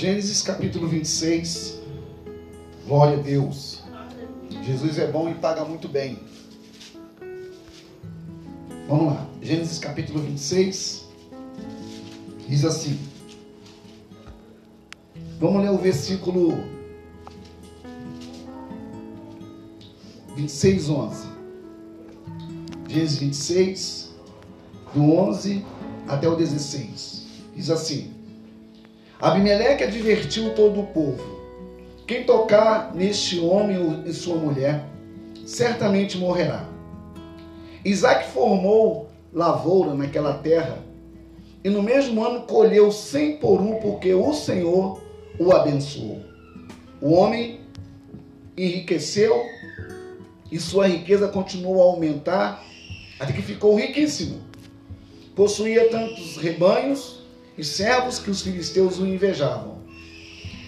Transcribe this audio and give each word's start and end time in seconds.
Gênesis 0.00 0.40
capítulo 0.40 0.88
26. 0.88 1.78
Glória 2.86 3.18
a 3.18 3.20
Deus. 3.20 3.82
Jesus 4.64 4.98
é 4.98 5.06
bom 5.06 5.28
e 5.28 5.34
paga 5.34 5.62
muito 5.62 5.88
bem. 5.88 6.18
Vamos 8.88 9.12
lá. 9.12 9.28
Gênesis 9.42 9.78
capítulo 9.78 10.20
26. 10.20 11.04
Diz 12.48 12.64
assim. 12.64 12.98
Vamos 15.38 15.62
ler 15.62 15.70
o 15.70 15.76
versículo 15.76 16.64
26, 20.34 20.88
11. 20.88 21.26
Gênesis 22.88 23.18
26, 23.18 24.14
do 24.94 25.02
11 25.12 25.62
até 26.08 26.26
o 26.26 26.36
16. 26.36 27.26
Diz 27.54 27.68
assim: 27.68 28.09
Abimeleque 29.20 29.84
advertiu 29.84 30.54
todo 30.54 30.80
o 30.80 30.86
povo: 30.86 31.22
Quem 32.06 32.24
tocar 32.24 32.94
neste 32.94 33.38
homem 33.38 34.02
e 34.06 34.12
sua 34.12 34.36
mulher, 34.36 34.84
certamente 35.44 36.16
morrerá. 36.16 36.66
Isaac 37.84 38.30
formou 38.30 39.10
lavoura 39.32 39.94
naquela 39.94 40.34
terra, 40.34 40.78
e 41.62 41.68
no 41.68 41.82
mesmo 41.82 42.24
ano 42.24 42.42
colheu 42.42 42.90
cem 42.90 43.36
por 43.36 43.60
um, 43.60 43.74
porque 43.76 44.14
o 44.14 44.32
Senhor 44.32 45.02
o 45.38 45.52
abençoou. 45.52 46.22
O 47.00 47.12
homem 47.12 47.60
enriqueceu 48.56 49.42
e 50.50 50.58
sua 50.58 50.86
riqueza 50.86 51.28
continuou 51.28 51.80
a 51.80 51.84
aumentar 51.84 52.64
até 53.18 53.32
que 53.32 53.42
ficou 53.42 53.74
riquíssimo. 53.74 54.40
Possuía 55.34 55.88
tantos 55.90 56.36
rebanhos 56.38 57.19
e 57.56 57.64
servos 57.64 58.18
que 58.18 58.30
os 58.30 58.42
filisteus 58.42 58.98
o 58.98 59.06
invejavam. 59.06 59.80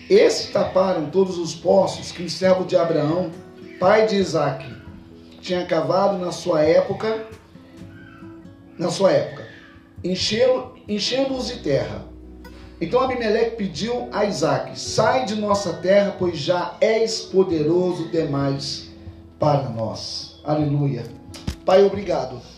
Esses 0.08 0.50
taparam 0.50 1.10
todos 1.10 1.38
os 1.38 1.54
poços 1.54 2.12
que 2.12 2.22
o 2.22 2.30
servo 2.30 2.64
de 2.64 2.76
Abraão, 2.76 3.30
pai 3.78 4.06
de 4.06 4.16
Isaque, 4.16 4.70
tinha 5.40 5.64
cavado 5.64 6.18
na 6.18 6.30
sua 6.30 6.62
época, 6.62 7.26
na 8.78 8.90
sua 8.90 9.12
época, 9.12 9.46
enchendo-os 10.04 11.46
de 11.46 11.58
terra. 11.62 12.04
Então 12.80 13.00
Abimeleque 13.00 13.56
pediu 13.56 14.08
a 14.12 14.24
Isaque: 14.24 14.78
Sai 14.78 15.24
de 15.24 15.36
nossa 15.36 15.74
terra, 15.74 16.16
pois 16.18 16.36
já 16.38 16.76
és 16.80 17.20
poderoso 17.20 18.08
demais 18.08 18.90
para 19.38 19.68
nós. 19.68 20.40
Aleluia. 20.44 21.04
Pai, 21.64 21.84
obrigado 21.84 22.51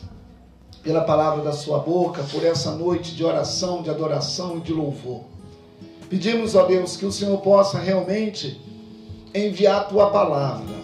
pela 0.85 1.01
palavra 1.01 1.43
da 1.43 1.53
sua 1.53 1.79
boca, 1.79 2.23
por 2.31 2.45
essa 2.45 2.73
noite 2.73 3.15
de 3.15 3.25
oração, 3.25 3.81
de 3.81 3.89
adoração 3.89 4.59
e 4.59 4.61
de 4.61 4.73
louvor. 4.75 5.23
Pedimos, 6.11 6.55
ó 6.55 6.65
Deus, 6.65 6.95
que 6.95 7.07
o 7.07 7.11
Senhor 7.11 7.39
possa 7.39 7.79
realmente 7.79 8.61
enviar 9.35 9.81
a 9.81 9.85
tua 9.85 10.11
palavra. 10.11 10.77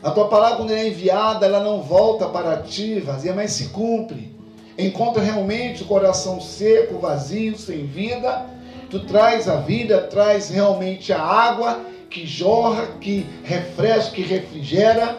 A 0.00 0.12
tua 0.12 0.28
palavra, 0.28 0.58
quando 0.58 0.72
é 0.72 0.86
enviada, 0.86 1.44
ela 1.44 1.58
não 1.58 1.82
volta 1.82 2.28
para 2.28 2.58
ti 2.58 3.00
vazia, 3.00 3.34
mas 3.34 3.50
se 3.50 3.70
cumpre. 3.70 4.32
Encontra 4.78 5.20
realmente 5.20 5.82
o 5.82 5.86
coração 5.86 6.40
seco, 6.40 6.98
vazio, 7.00 7.58
sem 7.58 7.84
vida. 7.84 8.46
Tu 8.88 9.00
traz 9.00 9.48
a 9.48 9.56
vida, 9.56 10.02
traz 10.02 10.48
realmente 10.48 11.12
a 11.12 11.20
água 11.20 11.80
que 12.08 12.24
jorra, 12.24 12.86
que 13.00 13.26
refresca, 13.42 14.14
que 14.14 14.22
refrigera. 14.22 15.16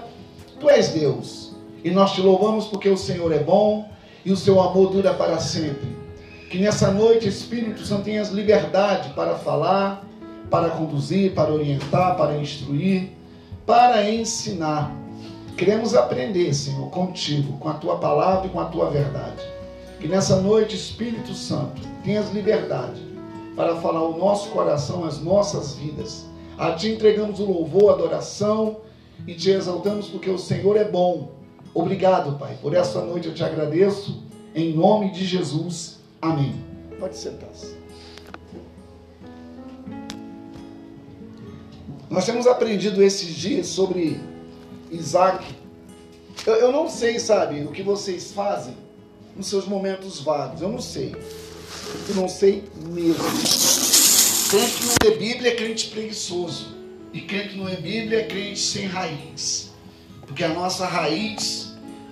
Tu 0.61 0.69
és 0.69 0.89
Deus. 0.89 1.52
E 1.83 1.92
nós 1.92 2.14
te 2.14 2.21
louvamos 2.21 2.66
porque 2.67 2.88
o 2.88 2.97
Senhor 2.97 3.33
é 3.33 3.39
bom 3.39 3.97
e 4.28 4.31
o 4.31 4.36
seu 4.36 4.59
amor 4.59 4.92
dura 4.92 5.14
para 5.14 5.39
sempre. 5.39 5.88
Que 6.50 6.59
nessa 6.59 6.92
noite, 6.92 7.30
Espírito 7.30 7.86
Santo, 7.86 8.03
tenhas 8.03 8.28
liberdade 8.28 9.14
para 9.14 9.36
falar, 9.36 10.06
para 10.50 10.70
conduzir, 10.70 11.33
para 11.33 11.53
orientar, 11.53 12.17
para 12.17 12.38
instruir, 12.38 13.10
para 13.65 14.11
ensinar. 14.11 14.93
Queremos 15.55 15.95
aprender, 15.95 16.54
Senhor, 16.54 16.89
contigo, 16.89 17.58
com 17.58 17.70
a 17.70 17.76
tua 17.76 17.99
palavra 17.99 18.48
e 18.48 18.49
com 18.49 18.60
a 18.60 18.65
tua 18.65 18.89
verdade. 18.89 19.42
Que 19.98 20.10
nessa 20.10 20.42
noite, 20.42 20.76
Espírito 20.76 21.33
Santo, 21.33 21.82
tenhas 22.04 22.30
liberdade 22.33 23.02
para 23.55 23.77
falar 23.77 24.02
o 24.02 24.17
nosso 24.17 24.49
coração, 24.49 25.05
as 25.05 25.21
nossas 25.21 25.76
vidas. 25.76 26.26
A 26.58 26.73
ti 26.73 26.89
entregamos 26.89 27.39
o 27.39 27.45
louvor, 27.45 27.92
a 27.92 27.94
adoração 27.94 28.82
e 29.26 29.33
te 29.33 29.52
exaltamos 29.52 30.09
porque 30.09 30.30
o 30.30 30.38
Senhor 30.38 30.76
é 30.76 30.83
bom 30.83 31.36
Obrigado, 31.77 32.39
Pai, 32.39 32.58
por 32.60 32.73
essa 32.73 33.05
noite 33.05 33.27
eu 33.27 33.36
te 33.36 33.43
agradeço. 33.43 34.23
Em 34.55 34.73
nome 34.73 35.11
de 35.11 35.23
Jesus. 35.23 35.99
Amém. 36.20 36.55
Pode 36.99 37.15
sentar-se. 37.15 37.76
Nós 42.10 42.26
temos 42.26 42.48
aprendido 42.48 43.04
esses 43.04 43.30
dias 43.36 43.67
sobre 43.67 44.20
Isaac. 44.89 45.45
Eu, 46.48 46.55
eu, 46.55 46.71
não 46.71 46.89
sei, 46.89 47.20
sabe, 47.20 47.61
o 47.61 47.67
que 47.67 47.83
vocês 47.83 48.32
fazem 48.32 48.73
nos 49.36 49.45
seus 49.45 49.67
momentos 49.67 50.20
vagos. 50.20 50.64
Eu 50.64 50.70
não 50.70 50.82
sei. 50.82 51.15
Eu 52.09 52.15
não 52.15 52.27
sei 52.27 52.64
mesmo. 52.88 53.23
Crente 54.49 54.77
que 54.77 55.05
não 55.05 55.14
é 55.14 55.15
Bíblia 55.15 55.52
é 55.52 55.55
crente 55.55 55.89
preguiçoso. 55.89 56.76
E 57.14 57.21
crente 57.21 57.49
que 57.49 57.58
não 57.58 57.70
é 57.70 57.76
Bíblia 57.76 58.21
é 58.21 58.23
crente 58.23 58.61
sem 58.61 58.88
raiz. 58.88 59.71
Porque 60.26 60.44
a 60.44 60.49
nossa 60.49 60.86
raiz 60.88 61.67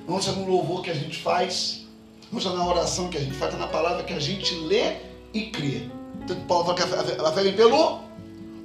não 0.08 0.20
está 0.20 0.32
no 0.32 0.48
louvor 0.48 0.82
que 0.82 0.92
a 0.92 0.94
gente 0.94 1.18
faz, 1.18 1.86
não 2.32 2.40
está 2.40 2.52
na 2.52 2.66
oração 2.66 3.10
que 3.10 3.18
a 3.18 3.22
gente 3.22 3.36
faz, 3.36 3.54
está 3.54 3.66
na 3.66 3.72
palavra 3.72 4.04
que 4.04 4.14
a 4.14 4.20
gente 4.20 4.54
lê 4.56 4.98
e 5.34 5.48
crê. 5.48 5.90
Tanto 6.28 6.42
Paulo 6.46 6.66
fala 6.66 7.04
que 7.04 7.22
a 7.22 7.32
fé 7.32 7.44
vem 7.44 7.54
pelo 7.54 8.02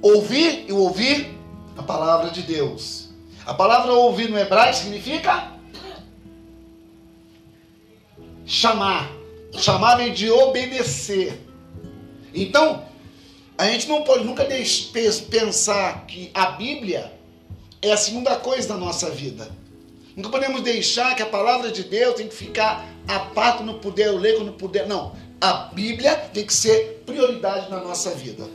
ouvir 0.01 0.65
e 0.67 0.71
ouvir 0.71 1.37
a 1.77 1.83
palavra 1.83 2.29
de 2.31 2.41
Deus. 2.43 3.09
A 3.45 3.53
palavra 3.53 3.91
ouvir 3.93 4.29
no 4.29 4.37
hebraico 4.37 4.77
significa 4.77 5.51
chamar. 8.45 9.09
Chamar 9.53 9.95
vem 9.95 10.13
de 10.13 10.29
obedecer. 10.29 11.39
Então, 12.33 12.85
a 13.57 13.65
gente 13.65 13.87
não 13.87 14.03
pode 14.03 14.23
nunca 14.23 14.47
pensar 15.29 16.05
que 16.05 16.31
a 16.33 16.51
Bíblia 16.51 17.13
é 17.81 17.91
a 17.91 17.97
segunda 17.97 18.35
coisa 18.37 18.69
da 18.69 18.77
nossa 18.77 19.09
vida. 19.09 19.51
Nunca 20.15 20.29
podemos 20.29 20.61
deixar 20.61 21.15
que 21.15 21.23
a 21.23 21.25
palavra 21.25 21.71
de 21.71 21.83
Deus 21.83 22.15
tem 22.15 22.27
que 22.27 22.35
ficar 22.35 22.85
a 23.07 23.19
parte 23.19 23.63
no 23.63 23.75
poder 23.75 24.07
eu 24.07 24.17
ler, 24.17 24.35
quando 24.35 24.51
puder. 24.53 24.87
Não. 24.87 25.15
A 25.39 25.53
Bíblia 25.73 26.15
tem 26.33 26.45
que 26.45 26.53
ser 26.53 27.03
prioridade 27.05 27.69
na 27.69 27.79
nossa 27.79 28.11
vida. 28.11 28.47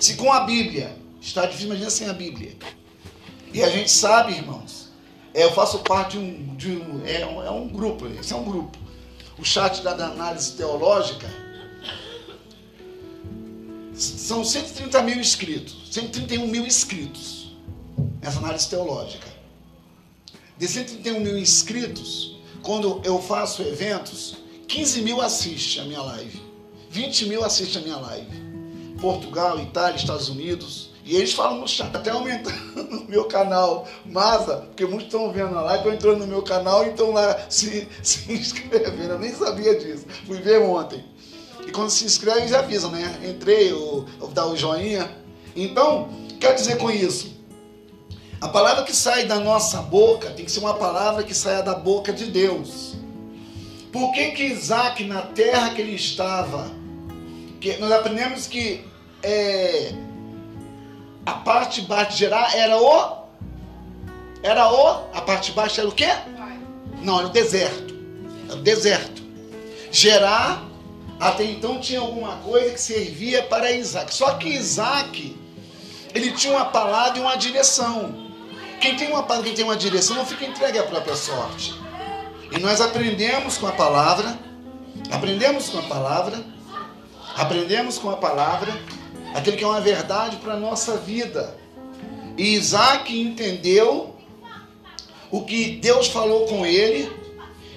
Se 0.00 0.14
com 0.14 0.32
a 0.32 0.40
Bíblia 0.40 0.96
está 1.20 1.46
difícil, 1.46 1.66
imagina 1.68 1.90
sem 1.90 2.08
a 2.08 2.12
Bíblia. 2.12 2.56
E 3.52 3.62
a 3.62 3.68
gente 3.68 3.90
sabe, 3.90 4.32
irmãos, 4.32 4.88
é, 5.32 5.44
eu 5.44 5.52
faço 5.52 5.80
parte 5.80 6.18
de 6.18 6.18
um, 6.18 6.56
de 6.56 6.70
um, 6.70 7.06
é, 7.06 7.26
um, 7.26 7.42
é 7.42 7.50
um 7.50 7.68
grupo, 7.68 8.06
esse 8.08 8.32
é 8.32 8.36
um 8.36 8.44
grupo. 8.44 8.76
O 9.38 9.44
chat 9.44 9.82
da 9.82 9.92
análise 9.92 10.52
teológica 10.52 11.28
são 13.94 14.44
130 14.44 15.02
mil 15.02 15.20
inscritos, 15.20 15.88
131 15.92 16.46
mil 16.46 16.66
inscritos 16.66 17.54
nessa 18.20 18.38
análise 18.38 18.68
teológica 18.68 19.35
de 20.58 20.66
131 20.66 21.20
mil 21.20 21.38
inscritos, 21.38 22.36
quando 22.62 23.00
eu 23.04 23.20
faço 23.20 23.62
eventos, 23.62 24.36
15 24.66 25.02
mil 25.02 25.20
assistem 25.20 25.82
a 25.82 25.86
minha 25.86 26.02
live. 26.02 26.42
20 26.90 27.26
mil 27.26 27.44
assistem 27.44 27.82
a 27.82 27.84
minha 27.84 27.96
live. 27.98 28.46
Portugal, 29.00 29.60
Itália, 29.60 29.96
Estados 29.96 30.28
Unidos. 30.28 30.90
E 31.04 31.14
eles 31.14 31.32
falam 31.32 31.60
no 31.60 31.68
chat, 31.68 31.94
até 31.94 32.10
aumentando 32.10 32.56
no 32.90 33.04
meu 33.04 33.26
canal. 33.26 33.86
Masa, 34.04 34.56
porque 34.56 34.84
muitos 34.86 35.06
estão 35.06 35.30
vendo 35.30 35.56
a 35.56 35.60
live, 35.60 35.90
entrando 35.90 36.20
no 36.20 36.26
meu 36.26 36.42
canal 36.42 36.84
e 36.84 36.90
estão 36.90 37.12
lá 37.12 37.46
se, 37.48 37.86
se 38.02 38.32
inscrevendo. 38.32 39.12
Eu 39.12 39.18
nem 39.18 39.32
sabia 39.32 39.78
disso. 39.78 40.06
Fui 40.26 40.40
ver 40.40 40.60
ontem. 40.62 41.04
E 41.66 41.70
quando 41.70 41.90
se 41.90 42.04
inscreve, 42.04 42.40
eles 42.40 42.52
avisam, 42.52 42.90
né? 42.90 43.20
Entrei, 43.28 43.70
eu, 43.70 44.06
eu 44.20 44.44
o 44.46 44.56
joinha. 44.56 45.10
Então, 45.54 46.08
quero 46.40 46.54
dizer 46.54 46.78
com 46.78 46.90
isso, 46.90 47.35
a 48.40 48.48
palavra 48.48 48.84
que 48.84 48.94
sai 48.94 49.24
da 49.24 49.40
nossa 49.40 49.82
boca 49.82 50.30
tem 50.30 50.44
que 50.44 50.50
ser 50.50 50.60
uma 50.60 50.74
palavra 50.74 51.22
que 51.22 51.34
saia 51.34 51.62
da 51.62 51.74
boca 51.74 52.12
de 52.12 52.26
Deus. 52.26 52.96
Por 53.92 54.12
que 54.12 54.32
que 54.32 54.44
Isaac, 54.44 55.04
na 55.04 55.22
terra 55.22 55.70
que 55.70 55.80
ele 55.80 55.94
estava, 55.94 56.70
que 57.60 57.78
nós 57.78 57.90
aprendemos 57.92 58.46
que 58.46 58.84
é, 59.22 59.92
a 61.24 61.32
parte 61.32 61.80
baixa 61.82 62.10
de 62.10 62.16
Gerar 62.18 62.54
era 62.54 62.76
o 62.76 63.26
era 64.42 64.70
o 64.70 64.88
a 65.14 65.22
parte 65.22 65.52
baixa 65.52 65.80
era 65.80 65.88
o 65.88 65.92
quê? 65.92 66.08
Não, 67.02 67.18
era 67.18 67.28
o 67.28 67.30
deserto. 67.30 67.94
Era 68.48 68.58
o 68.58 68.62
deserto. 68.62 69.22
Gerar 69.90 70.62
até 71.18 71.44
então 71.44 71.80
tinha 71.80 72.00
alguma 72.00 72.36
coisa 72.36 72.70
que 72.72 72.80
servia 72.80 73.42
para 73.44 73.72
Isaac. 73.72 74.14
Só 74.14 74.34
que 74.34 74.48
Isaac 74.48 75.36
ele 76.14 76.32
tinha 76.32 76.52
uma 76.52 76.66
palavra 76.66 77.18
e 77.18 77.20
uma 77.20 77.36
direção. 77.36 78.25
Quem 78.80 78.96
tem 78.96 79.08
uma 79.08 79.22
palavra, 79.22 79.46
quem 79.46 79.54
tem 79.54 79.64
uma 79.64 79.76
direção, 79.76 80.16
não 80.16 80.26
fica 80.26 80.44
entregue 80.44 80.78
à 80.78 80.82
própria 80.82 81.16
sorte. 81.16 81.74
E 82.50 82.58
nós 82.58 82.80
aprendemos 82.80 83.58
com 83.58 83.66
a 83.66 83.72
palavra, 83.72 84.38
aprendemos 85.10 85.68
com 85.68 85.78
a 85.78 85.82
palavra, 85.82 86.44
aprendemos 87.36 87.98
com 87.98 88.10
a 88.10 88.16
palavra 88.16 88.72
aquele 89.34 89.56
que 89.56 89.64
é 89.64 89.66
uma 89.66 89.80
verdade 89.80 90.36
para 90.36 90.54
a 90.54 90.56
nossa 90.56 90.96
vida. 90.96 91.56
E 92.36 92.54
Isaac 92.54 93.18
entendeu 93.18 94.16
o 95.30 95.42
que 95.42 95.76
Deus 95.76 96.08
falou 96.08 96.46
com 96.46 96.64
ele, 96.64 97.10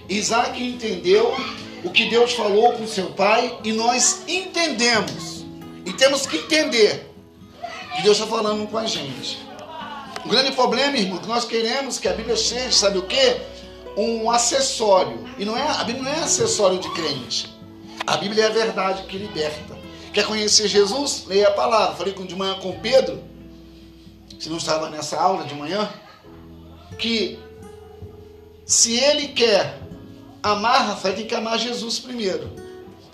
Isaac 0.08 0.62
entendeu 0.62 1.36
o 1.84 1.90
que 1.90 2.10
Deus 2.10 2.34
falou 2.34 2.74
com 2.74 2.88
seu 2.88 3.08
pai, 3.12 3.58
e 3.64 3.72
nós 3.72 4.24
entendemos, 4.28 5.46
e 5.86 5.94
temos 5.94 6.26
que 6.26 6.38
entender 6.38 7.10
que 7.96 8.04
Deus 8.04 8.18
está 8.18 8.30
falando 8.30 8.68
com 8.68 8.78
a 8.78 8.86
gente. 8.86 9.49
O 10.26 10.30
grande 10.30 10.52
problema, 10.52 10.98
irmão, 10.98 11.20
que 11.20 11.28
nós 11.28 11.46
queremos 11.46 11.98
que 11.98 12.08
a 12.08 12.14
Bíblia 12.14 12.36
seja, 12.36 12.72
sabe 12.72 12.98
o 12.98 13.04
que? 13.04 13.38
Um 13.98 14.30
acessório. 14.30 15.28
E 15.38 15.46
não 15.46 15.58
é, 15.58 15.62
a 15.62 15.84
Bíblia 15.84 16.04
não 16.04 16.12
é 16.12 16.24
acessório 16.24 16.80
de 16.80 16.90
crente. 16.92 17.54
A 18.06 18.18
Bíblia 18.18 18.46
é 18.46 18.48
a 18.48 18.52
verdade 18.52 19.04
que 19.04 19.18
liberta. 19.18 19.78
Quer 20.14 20.26
conhecer 20.26 20.68
Jesus? 20.68 21.26
Leia 21.28 21.48
a 21.48 21.52
palavra. 21.52 21.96
Falei 21.96 22.14
de 22.14 22.36
manhã 22.36 22.56
com 22.56 22.80
Pedro, 22.80 23.24
se 24.40 24.50
não 24.50 24.58
estava 24.58 24.90
nessa 24.90 25.20
aula 25.20 25.44
de 25.46 25.54
manhã, 25.54 25.90
que 26.98 27.40
se 28.66 28.98
ele 28.98 29.30
quer 29.30 29.80
amar 30.42 30.88
Rafael, 30.88 31.16
tem 31.16 31.26
que 31.26 31.36
amar 31.36 31.58
Jesus 31.60 32.00
primeiro. 32.00 32.50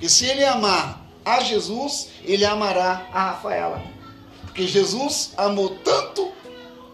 E 0.01 0.09
se 0.09 0.25
ele 0.25 0.43
amar 0.43 1.05
a 1.23 1.39
Jesus, 1.39 2.09
ele 2.23 2.45
amará 2.45 3.07
a 3.13 3.31
Rafaela. 3.31 3.81
Porque 4.45 4.67
Jesus 4.67 5.33
amou 5.37 5.69
tanto 5.83 6.31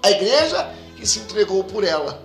a 0.04 0.12
igreja 0.12 0.74
que 0.96 1.06
se 1.06 1.20
entregou 1.20 1.64
por 1.64 1.84
ela. 1.84 2.24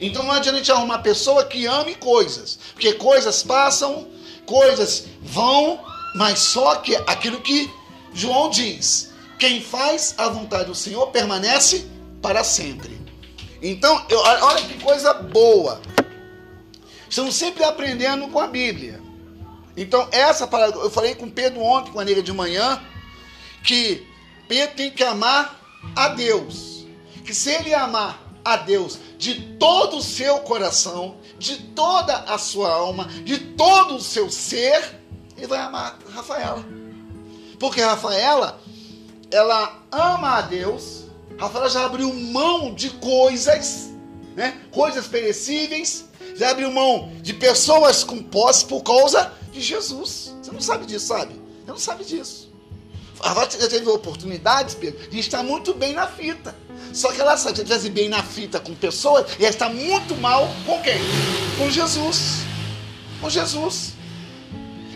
Então 0.00 0.22
não 0.22 0.32
adianta 0.32 0.56
a 0.56 0.60
gente 0.60 0.72
arrumar 0.72 0.98
pessoa 0.98 1.44
que 1.44 1.66
ame 1.66 1.94
coisas, 1.94 2.58
porque 2.72 2.92
coisas 2.94 3.42
passam, 3.42 4.08
coisas 4.46 5.06
vão, 5.22 5.80
mas 6.14 6.38
só 6.38 6.76
que 6.76 6.94
aquilo 6.96 7.40
que 7.40 7.70
João 8.12 8.48
diz: 8.50 9.12
quem 9.38 9.60
faz 9.60 10.14
a 10.16 10.28
vontade 10.28 10.66
do 10.66 10.74
Senhor 10.74 11.08
permanece 11.08 11.86
para 12.22 12.44
sempre. 12.44 12.98
Então, 13.60 14.04
eu, 14.08 14.20
olha 14.20 14.62
que 14.62 14.80
coisa 14.80 15.12
boa. 15.14 15.80
Estamos 17.10 17.34
sempre 17.34 17.64
aprendendo 17.64 18.28
com 18.28 18.38
a 18.38 18.46
Bíblia. 18.46 19.00
Então, 19.76 20.08
essa 20.12 20.46
palavra, 20.46 20.78
eu 20.78 20.90
falei 20.90 21.14
com 21.14 21.28
Pedro 21.28 21.60
ontem, 21.60 21.90
com 21.90 21.98
a 21.98 22.04
nega 22.04 22.22
de 22.22 22.32
manhã, 22.32 22.80
que 23.64 24.06
Pedro 24.46 24.76
tem 24.76 24.90
que 24.90 25.02
amar 25.02 25.58
a 25.96 26.08
Deus 26.08 26.77
que 27.28 27.34
se 27.34 27.50
ele 27.50 27.74
amar 27.74 28.26
a 28.42 28.56
Deus 28.56 28.98
de 29.18 29.34
todo 29.58 29.98
o 29.98 30.02
seu 30.02 30.38
coração, 30.38 31.18
de 31.38 31.58
toda 31.58 32.20
a 32.20 32.38
sua 32.38 32.72
alma, 32.72 33.04
de 33.22 33.38
todo 33.38 33.96
o 33.96 34.00
seu 34.00 34.30
ser, 34.30 34.98
ele 35.36 35.46
vai 35.46 35.58
amar 35.58 35.98
Rafaela. 36.08 36.64
Porque 37.58 37.82
Rafaela, 37.82 38.58
ela 39.30 39.78
ama 39.92 40.38
a 40.38 40.40
Deus. 40.40 41.04
Rafaela 41.38 41.68
já 41.68 41.84
abriu 41.84 42.10
mão 42.14 42.72
de 42.72 42.88
coisas, 42.92 43.90
né? 44.34 44.58
Coisas 44.70 45.06
perecíveis, 45.06 46.06
já 46.34 46.52
abriu 46.52 46.72
mão 46.72 47.12
de 47.20 47.34
pessoas 47.34 48.02
com 48.02 48.22
posse 48.22 48.64
por 48.64 48.82
causa 48.82 49.34
de 49.52 49.60
Jesus. 49.60 50.34
Você 50.42 50.50
não 50.50 50.62
sabe 50.62 50.86
disso, 50.86 51.08
sabe? 51.08 51.34
Você 51.34 51.70
não 51.70 51.78
sabe 51.78 52.04
disso. 52.06 52.47
Rafaela 53.20 53.50
já 53.50 53.68
teve 53.68 53.88
oportunidades, 53.88 54.74
Pedro, 54.74 55.10
de 55.10 55.18
estar 55.18 55.42
muito 55.42 55.74
bem 55.74 55.92
na 55.92 56.06
fita. 56.06 56.54
Só 56.92 57.12
que 57.12 57.20
ela 57.20 57.36
sabe, 57.36 57.56
se 57.56 57.62
estivesse 57.62 57.90
bem 57.90 58.08
na 58.08 58.22
fita 58.22 58.60
com 58.60 58.74
pessoas, 58.74 59.26
ia 59.38 59.48
estar 59.48 59.68
muito 59.68 60.16
mal 60.16 60.48
com 60.64 60.80
quem? 60.82 60.98
Com 61.58 61.70
Jesus. 61.70 62.42
Com 63.20 63.28
Jesus. 63.28 63.92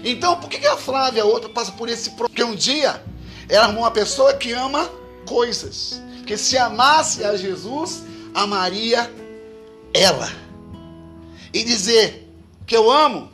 Então, 0.04 0.36
por 0.36 0.48
que 0.48 0.64
a 0.66 0.76
Flávia, 0.76 1.22
a 1.22 1.26
outra, 1.26 1.48
passa 1.48 1.72
por 1.72 1.88
esse 1.88 2.10
problema? 2.10 2.28
Porque 2.28 2.44
um 2.44 2.54
dia 2.54 3.02
ela 3.48 3.64
arrumou 3.64 3.82
uma 3.82 3.90
pessoa 3.90 4.34
que 4.34 4.52
ama 4.52 4.88
coisas. 5.26 6.00
Que 6.26 6.36
se 6.36 6.56
amasse 6.56 7.24
a 7.24 7.36
Jesus, 7.36 8.04
amaria 8.34 9.10
ela. 9.92 10.30
E 11.52 11.62
dizer 11.64 12.28
que 12.66 12.76
eu 12.76 12.90
amo, 12.90 13.30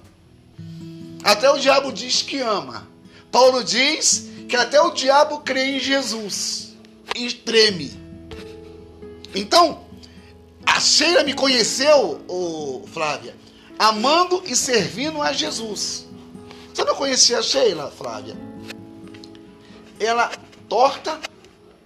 até 1.22 1.50
o 1.50 1.58
diabo 1.58 1.92
diz 1.92 2.22
que 2.22 2.40
ama. 2.40 2.88
Paulo 3.30 3.62
diz 3.62 4.26
que 4.48 4.56
até 4.56 4.80
o 4.80 4.90
diabo 4.90 5.40
crê 5.40 5.76
em 5.76 5.78
Jesus 5.78 6.74
e 7.14 7.30
treme. 7.30 7.92
Então, 9.34 9.84
a 10.64 10.80
Sheila 10.80 11.22
me 11.22 11.34
conheceu, 11.34 12.20
oh, 12.26 12.82
Flávia, 12.92 13.36
amando 13.78 14.42
e 14.46 14.56
servindo 14.56 15.20
a 15.20 15.32
Jesus. 15.32 16.06
Você 16.72 16.84
não 16.84 16.94
conhecia 16.94 17.38
a 17.38 17.42
Sheila, 17.42 17.90
Flávia? 17.90 18.36
Ela 20.00 20.30
torta, 20.68 21.18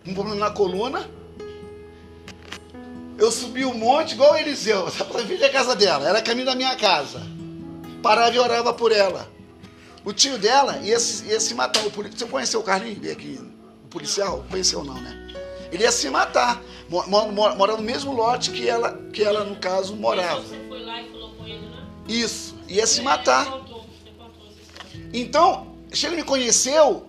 um 0.06 0.14
problema 0.14 0.38
na 0.38 0.50
coluna. 0.50 1.08
Eu 3.18 3.30
subi 3.32 3.64
o 3.64 3.70
um 3.70 3.74
monte 3.74 4.12
igual 4.12 4.36
Eliseu, 4.36 4.86
para 5.10 5.22
vir 5.22 5.38
da 5.38 5.50
casa 5.50 5.74
dela. 5.74 6.08
Era 6.08 6.22
caminho 6.22 6.46
da 6.46 6.54
minha 6.54 6.76
casa. 6.76 7.22
Parava 8.02 8.34
e 8.34 8.38
orava 8.38 8.72
por 8.72 8.92
ela. 8.92 9.31
O 10.04 10.12
tio 10.12 10.38
dela 10.38 10.78
ia, 10.78 10.96
ia 10.96 11.40
se 11.40 11.54
matar. 11.54 11.84
O, 11.86 11.90
você 11.90 12.26
conheceu 12.26 12.60
o 12.60 12.62
Carlinhos 12.62 13.10
aqui? 13.10 13.40
O 13.84 13.88
policial? 13.88 14.44
Conheceu 14.50 14.82
não, 14.84 14.94
né? 14.94 15.28
Ele 15.70 15.84
ia 15.84 15.92
se 15.92 16.08
matar. 16.10 16.60
Mora 16.88 17.76
no 17.76 17.82
mesmo 17.82 18.12
lote 18.12 18.50
que 18.50 18.68
ela, 18.68 18.98
que 19.12 19.22
ela 19.22 19.44
no 19.44 19.56
caso, 19.56 19.96
morava. 19.96 20.42
Você 20.42 20.58
foi 20.68 20.82
lá 20.82 21.00
e 21.00 21.10
falou 21.10 21.34
com 21.34 21.46
ele, 21.46 21.66
né? 21.66 21.86
Isso, 22.08 22.54
ia 22.68 22.86
se 22.86 23.00
matar. 23.00 23.46
Então, 25.12 25.74
Sheila 25.92 26.16
me 26.16 26.22
conheceu 26.22 27.08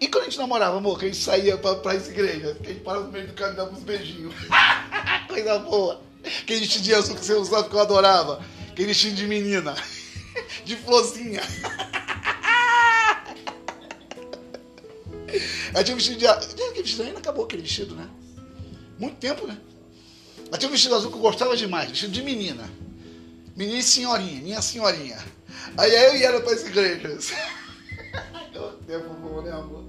e 0.00 0.06
quando 0.06 0.24
a 0.24 0.26
gente 0.26 0.38
namorava, 0.38 0.76
amor, 0.76 0.98
que 0.98 1.06
a 1.06 1.08
gente 1.08 1.20
saía 1.20 1.56
pra, 1.56 1.74
pra 1.74 1.94
igreja, 1.94 2.56
que 2.62 2.70
a 2.70 2.72
gente 2.72 2.84
parava 2.84 3.04
no 3.06 3.12
meio 3.12 3.26
do 3.26 3.32
caminho 3.34 3.54
e 3.54 3.56
dava 3.56 3.72
uns 3.72 3.82
beijinhos. 3.82 4.34
Coisa 5.26 5.58
boa. 5.58 6.00
Aquele 6.42 6.60
vestidinho 6.60 6.96
azul 6.96 7.16
que 7.16 7.24
você 7.24 7.34
usava 7.34 7.68
que 7.68 7.74
eu 7.74 7.80
adorava. 7.80 8.40
Aquele 8.70 8.88
vestido 8.88 9.16
de 9.16 9.26
menina. 9.26 9.74
De 10.64 10.76
florzinha. 10.76 11.42
Aí 15.74 15.84
tinha 15.84 15.94
um 15.94 15.98
vestido 15.98 16.18
de. 16.18 16.26
Aquele 16.26 16.82
vestido 16.82 17.02
ainda 17.02 17.18
acabou 17.18 17.44
aquele 17.44 17.62
vestido, 17.62 17.94
né? 17.94 18.08
Muito 18.98 19.16
tempo, 19.16 19.46
né? 19.46 19.58
Mas 20.50 20.58
tinha 20.58 20.68
um 20.68 20.72
vestido 20.72 20.94
azul 20.94 21.10
que 21.10 21.16
eu 21.16 21.22
gostava 21.22 21.56
demais, 21.56 21.90
vestido 21.90 22.12
de 22.12 22.22
menina. 22.22 22.68
Menina 23.56 23.78
e 23.78 23.82
senhorinha, 23.82 24.40
minha 24.40 24.62
senhorinha. 24.62 25.18
Aí 25.76 25.94
eu 25.94 26.16
ia 26.16 26.40
para 26.40 26.52
as 26.52 26.62
igrejas. 26.62 27.32
tempo 28.86 29.14
bom, 29.14 29.42
né, 29.42 29.52
amor? 29.52 29.84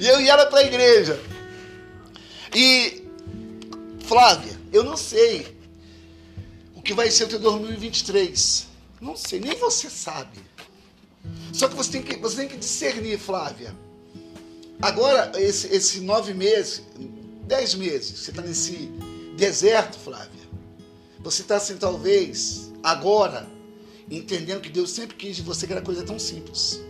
E 0.00 0.06
eu 0.06 0.20
ia 0.20 0.46
para 0.46 0.60
a 0.60 0.64
igreja. 0.64 1.20
E, 2.54 3.04
Flávia, 4.06 4.58
eu 4.72 4.82
não 4.82 4.96
sei 4.96 5.56
o 6.74 6.82
que 6.82 6.94
vai 6.94 7.10
ser 7.10 7.24
o 7.24 7.28
teu 7.28 7.38
2023. 7.38 8.66
Não 9.00 9.16
sei, 9.16 9.40
nem 9.40 9.56
você 9.56 9.88
sabe. 9.88 10.38
Só 11.52 11.68
que 11.68 11.74
você 11.74 11.92
tem 11.92 12.02
que, 12.02 12.16
você 12.16 12.36
tem 12.36 12.48
que 12.48 12.56
discernir, 12.56 13.18
Flávia. 13.18 13.74
Agora, 14.80 15.32
esse, 15.36 15.66
esse 15.68 16.00
nove 16.00 16.32
meses, 16.32 16.82
dez 17.46 17.74
meses, 17.74 18.18
você 18.18 18.30
está 18.30 18.42
nesse 18.42 18.90
deserto, 19.36 19.98
Flávia. 19.98 20.40
Você 21.20 21.42
está 21.42 21.56
assim, 21.56 21.76
talvez, 21.76 22.70
agora, 22.82 23.46
entendendo 24.10 24.60
que 24.60 24.70
Deus 24.70 24.90
sempre 24.90 25.16
quis 25.16 25.36
de 25.36 25.42
você 25.42 25.66
que 25.66 25.72
era 25.72 25.82
coisa 25.82 26.02
tão 26.02 26.18
simples. 26.18 26.80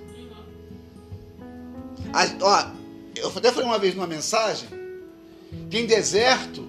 ó, 2.41 2.71
eu 3.17 3.29
até 3.29 3.51
falei 3.51 3.69
uma 3.69 3.79
vez 3.79 3.95
numa 3.95 4.07
mensagem: 4.07 4.69
tem 5.69 5.85
deserto 5.85 6.65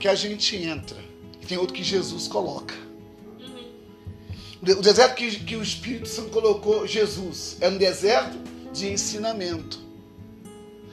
que 0.00 0.08
a 0.08 0.14
gente 0.14 0.56
entra, 0.56 0.98
e 1.40 1.46
tem 1.46 1.56
outro 1.56 1.74
que 1.74 1.84
Jesus 1.84 2.26
coloca. 2.26 2.74
O 4.72 4.80
deserto 4.80 5.14
que, 5.14 5.40
que 5.40 5.56
o 5.56 5.62
Espírito 5.62 6.08
Santo 6.08 6.30
colocou 6.30 6.86
Jesus 6.86 7.58
é 7.60 7.68
um 7.68 7.76
deserto 7.76 8.38
de 8.72 8.90
ensinamento. 8.90 9.78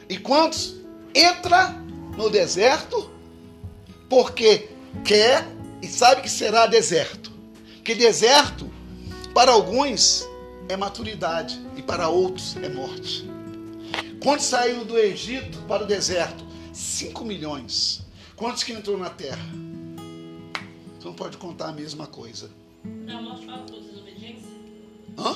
E 0.09 0.17
quantos 0.17 0.75
entra 1.15 1.69
no 2.17 2.29
deserto 2.29 3.09
porque 4.09 4.69
quer 5.05 5.47
e 5.81 5.87
sabe 5.87 6.21
que 6.21 6.29
será 6.29 6.67
deserto? 6.67 7.31
Que 7.81 7.95
deserto 7.95 8.69
para 9.33 9.53
alguns 9.53 10.27
é 10.67 10.75
maturidade 10.75 11.59
e 11.77 11.81
para 11.81 12.09
outros 12.09 12.57
é 12.57 12.67
morte. 12.67 13.25
Quantos 14.21 14.47
saíram 14.47 14.83
do 14.83 14.97
Egito 14.97 15.59
para 15.59 15.83
o 15.83 15.87
deserto? 15.87 16.45
5 16.73 17.23
milhões. 17.23 18.01
Quantos 18.35 18.63
que 18.63 18.73
entrou 18.73 18.97
na 18.97 19.09
terra? 19.09 19.43
Você 20.99 21.07
não 21.07 21.13
pode 21.13 21.37
contar 21.37 21.69
a 21.69 21.71
mesma 21.71 22.05
coisa. 22.05 22.49
Da 22.83 23.21
morte 23.21 23.45
fala 23.45 23.63
por 23.63 23.79
desobediência? 23.79 24.49
Hã? 25.17 25.35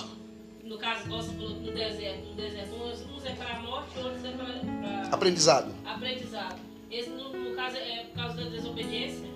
No 0.64 0.78
caso, 0.78 1.08
gosta 1.08 1.32
no 1.34 1.72
deserto. 1.72 2.26
No 2.30 2.36
deserto, 2.36 2.76
uns 2.76 3.26
é 3.26 3.34
para 3.36 3.58
a 3.58 3.62
morte, 3.62 4.00
outros 4.00 4.26
é 4.26 4.32
para. 4.32 5.10
Aprendizado. 5.12 5.74
Aprendizado. 5.86 6.60
Esse, 6.92 7.10
no, 7.10 7.32
no 7.32 7.56
caso, 7.56 7.78
é 7.78 8.06
por 8.06 8.16
causa 8.16 8.36
da 8.36 8.50
desobediência? 8.50 9.30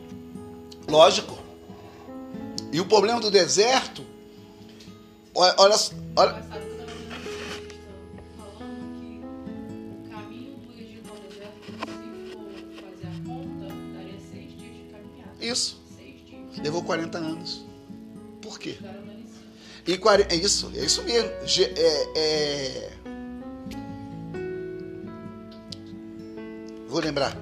Lógico. 0.87 1.37
E 2.71 2.79
o 2.79 2.85
problema 2.85 3.19
do 3.19 3.29
deserto. 3.29 4.05
Olha. 5.35 5.55
olha, 5.57 5.75
olha 6.15 6.49
Isso. 15.39 15.79
Levou 16.61 16.83
40 16.83 17.17
anos. 17.17 17.68
Quê? 18.59 18.77
40, 19.97 20.33
é 20.33 20.37
isso, 20.37 20.71
é 20.75 20.85
isso 20.85 21.03
mesmo. 21.03 21.29
É, 21.29 22.09
é... 22.15 22.91
Vou 26.87 26.99
lembrar. 26.99 27.35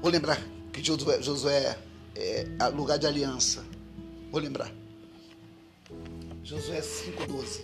Vou 0.00 0.10
lembrar 0.10 0.40
que 0.72 0.82
Josué, 0.82 1.20
Josué 1.20 1.78
é 2.14 2.46
lugar 2.68 2.98
de 2.98 3.06
aliança. 3.06 3.64
Vou 4.30 4.40
lembrar. 4.40 4.72
Josué 6.42 6.80
5,12. 6.80 7.60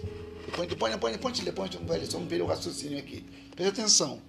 Depois, 0.46 0.68
depois, 0.68 0.92
depois, 0.92 1.12
depois, 1.12 1.38
depois, 1.40 1.70
depois, 1.70 2.08
só 2.08 2.18
um 2.18 2.26
o 2.42 2.46
raciocínio 2.46 2.98
aqui. 2.98 3.24
Preste 3.54 3.80
atenção. 3.80 4.20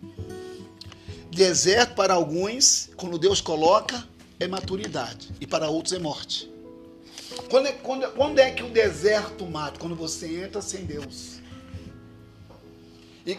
Deserto 1.32 1.96
para 1.96 2.13
alguns, 2.13 2.92
quando 2.96 3.18
Deus 3.18 3.42
coloca, 3.42 4.08
é 4.39 4.48
maturidade. 4.48 5.32
E 5.42 5.48
para 5.48 5.70
outros 5.70 5.94
é 5.94 6.00
morte. 6.00 6.52
Quando 7.53 7.67
é, 7.67 7.72
quando, 7.72 8.12
quando 8.13 8.39
é 8.39 8.50
que 8.50 8.63
o 8.63 8.69
deserto 8.69 9.45
mata? 9.45 9.79
Quando 9.79 9.95
você 9.95 10.43
entra 10.43 10.60
sem 10.60 10.86
Deus. 10.86 11.39
E, 13.27 13.38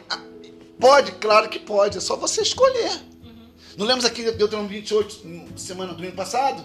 pode, 0.78 1.10
claro 1.10 1.48
que 1.48 1.58
pode, 1.58 1.98
é 1.98 2.00
só 2.00 2.14
você 2.14 2.40
escolher. 2.40 2.92
Uhum. 3.24 3.48
Não 3.76 3.84
lembra 3.84 4.06
aqui 4.06 4.22
de 4.22 4.30
Deuteronômio 4.30 4.70
28, 4.70 5.58
semana 5.58 5.94
domingo 5.94 6.14
passado? 6.14 6.64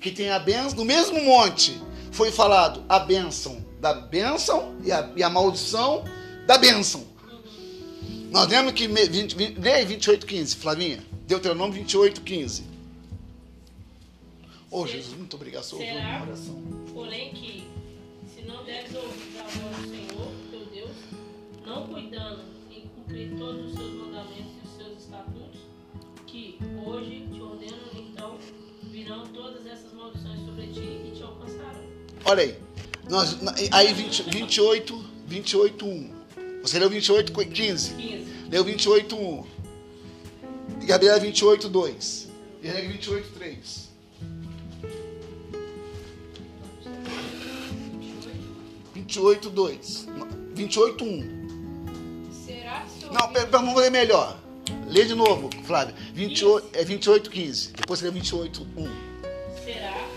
Que 0.00 0.10
tem 0.10 0.30
a 0.30 0.38
benção, 0.38 0.78
no 0.78 0.86
mesmo 0.86 1.22
monte 1.22 1.78
foi 2.12 2.32
falado 2.32 2.82
a 2.88 2.98
bênção 2.98 3.62
da 3.78 3.92
bênção 3.92 4.74
e 4.82 4.90
a, 4.90 5.12
e 5.14 5.22
a 5.22 5.28
maldição 5.28 6.02
da 6.46 6.56
bênção. 6.56 7.02
Uhum. 7.30 8.30
Nós 8.30 8.48
lemos 8.48 8.72
que, 8.72 8.88
20, 8.88 9.36
20, 9.36 9.58
leia 9.60 9.84
28, 9.84 10.24
15, 10.24 10.56
Flavinha. 10.56 11.04
Deuteronômio 11.26 11.74
28, 11.74 12.22
15. 12.22 12.75
Oh, 14.70 14.86
Jesus, 14.86 15.16
muito 15.16 15.36
obrigado. 15.36 15.62
Sou 15.62 15.78
Será, 15.78 16.20
coração. 16.20 16.62
porém, 16.92 17.30
que 17.32 17.68
se 18.34 18.42
não 18.42 18.64
deres 18.64 18.94
ouvidos 18.94 19.40
à 19.40 19.44
voz 19.44 19.76
do 19.76 19.88
Senhor, 19.88 20.32
teu 20.50 20.66
Deus, 20.66 20.96
não 21.64 21.86
cuidando 21.86 22.42
em 22.70 22.82
cumprir 22.88 23.30
todos 23.38 23.66
os 23.66 23.74
seus 23.74 23.92
mandamentos 23.94 24.52
e 24.62 24.66
os 24.66 24.76
seus 24.76 24.98
estatutos, 25.02 25.60
que 26.26 26.58
hoje 26.84 27.28
te 27.32 27.40
ordeno, 27.40 27.76
então 27.94 28.38
virão 28.90 29.26
todas 29.28 29.64
essas 29.66 29.92
maldições 29.92 30.40
sobre 30.40 30.66
ti 30.68 30.80
e 30.80 31.12
te 31.14 31.22
alcançarão. 31.22 31.86
Olha 32.24 32.42
aí. 32.42 32.58
Nós, 33.08 33.38
aí 33.70 33.94
20, 33.94 34.22
28, 34.24 35.04
28, 35.26 35.86
1. 35.86 36.10
Você 36.62 36.78
leu 36.80 36.90
28, 36.90 37.32
15. 37.32 37.94
15. 37.94 38.26
Leu 38.50 38.64
28, 38.64 39.16
1. 39.16 39.44
Gabriela 40.86 41.20
28, 41.20 41.68
2. 41.68 42.28
E 42.62 42.68
28, 42.68 43.28
3. 43.30 43.85
28, 49.06 49.50
2. 49.50 50.08
28, 50.54 51.04
1. 51.04 52.32
Será 52.44 52.84
que 52.98 53.04
Não, 53.06 53.50
vamos 53.50 53.76
ler 53.76 53.88
melhor. 53.90 54.36
Lê 54.88 55.04
de 55.04 55.14
novo, 55.14 55.48
Flávio. 55.64 55.94
28, 56.12 56.70
é 56.76 56.84
28, 56.84 57.30
15. 57.30 57.72
Depois 57.72 58.00
você 58.00 58.06
lê 58.06 58.10
28, 58.10 58.66
1. 58.76 58.84
Será, 59.64 60.08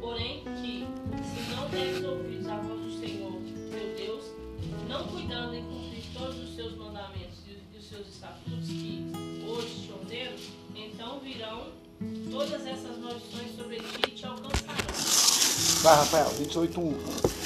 porém, 0.00 0.44
que 0.62 0.86
se 1.22 1.54
não 1.54 1.68
deres 1.68 2.02
ouvidos 2.02 2.48
à 2.48 2.56
voz 2.56 2.80
do 2.80 2.98
Senhor, 2.98 3.32
teu 3.70 4.06
Deus, 4.06 4.24
não 4.88 5.06
cuidando 5.08 5.54
em 5.54 5.62
cumprir 5.64 6.04
todos 6.14 6.48
os 6.48 6.56
seus 6.56 6.74
mandamentos 6.78 7.40
e 7.46 7.78
os 7.78 7.86
seus 7.86 8.08
estatutos 8.08 8.66
que 8.66 9.12
hoje 9.46 9.86
te 9.86 9.92
ordeno, 9.92 10.36
então 10.74 11.20
virão 11.20 11.66
todas 12.30 12.66
essas 12.66 12.96
maldições 12.98 13.54
sobre 13.54 13.76
ti 13.76 14.00
e 14.08 14.10
te 14.12 14.24
alcançarão. 14.24 15.82
Vai, 15.82 15.96
Rafael, 15.96 16.30
28, 16.30 16.80
1. 16.80 17.37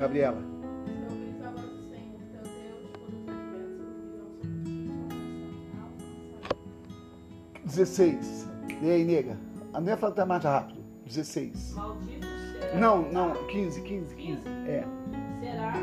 Gabriela. 0.00 0.42
Dezesseis. 7.62 8.48
E 8.80 8.90
aí, 8.90 9.04
nega? 9.04 9.38
A 9.74 9.80
mulher 9.80 9.98
fala 9.98 10.14
tá 10.14 10.24
mais 10.24 10.42
rápido. 10.42 10.80
Dezesseis. 11.04 11.74
Maldito 11.74 12.26
será. 12.26 12.78
Não, 12.78 13.12
não. 13.12 13.46
Quinze, 13.48 13.82
quinze, 13.82 14.14
quinze. 14.16 14.48
É. 14.66 14.86
Será, 15.38 15.74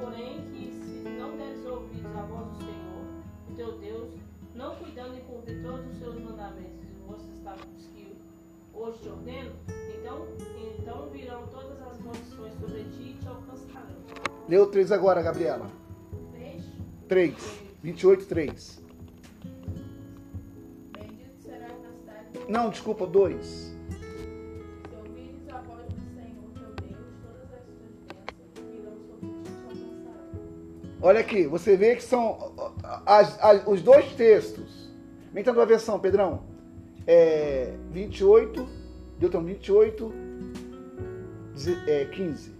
porém, 0.00 0.40
que 0.50 0.72
se 0.72 1.08
não 1.18 1.36
deres 1.36 1.66
ouvidos 1.66 2.16
à 2.16 2.22
voz 2.22 2.48
do 2.48 2.56
Senhor, 2.56 3.04
o 3.50 3.54
teu 3.54 3.78
Deus, 3.78 4.08
não 4.54 4.74
cuidando 4.76 5.16
em 5.16 5.20
cumprir 5.20 5.62
todos 5.62 5.86
os 5.86 5.98
seus 5.98 6.18
mandamentos 6.18 6.82
e 6.82 6.92
os 6.92 7.06
vossos 7.06 7.30
estatutos 7.34 7.90
que 7.94 8.16
hoje 8.72 8.98
te 9.00 9.08
ordeno, 9.10 9.52
então, 10.08 10.26
então 10.78 11.10
virão 11.10 11.46
todas 11.48 11.80
as 11.82 12.00
maldições 12.00 12.54
sobre 12.58 12.84
ti 12.84 13.10
e 13.10 13.18
te 13.20 13.28
alcançarão. 13.28 13.94
Leu 14.48 14.66
3 14.66 14.90
agora, 14.92 15.20
Gabriela. 15.20 15.70
3. 16.32 16.64
3. 17.06 17.34
28, 17.82 18.24
3. 18.26 18.82
Bendito 20.92 21.42
serás 21.42 21.74
na 21.82 21.90
cidade. 21.92 22.46
Não, 22.48 22.70
desculpa, 22.70 23.06
2. 23.06 23.44
Se 23.44 23.76
ouvires 24.96 25.48
a 25.50 25.60
voz 25.60 25.84
do 25.84 26.00
Senhor 26.14 26.50
teu 26.54 26.88
Deus, 26.88 27.06
todas 27.22 27.52
as 27.52 27.66
tuas 27.66 27.90
bênçãos 28.00 28.72
virão 28.72 28.96
sobre 29.06 29.28
ti 29.28 29.52
e 29.52 29.62
te 29.62 30.08
alcançarão. 30.08 30.98
Olha 31.02 31.20
aqui, 31.20 31.46
você 31.46 31.76
vê 31.76 31.94
que 31.96 32.02
são 32.02 32.54
as, 33.04 33.38
as, 33.42 33.66
os 33.66 33.82
dois 33.82 34.12
textos. 34.14 34.88
Vem 35.32 35.44
tendo 35.44 35.60
a 35.60 35.66
versão, 35.66 36.00
Pedrão. 36.00 36.42
É, 37.06 37.74
28, 37.90 38.77
Deuteronômio 39.18 39.56
28, 39.56 40.12
é, 41.86 42.04
15. 42.04 42.57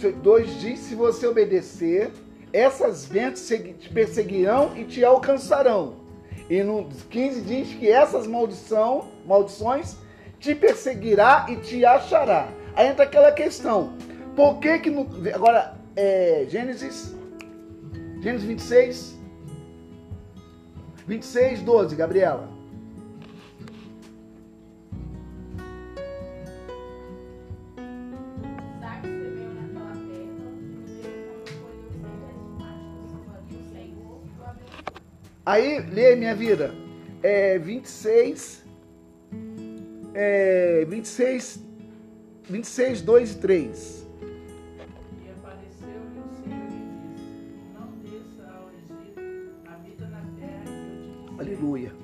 28, 0.00 0.18
2 0.20 0.60
diz: 0.60 0.78
se 0.80 0.94
você 0.94 1.26
obedecer 1.26 2.10
essas 2.52 3.04
bênçãos 3.04 3.60
te 3.78 3.88
perseguirão 3.90 4.76
e 4.76 4.84
te 4.84 5.04
alcançarão. 5.04 6.00
E 6.48 6.62
no 6.62 6.88
15 6.88 7.42
diz 7.42 7.74
que 7.74 7.88
essas 7.88 8.26
maldição, 8.26 9.08
maldições 9.26 9.96
te 10.40 10.54
perseguirá 10.54 11.46
e 11.48 11.56
te 11.56 11.84
achará. 11.84 12.48
Aí 12.74 12.88
entra 12.88 13.04
aquela 13.04 13.30
questão. 13.30 13.92
Por 14.34 14.58
que 14.58 14.78
que 14.80 14.90
no, 14.90 15.06
agora 15.32 15.76
é, 15.94 16.46
Gênesis 16.48 17.14
Gênesis 18.20 18.46
26 18.46 19.20
26 21.06 21.62
12, 21.62 21.96
Gabriela. 21.96 22.48
Aí, 35.50 35.80
lê 35.80 36.14
minha 36.14 36.32
vida. 36.32 36.72
É 37.24 37.58
26. 37.58 38.64
É 40.14 40.84
26. 40.88 41.58
26, 42.48 43.02
2 43.02 43.32
e 43.32 43.38
3. 43.38 44.06
E 51.42 51.99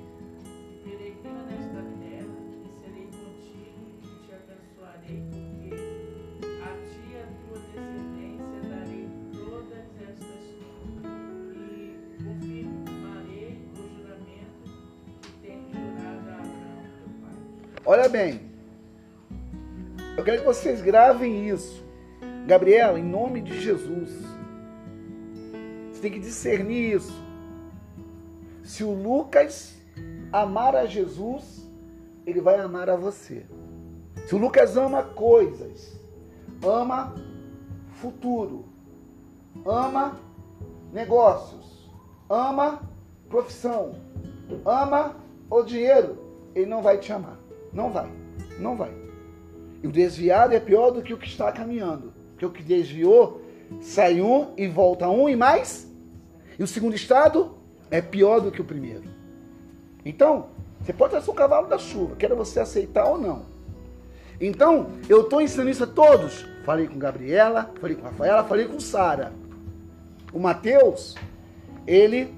Olha 17.89 18.09
bem. 18.09 18.41
Eu 20.17 20.23
quero 20.25 20.39
que 20.39 20.45
vocês 20.45 20.81
gravem 20.81 21.47
isso. 21.47 21.81
Gabriela, 22.45 22.99
em 22.99 23.03
nome 23.03 23.39
de 23.39 23.61
Jesus. 23.61 24.09
Você 25.89 26.01
tem 26.01 26.11
que 26.11 26.19
discernir 26.19 26.95
isso. 26.95 27.13
Se 28.61 28.83
o 28.83 28.91
Lucas 28.91 29.73
amar 30.33 30.75
a 30.75 30.85
Jesus, 30.85 31.65
ele 32.25 32.41
vai 32.41 32.59
amar 32.59 32.89
a 32.89 32.97
você. 32.97 33.45
Se 34.27 34.35
o 34.35 34.37
Lucas 34.37 34.75
ama 34.75 35.01
coisas, 35.03 35.97
ama 36.61 37.15
futuro, 37.93 38.65
ama 39.65 40.19
negócios, 40.91 41.89
ama 42.29 42.81
profissão, 43.29 43.95
ama 44.65 45.15
o 45.49 45.63
dinheiro, 45.63 46.17
ele 46.53 46.65
não 46.65 46.81
vai 46.81 46.97
te 46.97 47.13
amar. 47.13 47.36
Não 47.77 47.91
vai. 47.91 48.09
Não 48.57 48.75
vai. 48.75 48.91
E 49.83 49.87
o 49.87 49.91
desviado 49.91 50.55
é 50.55 50.59
pior 50.59 50.89
do 50.89 51.03
que 51.03 51.13
o 51.13 51.17
que 51.17 51.27
está 51.27 51.51
caminhando. 51.51 52.11
Porque 52.31 52.43
o 52.43 52.49
que 52.49 52.63
desviou 52.63 53.39
sai 53.79 54.19
um 54.19 54.51
e 54.57 54.67
volta 54.67 55.07
um 55.07 55.29
e 55.29 55.35
mais. 55.35 55.87
E 56.57 56.63
o 56.63 56.67
segundo 56.67 56.95
estado 56.95 57.55
é 57.91 58.01
pior 58.01 58.39
do 58.39 58.51
que 58.51 58.59
o 58.59 58.65
primeiro. 58.65 59.03
Então, 60.03 60.47
você 60.81 60.91
pode 60.91 61.23
ser 61.23 61.29
o 61.29 61.35
cavalo 61.35 61.67
da 61.67 61.77
chuva, 61.77 62.15
quer 62.15 62.33
você 62.33 62.59
aceitar 62.59 63.05
ou 63.05 63.19
não. 63.19 63.45
Então, 64.41 64.89
eu 65.07 65.21
estou 65.21 65.39
ensinando 65.39 65.69
isso 65.69 65.83
a 65.83 65.87
todos. 65.87 66.47
Falei 66.65 66.87
com 66.87 66.97
Gabriela, 66.97 67.71
falei 67.79 67.95
com 67.95 68.01
Rafaela, 68.01 68.43
falei 68.43 68.67
com 68.67 68.79
Sara. 68.79 69.33
O 70.33 70.39
Mateus, 70.39 71.15
ele 71.85 72.33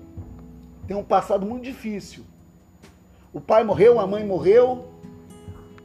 tem 0.85 0.97
um 0.97 1.03
passado 1.03 1.45
muito 1.45 1.63
difícil. 1.63 2.25
O 3.31 3.39
pai 3.39 3.63
morreu, 3.63 4.01
a 4.01 4.05
mãe 4.05 4.25
morreu, 4.25 4.98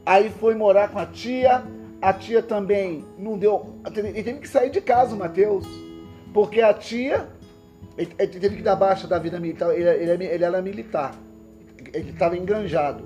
aí 0.05 0.29
foi 0.29 0.55
morar 0.55 0.89
com 0.89 0.99
a 0.99 1.05
tia, 1.05 1.63
a 2.01 2.13
tia 2.13 2.41
também 2.41 3.05
não 3.17 3.37
deu. 3.37 3.75
Ele 3.95 4.23
teve 4.23 4.39
que 4.39 4.47
sair 4.47 4.69
de 4.69 4.81
casa, 4.81 5.15
o 5.15 5.17
Mateus, 5.17 5.65
porque 6.33 6.61
a 6.61 6.73
tia 6.73 7.27
ele 7.97 8.09
teve 8.39 8.57
que 8.57 8.61
dar 8.61 8.75
baixa 8.75 9.07
da 9.07 9.17
vida 9.17 9.39
militar. 9.39 9.73
Ele, 9.73 9.89
ele, 9.89 10.25
ele 10.25 10.43
era 10.43 10.61
militar, 10.61 11.15
ele 11.93 12.11
estava 12.11 12.37
engranjado, 12.37 13.03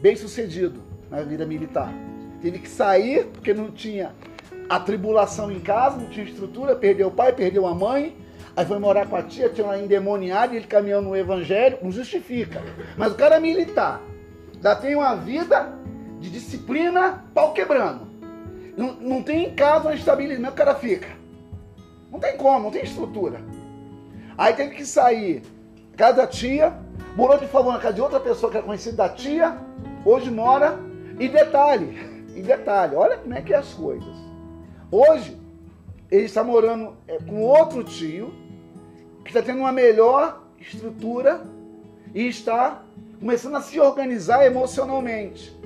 bem 0.00 0.14
sucedido 0.16 0.80
na 1.10 1.22
vida 1.22 1.44
militar. 1.44 1.92
Teve 2.40 2.58
que 2.58 2.68
sair 2.68 3.26
porque 3.26 3.52
não 3.52 3.70
tinha 3.70 4.12
a 4.68 4.80
tribulação 4.80 5.50
em 5.50 5.60
casa, 5.60 5.98
não 5.98 6.06
tinha 6.06 6.24
estrutura, 6.24 6.74
perdeu 6.74 7.08
o 7.08 7.10
pai, 7.10 7.32
perdeu 7.32 7.66
a 7.66 7.74
mãe, 7.74 8.16
aí 8.56 8.64
foi 8.64 8.78
morar 8.78 9.06
com 9.06 9.16
a 9.16 9.22
tia, 9.22 9.48
tinha 9.48 9.66
uma 9.66 9.78
endemoniada, 9.78 10.54
ele 10.54 10.66
caminhando 10.66 11.08
no 11.08 11.16
evangelho, 11.16 11.78
não 11.82 11.90
justifica. 11.90 12.62
Mas 12.96 13.12
o 13.12 13.16
cara 13.16 13.36
é 13.36 13.40
militar, 13.40 14.00
já 14.62 14.74
tem 14.74 14.94
uma 14.94 15.14
vida 15.16 15.81
de 16.22 16.30
disciplina, 16.30 17.24
pau 17.34 17.52
quebrando. 17.52 18.06
Não, 18.76 18.94
não 18.94 19.22
tem 19.22 19.48
em 19.48 19.54
casa 19.54 19.88
uma 19.88 19.94
estabilidade, 19.94 20.48
o 20.48 20.52
cara 20.52 20.74
fica. 20.76 21.08
Não 22.10 22.20
tem 22.20 22.36
como, 22.36 22.60
não 22.60 22.70
tem 22.70 22.84
estrutura. 22.84 23.40
Aí 24.38 24.54
teve 24.54 24.76
que 24.76 24.86
sair 24.86 25.42
casa 25.96 26.18
da 26.18 26.26
tia, 26.26 26.72
morou 27.16 27.36
de 27.38 27.46
favor 27.46 27.72
na 27.72 27.78
casa 27.78 27.94
de 27.94 28.00
outra 28.00 28.20
pessoa 28.20 28.50
que 28.50 28.56
era 28.56 28.66
conhecida 28.66 28.96
da 28.96 29.08
tia, 29.08 29.58
hoje 30.04 30.30
mora. 30.30 30.78
E 31.18 31.28
detalhe, 31.28 31.98
e 32.34 32.40
detalhe, 32.40 32.94
olha 32.96 33.18
como 33.18 33.34
é 33.34 33.42
que 33.42 33.52
é 33.52 33.56
as 33.56 33.74
coisas. 33.74 34.16
Hoje, 34.90 35.38
ele 36.10 36.24
está 36.24 36.42
morando 36.42 36.96
é, 37.06 37.18
com 37.18 37.42
outro 37.42 37.82
tio, 37.82 38.32
que 39.24 39.30
está 39.30 39.42
tendo 39.42 39.60
uma 39.60 39.72
melhor 39.72 40.42
estrutura 40.58 41.42
e 42.14 42.26
está 42.28 42.82
começando 43.20 43.56
a 43.56 43.60
se 43.60 43.78
organizar 43.78 44.46
emocionalmente. 44.46 45.61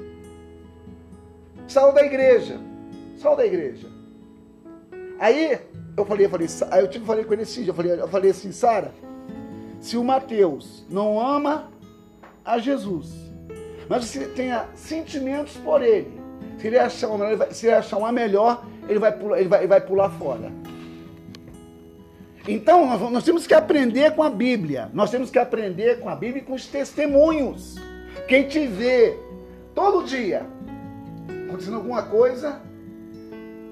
Saiu 1.68 1.92
da 1.92 2.04
igreja. 2.04 2.58
Saiu 3.16 3.36
da 3.36 3.46
igreja. 3.46 3.88
Aí 5.18 5.58
eu 5.96 6.04
falei, 6.04 6.26
eu 6.26 6.30
falei, 6.30 6.48
aí 6.70 6.80
eu 6.82 6.88
tive, 6.88 7.04
falei 7.06 7.24
com 7.24 7.32
ele 7.32 7.42
esse 7.42 7.62
dia, 7.62 7.70
eu 7.70 7.74
falei, 7.74 7.92
eu 7.92 8.08
falei 8.08 8.30
assim, 8.30 8.52
Sara, 8.52 8.92
se 9.80 9.96
o 9.96 10.04
Mateus 10.04 10.84
não 10.90 11.18
ama 11.18 11.70
a 12.44 12.58
Jesus, 12.58 13.14
mas 13.88 14.04
você 14.04 14.26
tenha 14.26 14.66
sentimentos 14.74 15.56
por 15.56 15.82
ele, 15.82 16.20
se 16.58 16.66
ele 16.66 16.78
achar 16.78 17.08
uma, 17.08 17.26
ele 17.26 17.36
vai, 17.36 17.52
se 17.52 17.66
ele 17.66 17.76
achar 17.76 17.96
uma 17.96 18.12
melhor, 18.12 18.66
ele 18.88 18.98
vai 18.98 19.12
pular, 19.12 19.38
ele 19.38 19.48
vai, 19.48 19.60
ele 19.60 19.68
vai 19.68 19.80
pular 19.80 20.10
fora. 20.10 20.52
Então, 22.48 22.86
nós, 22.86 23.10
nós 23.10 23.24
temos 23.24 23.46
que 23.46 23.54
aprender 23.54 24.14
com 24.14 24.22
a 24.22 24.30
Bíblia. 24.30 24.88
Nós 24.94 25.10
temos 25.10 25.30
que 25.30 25.38
aprender 25.38 25.98
com 25.98 26.08
a 26.08 26.14
Bíblia 26.14 26.42
e 26.42 26.44
com 26.44 26.52
os 26.52 26.66
testemunhos. 26.66 27.76
Quem 28.28 28.46
te 28.46 28.66
vê 28.66 29.16
todo 29.74 30.04
dia 30.04 30.46
acontecendo 31.46 31.76
alguma 31.76 32.02
coisa, 32.02 32.60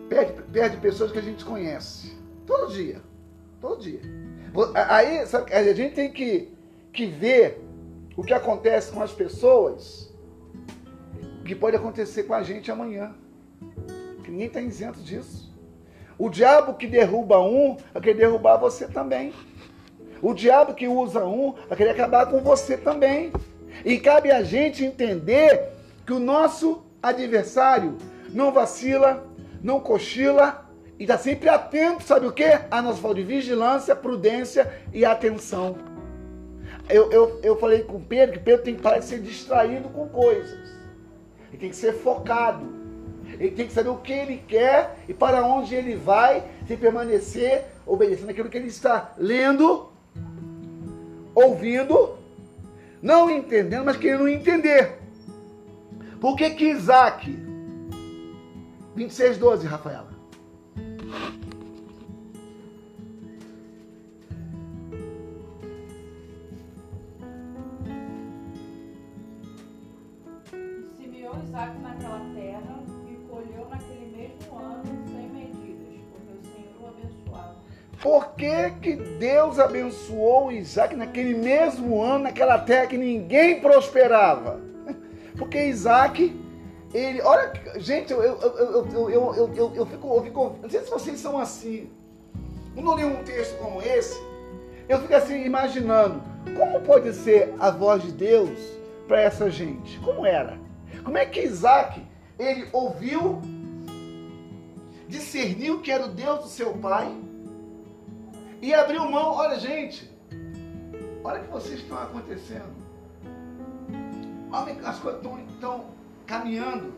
perde, 0.08 0.42
perde 0.52 0.76
pessoas 0.78 1.12
que 1.12 1.18
a 1.18 1.22
gente 1.22 1.44
conhece. 1.44 2.16
Todo 2.46 2.72
dia. 2.72 3.00
Todo 3.60 3.80
dia. 3.80 4.00
Aí 4.88 5.26
sabe, 5.26 5.52
a 5.52 5.74
gente 5.74 5.94
tem 5.94 6.12
que, 6.12 6.52
que 6.92 7.06
ver 7.06 7.60
o 8.16 8.22
que 8.22 8.32
acontece 8.32 8.92
com 8.92 9.02
as 9.02 9.12
pessoas, 9.12 10.12
que 11.44 11.54
pode 11.54 11.76
acontecer 11.76 12.24
com 12.24 12.34
a 12.34 12.42
gente 12.42 12.70
amanhã. 12.70 13.14
Que 14.22 14.30
ninguém 14.30 14.46
está 14.46 14.60
isento 14.60 15.00
disso. 15.00 15.52
O 16.16 16.30
diabo 16.30 16.74
que 16.74 16.86
derruba 16.86 17.40
um, 17.40 17.76
vai 17.92 18.02
querer 18.02 18.18
derrubar 18.18 18.56
você 18.56 18.86
também. 18.86 19.32
O 20.22 20.32
diabo 20.32 20.74
que 20.74 20.86
usa 20.86 21.26
um, 21.26 21.52
vai 21.68 21.76
querer 21.76 21.90
acabar 21.90 22.26
com 22.26 22.40
você 22.40 22.76
também. 22.76 23.32
E 23.84 23.98
cabe 23.98 24.30
a 24.30 24.42
gente 24.42 24.84
entender 24.84 25.72
que 26.06 26.12
o 26.12 26.20
nosso 26.20 26.83
adversário 27.04 27.96
não 28.30 28.52
vacila, 28.52 29.26
não 29.62 29.78
cochila 29.80 30.68
e 30.98 31.04
está 31.04 31.18
sempre 31.18 31.48
atento, 31.48 32.02
sabe 32.02 32.26
o 32.26 32.32
que? 32.32 32.44
A 32.70 32.82
nossa 32.82 32.98
falta 32.98 33.16
de 33.16 33.22
vigilância, 33.22 33.94
prudência 33.94 34.72
e 34.92 35.04
atenção. 35.04 35.76
Eu, 36.88 37.10
eu, 37.10 37.40
eu 37.42 37.56
falei 37.56 37.82
com 37.82 38.00
Pedro 38.00 38.34
que 38.34 38.44
Pedro 38.44 38.62
tem 38.62 38.74
que 38.74 38.82
parar 38.82 38.98
de 38.98 39.06
ser 39.06 39.20
distraído 39.20 39.88
com 39.88 40.08
coisas. 40.08 40.74
Ele 41.50 41.58
tem 41.58 41.70
que 41.70 41.76
ser 41.76 41.94
focado. 41.94 42.84
Ele 43.38 43.50
tem 43.50 43.66
que 43.66 43.72
saber 43.72 43.88
o 43.88 43.96
que 43.96 44.12
ele 44.12 44.42
quer 44.46 44.96
e 45.08 45.14
para 45.14 45.44
onde 45.44 45.74
ele 45.74 45.96
vai, 45.96 46.44
se 46.66 46.76
permanecer 46.76 47.64
obedecendo 47.86 48.30
aquilo 48.30 48.48
que 48.48 48.56
ele 48.56 48.68
está 48.68 49.12
lendo, 49.18 49.90
ouvindo, 51.34 52.16
não 53.02 53.28
entendendo, 53.28 53.84
mas 53.84 53.96
querendo 53.96 54.28
entender. 54.28 55.03
Por 56.24 56.36
que 56.36 56.48
que 56.52 56.70
Isaac, 56.70 57.30
26, 58.96 59.36
12, 59.36 59.66
Rafaela. 59.66 60.08
Isaac 71.46 71.78
naquela 71.82 72.20
terra 72.34 72.82
e 73.06 73.14
colheu 73.28 73.68
naquele 73.68 74.16
mesmo 74.16 74.58
ano 74.58 74.82
sem 75.06 75.28
medidas, 75.28 76.00
porque 76.10 76.32
o 76.32 76.42
Senhor 76.42 76.80
o 76.80 76.86
abençoava. 76.86 77.56
Por 78.02 78.34
que, 78.34 78.70
que 78.80 78.96
Deus 78.96 79.58
abençoou 79.58 80.50
Isaac 80.50 80.96
naquele 80.96 81.34
mesmo 81.34 82.02
ano, 82.02 82.24
naquela 82.24 82.58
terra 82.58 82.86
que 82.86 82.96
ninguém 82.96 83.60
prosperava? 83.60 84.72
Porque 85.36 85.66
Isaac, 85.66 86.34
ele. 86.92 87.20
Olha, 87.22 87.52
gente, 87.76 88.12
eu, 88.12 88.22
eu, 88.22 88.40
eu, 88.40 88.56
eu, 88.56 89.10
eu, 89.10 89.34
eu, 89.34 89.54
eu, 89.54 89.72
eu 89.74 89.86
fico, 89.86 90.14
eu 90.14 90.22
fico. 90.22 90.58
Não 90.62 90.70
sei 90.70 90.80
se 90.80 90.90
vocês 90.90 91.18
são 91.18 91.38
assim. 91.38 91.90
Quando 92.74 92.90
eu 92.90 92.94
leio 92.94 93.08
um 93.08 93.24
texto 93.24 93.56
como 93.58 93.82
esse, 93.82 94.20
eu 94.88 95.00
fico 95.00 95.14
assim 95.14 95.44
imaginando 95.44 96.22
como 96.56 96.80
pode 96.80 97.12
ser 97.12 97.54
a 97.58 97.70
voz 97.70 98.02
de 98.02 98.12
Deus 98.12 98.58
para 99.08 99.20
essa 99.20 99.50
gente. 99.50 99.98
Como 100.00 100.26
era? 100.26 100.58
Como 101.02 101.18
é 101.18 101.24
que 101.26 101.40
Isaac 101.40 102.02
ele 102.38 102.68
ouviu, 102.72 103.40
discerniu 105.08 105.80
que 105.80 105.90
era 105.90 106.04
o 106.04 106.08
Deus 106.08 106.40
do 106.40 106.48
seu 106.48 106.72
pai 106.74 107.12
e 108.60 108.72
abriu 108.74 109.08
mão? 109.10 109.32
Olha, 109.32 109.58
gente, 109.58 110.10
olha 111.22 111.40
o 111.40 111.44
que 111.44 111.50
vocês 111.50 111.80
estão 111.80 111.98
acontecendo. 111.98 112.83
As 114.84 114.98
coisas 115.00 115.20
estão, 115.50 115.86
caminhando. 116.26 116.92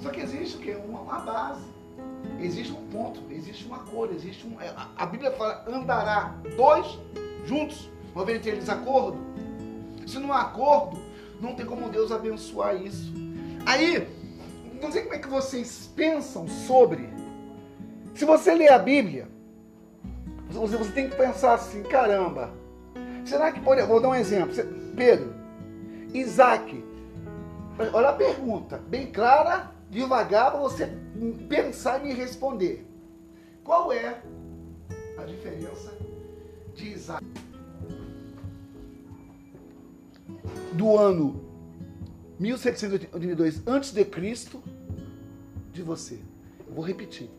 Só 0.00 0.10
que 0.10 0.20
existe 0.20 0.56
o 0.56 0.60
quê? 0.60 0.76
Uma, 0.88 1.00
uma 1.00 1.18
base. 1.20 1.72
Existe 2.40 2.72
um 2.72 2.86
ponto, 2.88 3.20
existe 3.30 3.64
uma 3.66 3.80
cor, 3.80 4.10
existe 4.12 4.46
um. 4.46 4.56
A, 4.58 4.88
a 4.96 5.06
Bíblia 5.06 5.32
fala, 5.32 5.64
andará 5.68 6.34
dois 6.56 6.98
juntos. 7.44 7.90
Uma 8.14 8.24
vez 8.24 8.38
entre 8.38 8.50
eles 8.52 8.68
acordo. 8.68 9.18
Se 10.06 10.18
não 10.18 10.32
há 10.32 10.42
acordo, 10.42 10.98
não 11.40 11.54
tem 11.54 11.66
como 11.66 11.88
Deus 11.88 12.12
abençoar 12.12 12.76
isso. 12.76 13.12
Aí, 13.66 14.06
não 14.80 14.90
sei 14.92 15.02
como 15.02 15.14
é 15.14 15.18
que 15.18 15.28
vocês 15.28 15.90
pensam 15.96 16.46
sobre. 16.46 17.08
Se 18.14 18.24
você 18.24 18.54
ler 18.54 18.70
a 18.70 18.78
Bíblia, 18.78 19.28
você, 20.48 20.76
você 20.76 20.92
tem 20.92 21.08
que 21.08 21.16
pensar 21.16 21.54
assim, 21.54 21.82
caramba, 21.82 22.50
será 23.24 23.50
que 23.50 23.60
pode. 23.60 23.82
Vou 23.82 24.00
dar 24.00 24.10
um 24.10 24.14
exemplo. 24.14 24.54
Pedro, 24.94 25.41
Isaac, 26.14 26.84
olha 27.92 28.10
a 28.10 28.12
pergunta, 28.12 28.78
bem 28.78 29.10
clara, 29.10 29.72
devagar, 29.90 30.50
para 30.50 30.60
você 30.60 30.88
pensar 31.48 32.00
e 32.00 32.08
me 32.08 32.14
responder. 32.14 32.86
Qual 33.64 33.92
é 33.92 34.22
a 35.16 35.24
diferença 35.24 35.96
de 36.74 36.88
Isaac 36.92 37.24
do 40.72 40.96
ano 40.96 41.40
1782 42.38 43.62
antes 43.66 43.92
de 45.72 45.82
você. 45.82 46.18
Eu 46.66 46.74
vou 46.74 46.84
repetir. 46.84 47.30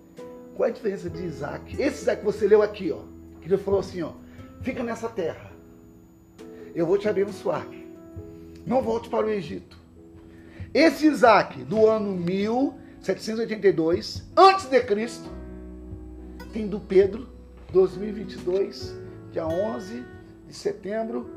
Qual 0.55 0.67
é 0.67 0.71
a 0.71 0.73
diferença 0.73 1.09
de 1.09 1.23
Isaac? 1.23 1.73
Esse 1.73 2.03
Isaac 2.03 2.19
que 2.19 2.25
você 2.25 2.47
leu 2.47 2.61
aqui, 2.61 2.91
ó, 2.91 3.01
que 3.41 3.49
Deus 3.49 3.61
falou 3.61 3.79
assim, 3.79 4.01
ó, 4.01 4.13
fica 4.61 4.83
nessa 4.83 5.09
terra. 5.09 5.51
Eu 6.73 6.85
vou 6.85 6.97
te 6.97 7.09
abençoar. 7.09 7.67
Não 8.65 8.81
volte 8.81 9.09
para 9.09 9.25
o 9.25 9.29
Egito. 9.29 9.77
Esse 10.73 11.05
Isaac 11.05 11.63
do 11.63 11.85
ano 11.87 12.11
1782 12.13 14.23
antes 14.35 14.65
de 14.65 14.81
Cristo 14.81 15.29
tem 16.51 16.67
do 16.67 16.79
Pedro 16.79 17.27
2022, 17.71 18.95
dia 19.31 19.45
11 19.45 20.03
de 20.47 20.53
setembro, 20.53 21.29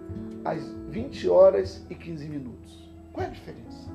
às 0.45 0.63
20 0.91 1.29
horas 1.29 1.85
e 1.91 1.95
15 1.95 2.27
minutos. 2.29 2.91
Qual 3.13 3.25
é 3.25 3.29
a 3.29 3.33
diferença? 3.33 3.91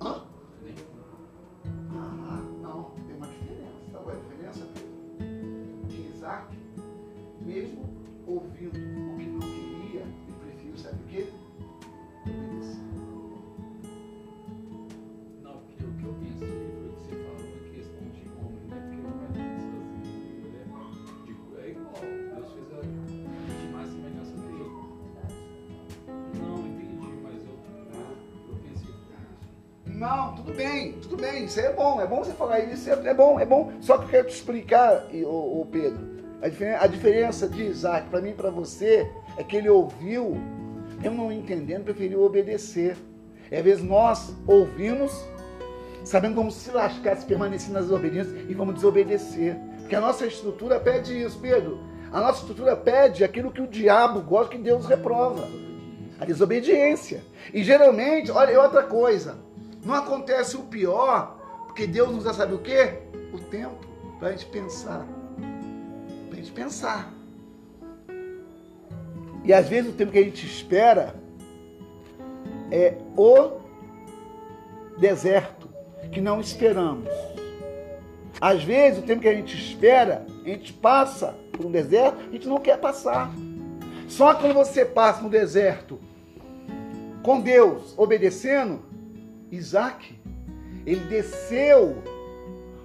Hã? 0.00 0.22
Ah, 1.92 2.42
não, 2.60 2.90
tem 3.06 3.16
uma 3.16 3.26
diferença. 3.28 3.70
Qual 3.92 4.10
é 4.10 4.12
a 4.12 4.16
diferença, 4.16 4.66
Pedro? 4.74 4.90
Que 5.88 6.10
Isaac, 6.14 6.56
mesmo 7.40 7.88
ouvindo 8.26 8.70
o 8.70 9.16
que 9.16 9.26
não 9.26 9.40
queria, 9.40 9.63
preferiu, 10.74 10.78
sabe 10.78 11.02
o 11.02 11.06
quê? 11.08 11.26
Obedecer. 12.26 12.80
Não, 15.42 15.52
porque 15.52 15.84
o 15.84 15.92
que 15.92 16.04
eu 16.04 16.14
pensei 16.20 16.48
foi 16.48 16.58
que 16.58 17.00
você 17.00 17.14
falou 17.22 17.40
em 17.40 17.70
questão 17.74 18.02
de 18.10 18.22
homem, 18.38 18.62
né? 18.68 18.76
Porque 18.84 19.00
o 19.00 19.12
pai 19.12 19.28
dele 19.32 19.60
sozinho, 19.60 19.84
é, 20.54 21.26
digo, 21.26 21.42
é 21.60 21.68
igual. 21.70 22.00
Deus 22.34 22.52
fez 22.52 22.68
a 22.72 22.82
gente 22.82 23.72
mais 23.72 23.88
semelhança 23.90 24.36
dele. 24.36 24.64
Não, 26.40 26.58
entendi, 26.66 26.96
mas 27.22 27.38
eu, 27.44 27.56
eu, 28.48 28.56
pensei 28.62 28.94
que 29.84 29.90
Não, 29.90 30.34
tudo 30.34 30.52
bem, 30.52 30.92
tudo 31.00 31.16
bem, 31.16 31.44
isso 31.44 31.60
é 31.60 31.72
bom, 31.72 32.00
é 32.00 32.06
bom 32.06 32.24
você 32.24 32.32
falar 32.32 32.60
isso, 32.60 32.90
é, 32.90 33.08
é 33.08 33.14
bom, 33.14 33.38
é 33.38 33.46
bom. 33.46 33.72
Só 33.80 33.98
que 33.98 34.04
eu 34.04 34.08
quero 34.08 34.28
te 34.28 34.34
explicar, 34.34 35.06
ô, 35.24 35.60
ô 35.60 35.66
Pedro, 35.70 36.14
a 36.78 36.86
diferença 36.86 37.48
de 37.48 37.62
Isaac 37.62 38.08
para 38.10 38.20
mim 38.20 38.30
e 38.30 38.34
para 38.34 38.50
você 38.50 39.10
é 39.38 39.42
que 39.42 39.56
ele 39.56 39.70
ouviu, 39.70 40.36
eu 41.04 41.12
não 41.12 41.30
entendendo, 41.30 41.84
preferiu 41.84 42.22
obedecer. 42.22 42.96
E 43.50 43.56
às 43.56 43.62
vezes 43.62 43.84
nós 43.84 44.34
ouvimos, 44.46 45.12
sabendo 46.02 46.34
como 46.34 46.50
se 46.50 46.70
lascar, 46.70 47.16
se 47.16 47.26
permanecer 47.26 47.72
nas 47.72 47.90
obediências 47.90 48.34
e 48.48 48.54
vamos 48.54 48.76
desobedecer. 48.76 49.56
Porque 49.80 49.94
a 49.94 50.00
nossa 50.00 50.26
estrutura 50.26 50.80
pede 50.80 51.22
isso, 51.22 51.38
Pedro. 51.38 51.78
A 52.10 52.20
nossa 52.20 52.40
estrutura 52.40 52.76
pede 52.76 53.22
aquilo 53.22 53.50
que 53.50 53.60
o 53.60 53.66
diabo 53.66 54.20
gosta, 54.20 54.52
que 54.56 54.62
Deus 54.62 54.86
reprova. 54.86 55.46
A 56.18 56.24
desobediência. 56.24 57.22
E 57.52 57.62
geralmente, 57.62 58.30
olha, 58.30 58.52
e 58.52 58.56
outra 58.56 58.84
coisa, 58.84 59.36
não 59.84 59.94
acontece 59.94 60.56
o 60.56 60.62
pior, 60.62 61.38
porque 61.66 61.86
Deus 61.86 62.10
nos 62.10 62.24
dá, 62.24 62.32
sabe 62.32 62.54
o 62.54 62.58
quê? 62.58 63.00
O 63.32 63.38
tempo 63.38 63.84
para 64.18 64.28
a 64.28 64.30
gente 64.32 64.46
pensar. 64.46 65.06
Para 66.30 66.38
a 66.38 66.40
gente 66.40 66.52
pensar. 66.52 67.12
E 69.44 69.52
às 69.52 69.68
vezes 69.68 69.92
o 69.92 69.94
tempo 69.94 70.10
que 70.10 70.18
a 70.18 70.24
gente 70.24 70.46
espera 70.46 71.14
é 72.70 72.96
o 73.16 73.60
deserto 74.98 75.68
que 76.10 76.20
não 76.20 76.40
esperamos. 76.40 77.08
Às 78.40 78.64
vezes 78.64 78.98
o 78.98 79.02
tempo 79.02 79.20
que 79.20 79.28
a 79.28 79.34
gente 79.34 79.56
espera, 79.56 80.26
a 80.44 80.48
gente 80.48 80.72
passa 80.72 81.34
por 81.52 81.66
um 81.66 81.70
deserto, 81.70 82.20
a 82.20 82.32
gente 82.32 82.48
não 82.48 82.58
quer 82.58 82.78
passar. 82.78 83.30
Só 84.08 84.34
quando 84.34 84.54
você 84.54 84.84
passa 84.84 85.22
no 85.22 85.28
deserto 85.28 85.98
com 87.22 87.40
Deus, 87.40 87.94
obedecendo, 87.96 88.82
Isaac, 89.50 90.18
ele 90.86 91.00
desceu 91.04 92.02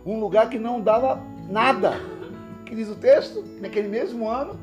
um 0.06 0.20
lugar 0.20 0.50
que 0.50 0.60
não 0.60 0.82
dava 0.82 1.22
nada. 1.50 1.94
Que 2.66 2.76
diz 2.76 2.90
o 2.90 2.96
texto, 2.96 3.44
naquele 3.60 3.88
mesmo 3.88 4.30
ano, 4.30 4.60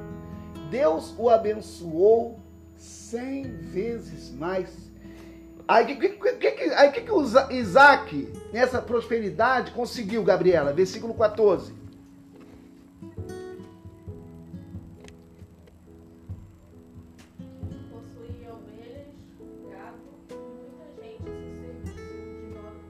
Deus 0.70 1.14
o 1.18 1.28
abençoou 1.28 2.38
cem 2.76 3.42
vezes 3.58 4.30
mais. 4.32 4.68
Aí 5.68 5.84
o 5.84 5.86
que, 5.86 5.96
que, 5.96 6.32
que, 6.34 6.50
que- 6.52 6.70
que, 6.92 7.10
o 7.10 7.22
Isaac, 7.50 8.32
nessa 8.52 8.80
prosperidade, 8.80 9.72
conseguiu, 9.72 10.22
Gabriela? 10.22 10.72
Versículo 10.72 11.12
14. 11.14 11.74
Possuía 17.90 18.52
ovelhas, 18.52 19.06
gado 19.70 19.96
muita 20.38 21.02
gente 21.02 21.22
de 21.94 22.54
modo 22.54 22.80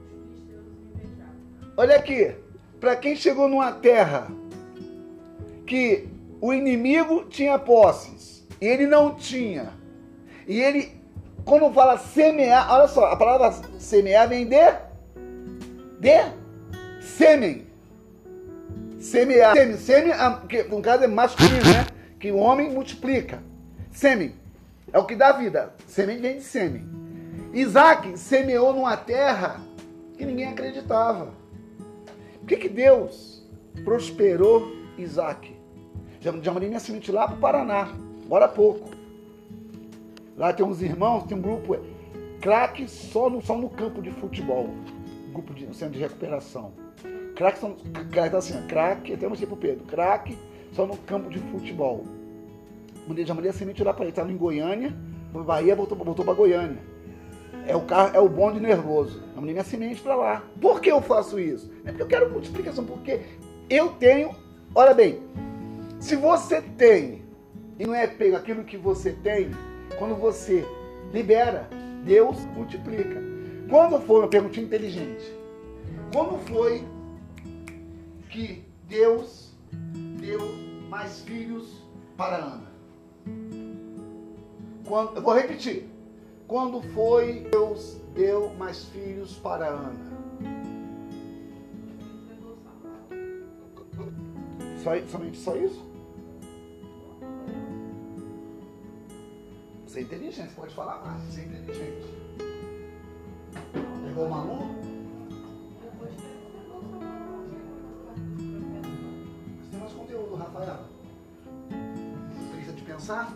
que 0.47 0.55
os. 0.55 1.73
Olha 1.77 1.95
aqui, 1.95 2.35
para 2.79 2.95
quem 2.95 3.15
chegou 3.15 3.47
numa 3.47 3.71
terra 3.71 4.27
que 5.65 6.07
o 6.39 6.53
inimigo 6.53 7.25
tinha 7.25 7.57
posses 7.57 8.47
e 8.61 8.65
ele 8.65 8.85
não 8.85 9.15
tinha, 9.15 9.73
e 10.47 10.61
ele, 10.61 10.91
quando 11.43 11.71
fala 11.73 11.97
semear, 11.97 12.71
olha 12.71 12.87
só, 12.87 13.05
a 13.05 13.15
palavra 13.15 13.51
semear 13.77 14.29
vem 14.29 14.45
de, 14.45 14.71
de 15.99 16.31
sêmen. 17.01 17.67
Semear. 18.99 19.55
Sêmen, 19.55 19.77
sêmen, 19.77 20.11
ah, 20.13 20.41
que 20.47 20.63
no 20.63 20.81
caso 20.81 21.03
é 21.03 21.07
masculino, 21.07 21.63
né? 21.63 21.85
Que 22.19 22.31
o 22.31 22.37
homem 22.37 22.71
multiplica. 22.71 23.43
Sêmen 23.91 24.33
é 24.91 24.99
o 24.99 25.05
que 25.05 25.15
dá 25.15 25.31
vida. 25.33 25.73
Sêmen 25.87 26.19
vem 26.19 26.37
de 26.37 26.43
sêmen. 26.43 26.85
Isaac 27.53 28.17
semeou 28.17 28.73
numa 28.73 28.95
terra 28.95 29.59
que 30.17 30.25
ninguém 30.25 30.47
acreditava. 30.47 31.33
Por 32.39 32.47
que, 32.47 32.57
que 32.57 32.69
Deus 32.69 33.45
prosperou 33.83 34.71
Isaac? 34.97 35.56
Já, 36.19 36.31
mandei 36.31 36.67
minha 36.67 36.79
semente 36.79 37.11
lá 37.11 37.27
para 37.27 37.35
o 37.35 37.39
Paraná, 37.39 37.93
agora 38.25 38.45
há 38.45 38.49
pouco. 38.49 38.89
Lá 40.35 40.53
tem 40.53 40.65
uns 40.65 40.81
irmãos, 40.81 41.23
tem 41.23 41.37
um 41.37 41.41
grupo, 41.41 41.75
é, 41.75 41.79
craque 42.41 42.87
só 42.87 43.29
no, 43.29 43.41
só 43.41 43.57
no 43.57 43.69
campo 43.69 44.01
de 44.01 44.11
futebol. 44.11 44.69
Grupo 45.31 45.53
de 45.53 45.65
centro 45.75 45.95
de 45.95 45.99
recuperação. 45.99 46.71
Craque 47.35 47.59
são. 47.59 47.75
Tá 48.31 48.37
assim, 48.37 48.59
craque, 48.67 49.13
até 49.13 49.27
mostrei 49.27 49.47
pro 49.47 49.57
Pedro, 49.57 49.85
craque 49.85 50.37
só 50.73 50.85
no 50.85 50.97
campo 50.97 51.29
de 51.29 51.39
futebol. 51.39 52.03
Mandei, 53.07 53.23
a 53.23 53.53
semente 53.53 53.83
lá 53.83 53.93
para 53.93 54.03
ele, 54.03 54.11
estava 54.11 54.31
em 54.31 54.35
Goiânia, 54.35 54.93
Bahia, 55.31 55.75
voltou, 55.75 55.97
voltou 55.97 56.25
para 56.25 56.33
Goiânia. 56.33 56.79
É 57.65 57.75
o 57.75 57.81
carro, 57.81 58.15
é 58.15 58.19
o 58.19 58.27
bonde 58.27 58.59
nervoso. 58.59 59.21
Eu 59.33 59.41
mandei 59.41 59.53
minha 59.53 59.63
semente 59.63 60.01
para 60.01 60.15
lá. 60.15 60.43
Por 60.59 60.81
que 60.81 60.91
eu 60.91 61.01
faço 61.01 61.39
isso? 61.39 61.71
É 61.85 61.89
porque 61.89 62.03
eu 62.03 62.07
quero 62.07 62.29
multiplicação, 62.29 62.83
porque 62.85 63.21
eu 63.69 63.89
tenho. 63.89 64.31
Olha 64.75 64.93
bem, 64.93 65.19
se 65.99 66.15
você 66.15 66.61
tem 66.61 67.25
e 67.79 67.85
não 67.85 67.93
é 67.93 68.07
pego 68.07 68.35
aquilo 68.35 68.63
que 68.63 68.77
você 68.77 69.11
tem, 69.11 69.51
quando 69.97 70.15
você 70.15 70.65
libera, 71.13 71.67
Deus 72.03 72.37
multiplica. 72.55 73.21
Quando 73.69 73.99
foi 74.01 74.19
uma 74.19 74.27
pergunta 74.27 74.59
inteligente? 74.59 75.25
Quando 76.13 76.37
foi 76.47 76.83
que 78.29 78.63
Deus 78.87 79.51
deu 80.19 80.39
mais 80.89 81.21
filhos 81.21 81.83
para 82.15 82.37
Ana? 82.37 82.71
Quando, 84.85 85.17
eu 85.17 85.21
vou 85.21 85.33
repetir. 85.33 85.89
Quando 86.47 86.81
foi 86.93 87.45
Deus 87.51 87.97
deu 88.15 88.53
mais 88.53 88.85
filhos 88.85 89.35
para 89.35 89.67
Ana? 89.67 90.06
Só, 94.87 94.95
somente 95.07 95.37
só 95.37 95.53
isso? 95.57 95.85
Você 99.85 99.99
é 99.99 100.03
inteligente, 100.03 100.53
pode 100.55 100.73
falar 100.73 101.03
mais. 101.03 101.23
Você 101.23 101.41
é 101.41 101.43
inteligente. 101.43 102.05
Pegou 104.05 104.27
o 104.27 104.29
ele 106.05 106.15
Você 109.59 109.71
tem 109.71 109.79
mais 109.81 109.91
conteúdo, 109.91 110.35
Rafael? 110.35 110.79
Precisa 112.53 112.73
de 112.73 112.81
pensar? 112.83 113.33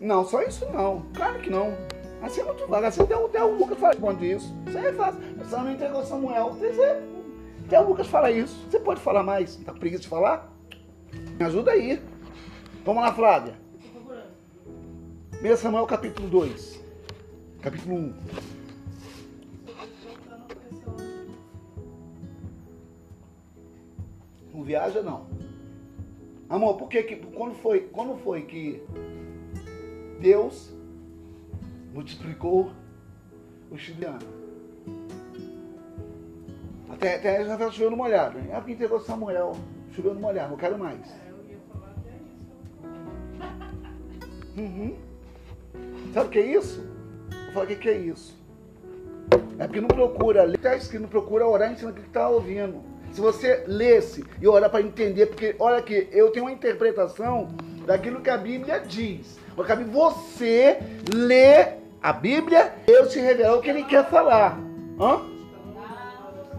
Não, 0.00 0.24
só 0.24 0.40
isso. 0.42 0.66
Não. 0.70 1.02
Claro 1.16 1.40
que 1.40 1.50
não. 1.50 1.72
Assim 2.22 2.42
é 2.42 2.44
muito 2.44 2.64
vago. 2.68 2.86
Assim 2.86 3.02
até, 3.02 3.16
o- 3.16 3.26
até 3.26 3.42
o 3.42 3.56
Lucas 3.58 3.78
isso. 4.24 4.54
Isso 4.68 4.78
aí 4.78 4.86
é 4.86 4.92
fácil. 4.92 5.20
Você 5.38 5.56
não 5.56 5.72
entregou 5.72 6.04
Samuel. 6.04 6.52
Você, 6.52 7.15
até 7.66 7.80
o 7.80 7.88
Lucas 7.88 8.06
fala 8.06 8.30
isso. 8.30 8.64
Você 8.70 8.78
pode 8.78 9.00
falar 9.00 9.24
mais? 9.24 9.56
Tá 9.56 9.72
com 9.72 9.78
preguiça 9.80 10.02
de 10.02 10.08
falar? 10.08 10.52
Me 11.36 11.44
ajuda 11.44 11.72
aí. 11.72 12.00
Vamos 12.84 13.02
lá, 13.02 13.12
Flávia. 13.12 13.54
Tô 13.82 13.88
procurando. 13.88 15.52
1 15.52 15.56
Samuel 15.56 15.86
capítulo 15.86 16.28
2. 16.28 16.80
Capítulo 17.60 17.96
1. 17.96 18.12
Tô 19.66 19.72
procurando 19.72 20.46
esse 20.70 20.88
outro. 20.88 21.06
Não 24.54 24.62
viaja 24.62 25.02
não. 25.02 25.26
Amor, 26.48 26.76
por 26.76 26.88
que, 26.88 27.02
que 27.02 27.16
quando 27.16 27.56
foi, 27.56 27.80
quando 27.80 28.16
foi 28.18 28.42
que 28.42 28.80
Deus 30.20 30.72
multiplicou 31.92 32.70
o 33.72 33.76
chibiano? 33.76 34.35
Até 36.96 37.44
já 37.44 37.58
choveu 37.70 37.90
no 37.90 37.96
molhado. 37.96 38.38
É 38.50 38.54
porque 38.56 38.72
entregou 38.72 39.00
Samuel. 39.00 39.56
Choveu 39.92 40.14
no 40.14 40.20
molhado, 40.20 40.50
não 40.50 40.56
quero 40.56 40.78
mais. 40.78 40.98
É, 41.00 41.30
eu 41.30 41.36
ia 41.50 41.58
falar 41.72 41.94
até 41.96 42.10
isso. 44.60 44.96
Sabe 46.12 46.26
o 46.26 46.30
que 46.30 46.38
é 46.38 46.46
isso? 46.46 46.88
Vou 47.30 47.52
falar 47.52 47.64
o 47.64 47.68
que 47.68 47.76
que 47.76 47.88
é 47.88 47.96
isso. 47.96 48.36
É 49.58 49.66
porque 49.66 49.80
não 49.80 49.88
procura 49.88 50.44
ler, 50.44 50.56
está 50.56 50.76
escrito, 50.76 51.02
não 51.02 51.08
procura 51.08 51.46
orar 51.46 51.72
em 51.72 51.76
cima 51.76 51.92
do 51.92 52.00
que 52.00 52.06
está 52.06 52.28
ouvindo. 52.28 52.82
Se 53.12 53.20
você 53.20 53.64
lesse 53.66 54.24
e 54.40 54.46
orar 54.46 54.70
para 54.70 54.82
entender, 54.82 55.26
porque 55.26 55.56
olha 55.58 55.78
aqui, 55.78 56.08
eu 56.12 56.30
tenho 56.30 56.44
uma 56.44 56.52
interpretação 56.52 57.48
daquilo 57.86 58.20
que 58.20 58.30
a 58.30 58.36
Bíblia 58.36 58.80
diz. 58.80 59.38
Cabe 59.66 59.84
você 59.84 60.78
ler 61.14 61.78
a 62.02 62.12
Bíblia, 62.12 62.74
Deus 62.86 63.10
te 63.12 63.18
revelar 63.18 63.56
o 63.56 63.62
que 63.62 63.70
Ele 63.70 63.84
quer 63.84 64.08
falar. 64.10 64.58
Hã? 65.00 65.35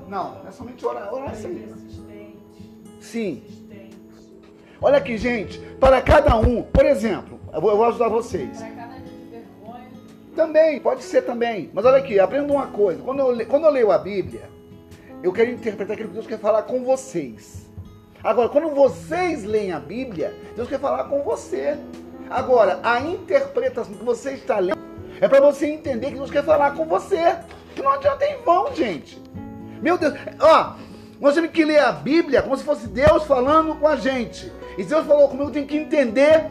Não, 0.08 0.42
é 0.48 0.52
somente 0.52 0.86
orar, 0.86 1.14
orar 1.14 1.36
sim. 1.36 1.56
Persistente. 1.56 2.38
Sim. 3.02 3.44
Olha 4.82 4.98
aqui, 4.98 5.18
gente, 5.18 5.60
para 5.80 6.02
cada 6.02 6.38
um, 6.38 6.62
por 6.62 6.86
exemplo, 6.86 7.40
eu 7.52 7.60
vou, 7.60 7.86
ajudar 7.86 8.10
vocês. 8.10 8.58
Para 8.58 8.70
cada 8.70 8.94
dia 9.00 9.18
de 9.18 9.26
vergonha. 9.26 9.90
Também, 10.36 10.80
pode 10.80 11.04
ser 11.04 11.24
também. 11.24 11.72
Mas 11.74 11.84
olha 11.84 11.98
aqui, 11.98 12.20
aprenda 12.20 12.54
uma 12.54 12.68
coisa. 12.68 13.02
Quando 13.02 13.20
eu, 13.20 13.46
quando 13.48 13.66
eu 13.66 13.72
leio 13.72 13.92
a 13.92 13.98
Bíblia, 13.98 14.50
eu 15.24 15.34
quero 15.34 15.50
interpretar 15.50 15.94
aquilo 15.94 16.10
que 16.10 16.14
Deus 16.14 16.28
quer 16.28 16.38
falar 16.38 16.64
com 16.64 16.84
vocês. 16.84 17.66
Agora, 18.24 18.50
quando 18.50 18.70
vocês 18.70 19.44
leem 19.44 19.72
a 19.72 19.80
Bíblia, 19.80 20.34
Deus 20.56 20.70
quer 20.70 20.80
falar 20.80 21.06
com 21.06 21.24
você. 21.24 21.76
Agora, 22.30 22.80
a 22.84 23.00
interpretação 23.00 23.94
que 23.96 24.04
você 24.04 24.34
está 24.34 24.60
lendo 24.60 24.78
é 25.20 25.28
para 25.28 25.42
você 25.42 25.66
entender 25.68 26.12
que 26.12 26.18
Deus 26.18 26.30
quer 26.30 26.44
falar 26.44 26.76
com 26.76 26.86
você. 26.86 27.40
Que 27.74 27.82
não 27.82 27.92
adianta 27.92 28.26
em 28.26 28.44
vão, 28.44 28.74
gente. 28.76 29.20
Meu 29.82 29.98
Deus, 29.98 30.14
ó, 30.40 30.76
nós 31.20 31.34
temos 31.34 31.52
que 31.52 31.66
ler 31.66 31.80
a 31.80 31.92
Bíblia 31.92 32.42
como 32.42 32.58
se 32.58 32.64
fosse 32.64 32.88
Deus 32.88 33.24
falando 33.24 33.76
com 33.76 33.88
a 33.88 33.96
gente. 33.96 34.52
E 34.78 34.84
Deus 34.84 35.06
falou 35.06 35.28
comigo, 35.28 35.50
eu 35.50 35.54
tenho 35.54 35.68
que 35.68 35.78
entender. 35.78 36.46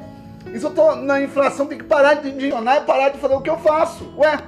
E 0.52 0.58
se 0.58 0.64
eu 0.64 0.74
tô 0.74 0.94
na 0.96 1.20
inflação, 1.20 1.66
tem 1.66 1.78
que 1.78 1.84
parar 1.84 2.14
de 2.14 2.28
enganar 2.28 2.78
e 2.78 2.80
parar 2.82 3.08
de 3.10 3.18
fazer 3.18 3.34
o 3.34 3.40
que 3.40 3.50
eu 3.50 3.58
faço. 3.58 4.12
Ué, 4.18 4.38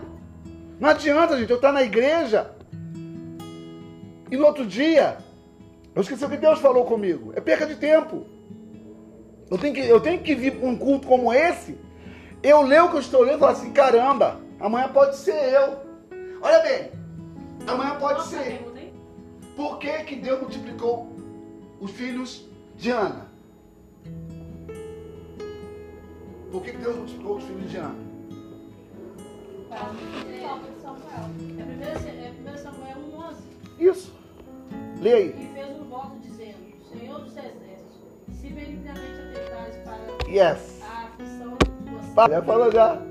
não 0.78 0.88
adianta, 0.88 1.36
gente, 1.36 1.50
eu 1.50 1.56
estar 1.56 1.72
na 1.72 1.82
igreja 1.82 2.50
e 4.30 4.36
no 4.36 4.46
outro 4.46 4.66
dia 4.66 5.18
eu 5.94 6.02
esqueci 6.02 6.24
o 6.24 6.28
que 6.28 6.36
Deus 6.36 6.60
falou 6.60 6.84
comigo. 6.84 7.32
É 7.34 7.40
perca 7.40 7.66
de 7.66 7.74
tempo. 7.76 8.26
Eu 9.50 9.56
tenho 9.56 9.74
que, 9.74 9.80
eu 9.80 10.00
tenho 10.00 10.20
que 10.20 10.34
vir 10.34 10.52
para 10.52 10.68
um 10.68 10.76
culto 10.76 11.08
como 11.08 11.32
esse. 11.32 11.78
Eu 12.42 12.62
leio 12.62 12.86
o 12.86 12.90
que 12.90 12.96
eu 12.96 13.00
estou 13.00 13.22
lendo 13.22 13.36
e 13.36 13.40
falo 13.40 13.52
assim: 13.52 13.72
caramba, 13.72 14.40
amanhã 14.60 14.88
pode 14.88 15.16
ser 15.16 15.52
eu. 15.52 15.78
Olha 16.40 16.60
bem, 16.60 16.92
amanhã 17.66 17.96
pode 17.96 18.26
ser. 18.26 18.60
Por 19.58 19.80
que, 19.80 20.04
que 20.04 20.14
Deus 20.14 20.40
multiplicou 20.40 21.08
os 21.80 21.90
filhos 21.90 22.46
de 22.76 22.92
Ana? 22.92 23.26
Por 26.52 26.62
que, 26.62 26.70
que 26.70 26.76
Deus 26.78 26.94
multiplicou 26.94 27.38
os 27.38 27.42
filhos 27.44 27.68
de 27.68 27.76
Ana? 27.78 27.96
Samuel. 29.68 30.60
É 31.58 32.52
1 32.54 32.56
Samuel 32.56 32.96
1,11. 32.98 33.34
Isso. 33.80 34.14
Lê 35.00 35.12
aí. 35.12 35.28
E 35.30 35.52
fez 35.52 35.80
um 35.80 35.84
voto 35.88 36.16
dizendo: 36.20 36.58
Senhor 36.92 37.18
dos 37.18 37.32
exércitos, 37.32 37.96
se 38.40 38.50
benignamente 38.50 39.20
atentares 39.20 39.76
para 39.78 40.30
Yes. 40.30 40.80
a 40.82 41.06
aflição 41.06 41.58
de 41.58 41.90
você. 41.90 42.30
Já 42.30 42.42
falou 42.42 42.70
já. 42.70 43.02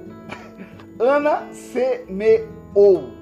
Ana 0.98 1.54
semeou. 1.54 3.17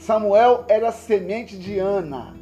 Samuel 0.00 0.64
era 0.68 0.90
semente 0.92 1.56
de 1.58 1.78
Ana. 1.78 2.34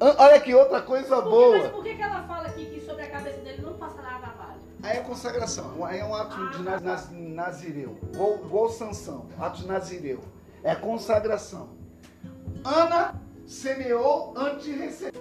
An- 0.00 0.14
Olha 0.18 0.40
que 0.40 0.54
outra 0.54 0.80
coisa 0.80 1.20
Por 1.20 1.24
que- 1.24 1.28
mas 1.52 1.60
boa. 1.62 1.68
por 1.70 1.82
que, 1.82 1.94
que 1.94 2.02
ela 2.02 2.22
fala 2.24 2.48
aqui 2.48 2.66
que 2.66 2.80
sobre 2.80 3.02
a 3.02 3.10
cabeça 3.10 3.38
dele 3.40 3.62
não 3.62 3.74
passará 3.74 4.16
a 4.16 4.18
navalha? 4.20 4.60
Aí 4.82 4.96
é 4.98 5.00
consagração. 5.00 5.84
Aí 5.84 5.98
é 6.00 6.04
um 6.04 6.14
ato 6.14 6.50
de 6.50 6.62
na- 6.62 6.80
nas- 6.80 7.10
nazireu. 7.12 7.96
Igual, 8.12 8.34
igual 8.44 8.68
Sansão. 8.70 9.26
Ato 9.38 9.58
de 9.60 9.66
nazireu. 9.66 10.20
É 10.62 10.74
consagração. 10.74 11.68
Ana 12.64 13.20
semeou 13.46 14.32
antes 14.36 14.64
de 14.64 14.72
receber. 14.72 15.12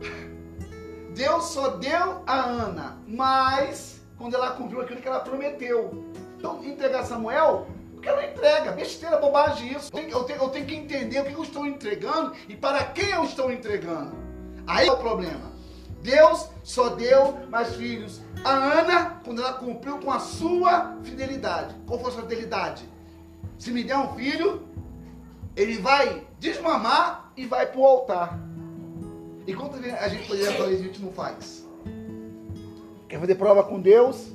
Deus 1.14 1.44
só 1.46 1.68
deu 1.76 2.22
a 2.26 2.40
Ana, 2.44 2.98
mas 3.06 4.00
quando 4.16 4.34
ela 4.34 4.52
cumpriu 4.52 4.80
aquilo 4.80 5.00
que 5.00 5.08
ela 5.08 5.20
prometeu. 5.20 6.04
Então, 6.38 6.64
entregar 6.64 7.04
Samuel, 7.04 7.66
porque 8.02 8.08
ela 8.08 8.26
entrega, 8.26 8.72
besteira, 8.72 9.16
bobagem 9.18 9.74
isso. 9.76 9.86
Eu 9.86 9.90
tenho, 10.00 10.10
eu 10.10 10.24
tenho- 10.24 10.42
eu 10.42 10.48
tenho 10.48 10.66
que 10.66 10.74
entender 10.74 11.20
o 11.20 11.24
que 11.24 11.32
eu 11.34 11.42
estou 11.44 11.64
entregando 11.64 12.32
e 12.48 12.56
para 12.56 12.82
quem 12.86 13.10
eu 13.10 13.22
estou 13.22 13.52
entregando. 13.52 14.12
Aí 14.66 14.88
é 14.88 14.92
o 14.92 14.96
problema. 14.96 15.52
Deus 16.02 16.48
só 16.64 16.88
deu 16.88 17.38
mais 17.48 17.76
filhos 17.76 18.20
a 18.44 18.50
Ana 18.50 19.20
quando 19.24 19.40
ela 19.40 19.52
cumpriu 19.52 19.98
com 19.98 20.10
a 20.10 20.18
sua 20.18 20.96
fidelidade. 21.04 21.76
Qual 21.86 22.00
foi 22.00 22.10
a 22.10 22.14
sua 22.14 22.22
fidelidade? 22.22 22.82
Se 23.56 23.70
me 23.70 23.84
der 23.84 23.96
um 23.96 24.12
filho, 24.16 24.62
ele 25.54 25.78
vai 25.78 26.26
desmamar 26.40 27.30
e 27.36 27.46
vai 27.46 27.66
para 27.66 27.78
o 27.80 27.86
altar. 27.86 28.36
E 29.46 29.54
quantas 29.54 29.80
vezes 29.80 29.96
a 29.96 30.08
gente 30.08 30.26
poderia 30.26 30.50
fazer 30.52 30.72
isso 30.72 30.82
a 30.82 30.86
gente 30.86 31.02
não 31.02 31.12
faz? 31.12 31.64
Quer 33.08 33.20
fazer 33.20 33.36
prova 33.36 33.62
com 33.62 33.80
Deus? 33.80 34.32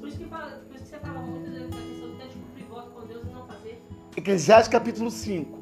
Eclesiastes 4.18 4.68
capítulo 4.68 5.12
5. 5.12 5.58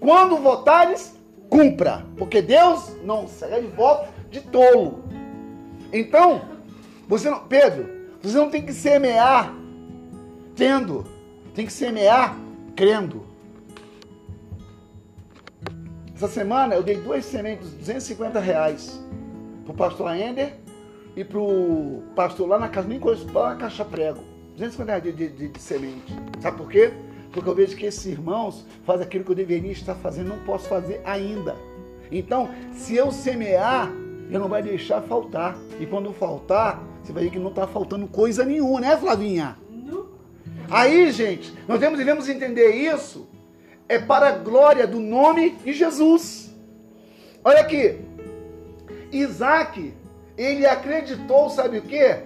Quando 0.00 0.36
votares, 0.36 1.14
cumpra, 1.48 2.04
porque 2.16 2.42
Deus 2.42 2.96
não 3.04 3.28
segue 3.28 3.68
voto 3.68 4.12
de 4.30 4.40
tolo. 4.40 5.04
Então, 5.92 6.42
você 7.08 7.30
não, 7.30 7.46
Pedro, 7.46 7.88
você 8.20 8.36
não 8.36 8.50
tem 8.50 8.66
que 8.66 8.72
semear 8.72 9.54
tendo, 10.56 11.04
tem 11.54 11.64
que 11.64 11.72
semear 11.72 12.36
crendo. 12.74 13.24
Essa 16.16 16.26
semana 16.26 16.74
eu 16.74 16.82
dei 16.82 16.96
duas 16.96 17.24
sementes, 17.24 17.70
250 17.74 18.40
reais, 18.40 19.00
pro 19.64 19.74
pastor 19.74 20.16
Ender 20.16 20.54
e 21.14 21.22
pro 21.24 22.02
pastor 22.16 22.48
lá 22.48 22.58
na 22.58 22.68
casa, 22.68 22.88
nem 22.88 22.98
conheço, 22.98 23.26
lá 23.32 23.50
na 23.50 23.56
Caixa 23.56 23.84
Prego. 23.84 24.20
250 24.56 24.84
reais 24.90 25.02
de, 25.04 25.12
de, 25.12 25.28
de- 25.36 25.48
de 25.48 25.60
semente. 25.60 26.12
Sabe 26.40 26.56
por 26.56 26.68
quê? 26.68 26.92
Porque 27.32 27.48
eu 27.48 27.54
vejo 27.54 27.76
que 27.76 27.86
esses 27.86 28.04
irmãos 28.04 28.66
fazem 28.84 29.06
aquilo 29.06 29.24
que 29.24 29.30
eu 29.30 29.36
deveria 29.36 29.72
estar 29.72 29.94
fazendo, 29.94 30.28
não 30.28 30.44
posso 30.44 30.68
fazer 30.68 31.00
ainda. 31.04 31.56
Então, 32.10 32.50
se 32.74 32.94
eu 32.94 33.10
semear, 33.10 33.90
eu 34.30 34.38
não 34.38 34.48
vai 34.48 34.62
deixar 34.62 35.00
faltar. 35.02 35.56
E 35.80 35.86
quando 35.86 36.12
faltar, 36.12 36.82
você 37.02 37.12
vai 37.12 37.24
ver 37.24 37.30
que 37.30 37.38
não 37.38 37.48
está 37.48 37.66
faltando 37.66 38.06
coisa 38.06 38.44
nenhuma, 38.44 38.80
né, 38.80 38.96
Flavinha? 38.96 39.56
Nu. 39.70 40.10
Aí, 40.70 41.10
gente, 41.10 41.52
nós 41.66 41.80
devemos, 41.80 41.98
devemos 41.98 42.28
entender 42.28 42.74
isso. 42.74 43.26
É 43.88 43.98
para 43.98 44.28
a 44.28 44.38
glória 44.38 44.86
do 44.86 45.00
nome 45.00 45.50
de 45.64 45.72
Jesus. 45.72 46.54
Olha 47.42 47.60
aqui. 47.60 47.98
Isaac, 49.10 49.92
ele 50.36 50.66
acreditou, 50.66 51.50
sabe 51.50 51.78
o 51.78 51.82
quê? 51.82 52.20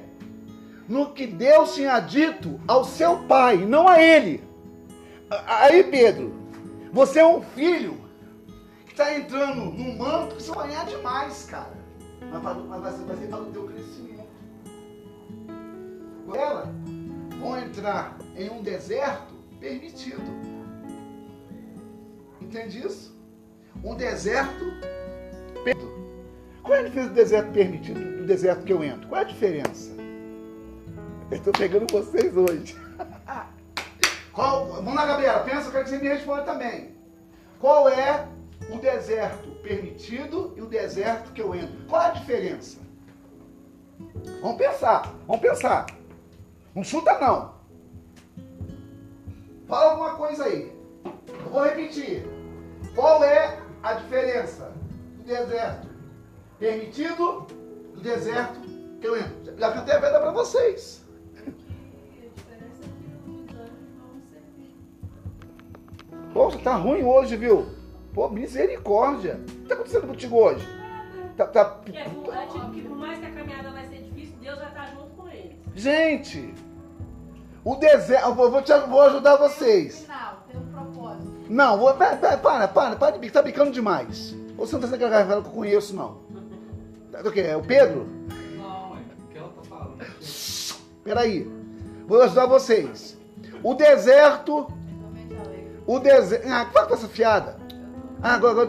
No 0.88 1.12
que 1.12 1.26
Deus 1.26 1.74
tinha 1.74 1.98
dito 2.00 2.60
ao 2.66 2.84
seu 2.84 3.18
pai, 3.24 3.56
não 3.56 3.88
a 3.88 4.00
ele. 4.00 4.44
Aí, 5.30 5.82
Pedro, 5.84 6.32
você 6.92 7.18
é 7.20 7.26
um 7.26 7.42
filho 7.42 7.98
que 8.86 8.92
está 8.92 9.14
entrando 9.14 9.64
num 9.72 9.96
manto 9.96 10.36
que 10.36 10.42
vai 10.54 10.68
ganhar 10.68 10.86
demais, 10.86 11.46
cara. 11.50 11.74
Mas 12.30 12.42
mas 12.42 12.80
vai 12.82 12.92
ser- 12.92 13.04
vai 13.04 13.16
ser 13.16 13.26
para 13.28 13.40
o 13.42 13.46
teu 13.46 13.64
crescimento. 13.64 14.26
Ela 16.34 16.72
vão 17.40 17.58
entrar 17.58 18.16
em 18.36 18.50
um 18.50 18.62
deserto 18.62 19.34
permitido. 19.60 20.22
Entende 22.40 22.86
isso? 22.86 23.14
Um 23.84 23.94
deserto 23.94 24.64
permitido. 25.64 25.96
Qual 26.62 26.74
é 26.74 26.80
a 26.80 26.82
diferença 26.84 27.08
do 27.10 27.14
deserto 27.14 27.52
permitido 27.52 28.16
do 28.18 28.26
deserto 28.26 28.64
que 28.64 28.72
eu 28.72 28.82
entro? 28.82 29.08
Qual 29.08 29.20
é 29.20 29.24
a 29.24 29.28
diferença? 29.28 29.92
Eu 31.30 31.36
estou 31.36 31.52
pegando 31.52 31.86
vocês 31.92 32.36
hoje. 32.36 32.76
Qual, 34.36 34.66
vamos 34.66 34.94
lá, 34.94 35.06
Gabriela, 35.06 35.40
pensa, 35.40 35.68
eu 35.68 35.72
quero 35.72 35.84
que 35.84 35.90
você 35.90 35.98
me 35.98 36.08
responda 36.08 36.42
também. 36.42 36.94
Qual 37.58 37.88
é 37.88 38.28
o 38.70 38.76
deserto 38.76 39.50
permitido 39.62 40.52
e 40.54 40.60
o 40.60 40.66
deserto 40.66 41.32
que 41.32 41.40
eu 41.40 41.54
entro? 41.54 41.86
Qual 41.88 42.02
a 42.02 42.10
diferença? 42.10 42.78
Vamos 44.42 44.58
pensar, 44.58 45.10
vamos 45.26 45.40
pensar. 45.40 45.86
Não 46.74 46.84
chuta 46.84 47.18
não. 47.18 47.54
Fala 49.66 49.92
alguma 49.92 50.16
coisa 50.16 50.44
aí. 50.44 50.70
Eu 51.26 51.50
vou 51.50 51.64
repetir. 51.64 52.26
Qual 52.94 53.24
é 53.24 53.58
a 53.82 53.94
diferença 53.94 54.70
do 55.16 55.24
deserto 55.24 55.88
permitido, 56.58 57.46
do 57.94 58.00
deserto 58.02 58.60
que 59.00 59.06
eu 59.06 59.16
entro. 59.16 59.56
Já 59.56 59.72
cantei 59.72 59.94
a 59.94 60.00
pedra 60.00 60.20
para 60.20 60.30
vocês. 60.32 61.05
Poxa, 66.36 66.58
tá 66.58 66.74
ruim 66.76 67.02
hoje, 67.02 67.34
viu? 67.34 67.66
Pô, 68.12 68.28
misericórdia. 68.28 69.40
O 69.40 69.44
que 69.62 69.68
tá 69.68 69.74
acontecendo 69.74 70.06
contigo 70.06 70.36
hoje? 70.36 70.68
Tá, 71.34 71.46
tá- 71.46 71.80
Que 71.84 71.96
é, 71.96 72.04
por- 72.04 72.34
é 72.34 72.46
tipo 72.46 72.70
que 72.72 72.82
por 72.82 72.96
mais 72.98 73.18
que 73.18 73.24
a 73.26 73.30
caminhada 73.30 73.70
vai 73.70 73.86
ser 73.86 74.02
difícil, 74.02 74.36
Deus 74.40 74.58
vai 74.58 74.68
estar 74.68 74.86
junto 74.94 75.10
com 75.16 75.28
eles. 75.28 75.52
Gente, 75.74 76.52
o 77.64 77.74
deserto. 77.76 78.34
Vou, 78.34 78.50
vou 78.50 78.60
te- 78.62 78.78
vou 78.86 79.00
ajudar 79.00 79.36
vocês. 79.36 80.00
Final, 80.02 80.44
tem 80.50 80.60
um 80.60 80.66
propósito. 80.66 81.32
Não, 81.48 81.78
vou, 81.78 81.94
para, 81.94 82.16
para, 82.16 82.36
para, 82.36 82.68
para, 82.68 82.96
para 82.96 83.10
de 83.12 83.18
bicar, 83.18 83.42
tá 83.42 83.46
bicando 83.48 83.70
demais. 83.70 84.34
Você 84.58 84.74
não 84.74 84.80
tá 84.82 84.88
sendo 84.88 84.94
aquela 84.96 85.10
garrafa 85.10 85.40
que 85.42 85.48
eu 85.48 85.52
conheço, 85.52 85.96
não. 85.96 86.18
Tá, 87.12 87.20
O 87.26 87.32
quê? 87.32 87.40
É 87.40 87.56
o 87.56 87.62
Pedro? 87.62 88.06
Não, 88.58 88.94
é 88.96 88.98
o 89.00 89.28
que 89.32 89.38
ela 89.38 89.48
tá 89.48 89.62
falando. 89.62 90.04
Peraí. 91.02 91.50
Vou 92.06 92.20
ajudar 92.22 92.44
vocês. 92.46 93.16
O 93.62 93.72
deserto. 93.74 94.66
O 95.86 95.98
deserto. 95.98 96.48
Ah, 96.48 96.64
para 96.64 96.86
com 96.86 96.94
essa 96.94 97.08
fiada. 97.08 97.56
Ah, 98.22 98.34
agora, 98.34 98.66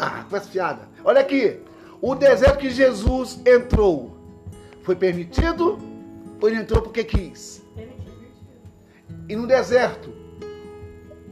ah, 0.00 0.24
com 0.28 0.36
essa 0.36 0.48
fiada. 0.48 0.88
Olha 1.04 1.20
aqui. 1.20 1.60
O 2.02 2.14
deserto 2.14 2.58
que 2.58 2.70
Jesus 2.70 3.40
entrou 3.46 4.16
foi 4.82 4.96
permitido 4.96 5.78
ou 6.40 6.48
ele 6.48 6.58
entrou 6.58 6.82
porque 6.82 7.04
quis? 7.04 7.62
E 9.28 9.36
no 9.36 9.46
deserto, 9.46 10.12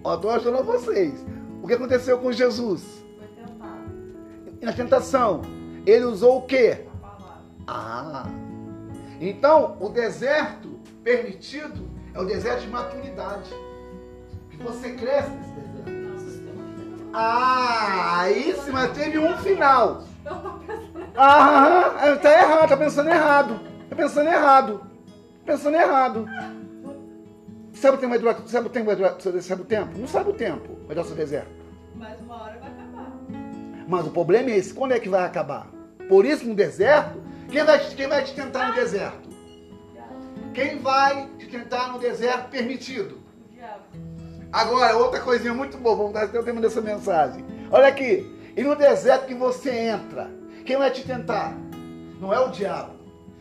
ó, 0.05 0.15
estou 0.15 0.31
ajudando 0.31 0.65
vocês. 0.65 1.25
O 1.63 1.67
que 1.67 1.75
aconteceu 1.75 2.19
com 2.19 2.31
Jesus? 2.31 2.83
Foi 3.19 3.27
tentado. 3.29 4.59
E 4.61 4.65
na 4.65 4.73
tentação, 4.73 5.43
ele 5.87 6.05
usou 6.05 6.39
o 6.39 6.43
quê? 6.43 6.85
A 7.03 7.07
palavra. 7.07 7.43
Ah, 7.67 8.27
então 9.21 9.77
o 9.81 9.89
deserto 9.89 10.79
permitido 11.03 11.89
é 12.15 12.21
o 12.21 12.25
deserto 12.25 12.61
de 12.61 12.69
maturidade. 12.69 13.51
Você 14.61 14.93
cresce 14.93 15.31
nesse 15.31 15.53
deserto. 15.53 17.11
Ah, 17.13 18.21
aí 18.21 18.55
sim, 18.55 18.71
mas 18.71 18.91
teve 18.93 19.19
um 19.19 19.37
final. 19.39 20.05
Ah, 21.17 22.17
tá 22.21 22.33
errado, 22.33 22.69
tá 22.69 22.77
pensando 22.77 23.09
errado. 23.09 23.61
Tá 23.89 23.97
pensando 23.97 24.29
errado. 24.29 24.83
Pensando 25.45 25.75
errado. 25.77 26.27
Sabe 27.73 27.97
o 27.97 28.01
tempo 28.01 28.11
vai 28.11 28.19
durar? 28.19 28.37
Sabe 28.47 28.67
o 28.67 28.71
tempo 28.71 28.87
vai 28.87 28.97
durar? 28.97 29.17
Sabe 29.41 29.63
o 29.63 29.65
tempo? 29.65 29.99
Não 29.99 30.07
sabe 30.09 30.31
o 30.31 30.35
tempo. 30.35 30.79
Vai 30.87 30.95
dar 30.97 31.03
o 31.03 31.05
seu 31.05 31.17
deserto. 31.17 31.51
Mas 31.95 32.21
uma 32.21 32.43
hora 32.43 32.59
vai 32.61 32.71
acabar. 32.71 33.13
Mas 33.89 34.07
o 34.07 34.11
problema 34.11 34.51
é 34.51 34.57
esse, 34.59 34.75
quando 34.75 34.93
é 34.93 35.01
que 35.01 35.09
vai 35.09 35.25
acabar? 35.25 35.69
Por 36.09 36.25
isso, 36.27 36.47
no 36.47 36.55
deserto, 36.55 37.23
quem 37.51 37.65
vai, 37.65 37.79
te- 37.79 37.95
quem 37.97 38.07
vai 38.09 38.23
te 38.25 38.35
tentar 38.35 38.69
no 38.69 38.75
deserto? 38.75 39.29
Quem 40.53 40.79
vai 40.79 41.29
te 41.39 41.47
tentar 41.47 41.93
no 41.93 41.99
deserto 41.99 42.51
permitido? 42.51 43.19
Agora, 44.53 44.97
outra 44.97 45.21
coisinha 45.21 45.53
muito 45.53 45.77
boa, 45.77 45.97
vamos 45.97 46.13
dar 46.13 46.25
até 46.25 46.39
o 46.39 46.43
tema 46.43 46.61
dessa 46.61 46.81
mensagem. 46.81 47.45
Olha 47.71 47.89
aqui, 47.89 48.27
e 48.57 48.63
no 48.63 48.75
deserto 48.75 49.27
que 49.27 49.35
você 49.35 49.71
entra, 49.71 50.31
quem 50.65 50.77
vai 50.77 50.91
te 50.91 51.05
tentar? 51.07 51.53
Não 52.21 52.33
é 52.33 52.41
o 52.41 52.49
diabo. 52.49 52.93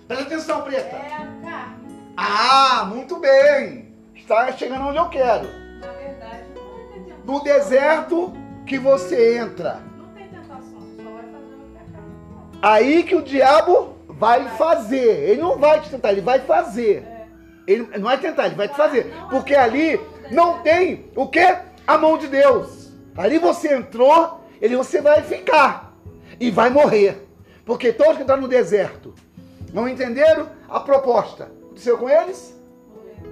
Presta 0.08 0.26
atenção, 0.26 0.62
preta. 0.62 0.96
É 0.96 1.14
a 1.14 1.18
carne. 1.50 1.88
Ah, 2.16 2.86
muito 2.94 3.18
bem. 3.20 3.94
Está 4.16 4.52
chegando 4.52 4.88
onde 4.88 4.98
eu 4.98 5.10
quero. 5.10 5.48
Na 5.80 5.92
verdade, 5.94 6.44
não 6.56 6.64
vai 6.74 6.84
ter 6.94 7.00
tentação. 7.00 7.26
No 7.26 7.44
deserto 7.44 8.34
que 8.66 8.78
você 8.78 9.38
entra, 9.38 9.80
Não 9.98 10.08
tem 10.14 10.28
tentação, 10.28 10.62
só 10.72 11.04
vai 11.12 11.24
fazer 11.24 11.56
o 11.56 11.72
que 11.72 11.78
a 11.78 11.80
carne 11.80 12.60
quer. 12.62 12.68
aí 12.68 13.04
que 13.04 13.16
o 13.16 13.22
diabo 13.22 13.96
vai 14.10 14.48
fazer. 14.58 15.30
Ele 15.30 15.42
não 15.42 15.58
vai 15.58 15.80
te 15.82 15.90
tentar, 15.90 16.12
ele 16.12 16.22
vai 16.22 16.40
fazer. 16.40 17.04
É. 17.04 17.28
Ele 17.66 17.88
não 17.98 18.04
vai 18.04 18.18
tentar, 18.18 18.46
ele 18.48 18.56
vai 18.56 18.68
te 18.68 18.76
fazer. 18.76 19.14
Porque 19.30 19.54
ali 19.56 20.00
não 20.32 20.60
tem 20.60 21.10
o 21.16 21.28
que? 21.28 21.58
A 21.86 21.98
mão 21.98 22.18
de 22.18 22.28
Deus. 22.28 22.92
Ali 23.16 23.40
você 23.40 23.74
entrou, 23.74 24.42
ele 24.62 24.76
você 24.76 25.02
vai 25.02 25.22
ficar 25.24 25.94
e 26.40 26.52
vai 26.52 26.70
morrer. 26.70 27.28
Porque 27.66 27.92
todos 27.92 28.16
que 28.16 28.22
estão 28.22 28.38
no 28.38 28.48
deserto 28.48 29.14
não 29.74 29.88
entenderam 29.90 30.50
a 30.70 30.80
proposta. 30.80 31.46
Aconteceu 31.66 31.98
com 31.98 32.10
eles? 32.10 32.56
Morreu. 32.90 33.32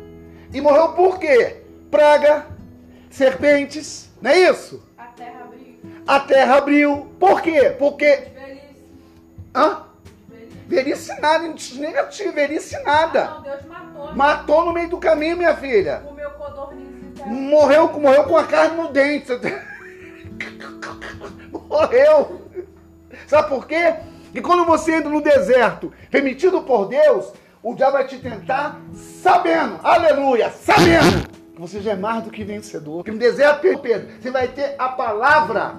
E 0.54 0.62
morreu 0.62 0.90
por 0.90 1.20
quê? 1.20 1.62
Praga, 1.90 2.46
serpentes, 3.10 4.10
não 4.22 4.32
é 4.32 4.40
isso? 4.50 4.84
A 4.98 5.06
terra 5.06 5.42
abriu. 5.44 5.76
A 6.08 6.20
terra 6.20 6.56
abriu. 6.58 7.08
Por 7.20 7.42
quê? 7.42 7.76
Porque. 7.80 8.06
Velhice. 8.34 8.76
Hã? 9.56 9.84
Velhice. 10.68 11.22
Nada, 11.22 11.54
negativo, 11.76 12.34
velhice 12.34 12.76
Ah, 12.78 12.84
nada. 12.84 13.26
não, 13.26 13.42
Deus 13.42 13.66
matou. 13.66 14.16
Matou 14.16 14.66
no 14.66 14.74
meio 14.74 14.90
do 14.90 14.98
caminho, 14.98 15.38
minha 15.38 15.56
filha. 15.56 16.02
Comeu 16.06 16.30
codorniz 16.32 16.82
e 16.82 16.85
terra. 16.85 16.85
Morreu, 17.26 17.92
morreu 18.00 18.24
com 18.26 18.38
a 18.38 18.44
carne 18.46 18.78
no 18.78 18.90
dente. 18.90 19.32
Morreu. 21.52 22.42
Sabe 23.28 23.50
por 23.50 23.68
quê? 23.68 23.96
E 24.34 24.42
quando 24.42 24.66
você 24.66 24.96
entra 24.96 25.10
no 25.10 25.22
deserto, 25.22 25.92
permitido 26.12 26.62
por 26.62 26.88
Deus, 26.88 27.34
o 27.64 27.74
diabo 27.74 27.94
vai 27.94 28.06
te 28.06 28.20
tentar 28.20 28.80
sabendo, 28.94 29.80
aleluia, 29.82 30.52
sabendo 30.52 31.28
que 31.56 31.60
você 31.60 31.82
já 31.82 31.94
é 31.94 31.96
mais 31.96 32.24
do 32.24 32.30
que 32.30 32.44
vencedor. 32.44 33.04
Que 33.04 33.12
no 33.12 33.18
deserto, 33.18 33.80
Pedro, 33.80 34.10
você 34.20 34.30
vai 34.30 34.50
ter 34.50 34.76
a 34.78 34.90
palavra. 34.90 35.76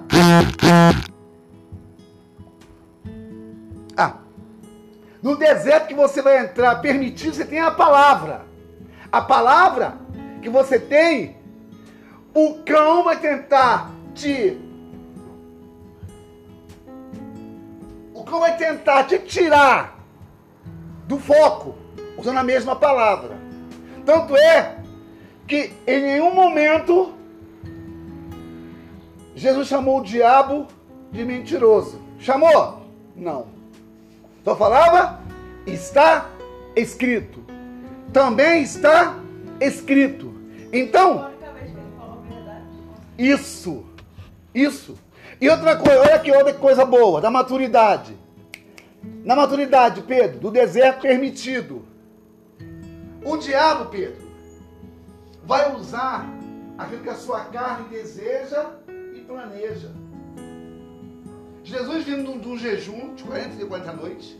Ah, 3.95 4.17
no 5.21 5.37
deserto 5.37 5.87
que 5.87 5.93
você 5.93 6.21
vai 6.21 6.39
entrar, 6.39 6.75
permitido, 6.81 7.35
você 7.35 7.45
tem 7.45 7.59
a 7.59 7.71
palavra. 7.71 8.45
A 9.11 9.21
palavra 9.21 9.97
que 10.41 10.49
você 10.49 10.79
tem, 10.79 11.36
o 12.37 12.53
cão 12.63 13.03
vai 13.03 13.19
tentar 13.19 13.91
te. 14.13 14.55
O 18.13 18.23
cão 18.23 18.39
vai 18.39 18.55
tentar 18.55 19.05
te 19.05 19.17
tirar 19.17 19.97
do 21.07 21.17
foco, 21.17 21.73
usando 22.15 22.37
a 22.37 22.43
mesma 22.43 22.75
palavra. 22.75 23.35
Tanto 24.05 24.37
é 24.37 24.77
que 25.47 25.73
em 25.87 25.99
nenhum 25.99 26.31
momento 26.31 27.11
Jesus 29.35 29.67
chamou 29.67 30.01
o 30.01 30.03
diabo 30.03 30.67
de 31.11 31.25
mentiroso. 31.25 31.99
Chamou? 32.19 32.83
Não. 33.15 33.47
Só 34.43 34.55
falava? 34.55 35.21
Está 35.65 36.29
escrito. 36.75 37.43
Também 38.13 38.61
está 38.61 39.15
escrito. 39.59 40.35
Então, 40.71 41.31
isso. 43.17 43.85
Isso. 44.53 44.97
E 45.39 45.49
outra 45.49 45.75
coisa, 45.75 46.01
olha 46.01 46.15
aqui 46.15 46.31
outra 46.31 46.53
coisa 46.53 46.85
boa, 46.85 47.21
da 47.21 47.29
maturidade. 47.29 48.17
Na 49.23 49.35
maturidade, 49.35 50.01
Pedro, 50.01 50.39
do 50.39 50.51
deserto 50.51 51.01
permitido. 51.01 51.85
O 53.23 53.37
diabo, 53.37 53.85
Pedro, 53.89 54.27
vai 55.43 55.75
usar 55.75 56.27
aquilo 56.77 57.03
que 57.03 57.09
a 57.09 57.15
sua 57.15 57.45
carne 57.45 57.89
deseja 57.89 58.65
e 59.15 59.21
planeja. 59.21 59.91
Jesus 61.63 62.05
vindo 62.05 62.39
de 62.39 62.47
um 62.47 62.57
jejum 62.57 63.13
de 63.15 63.23
40 63.23 63.61
e 63.61 63.65
40 63.65 63.93
noites, 63.93 64.37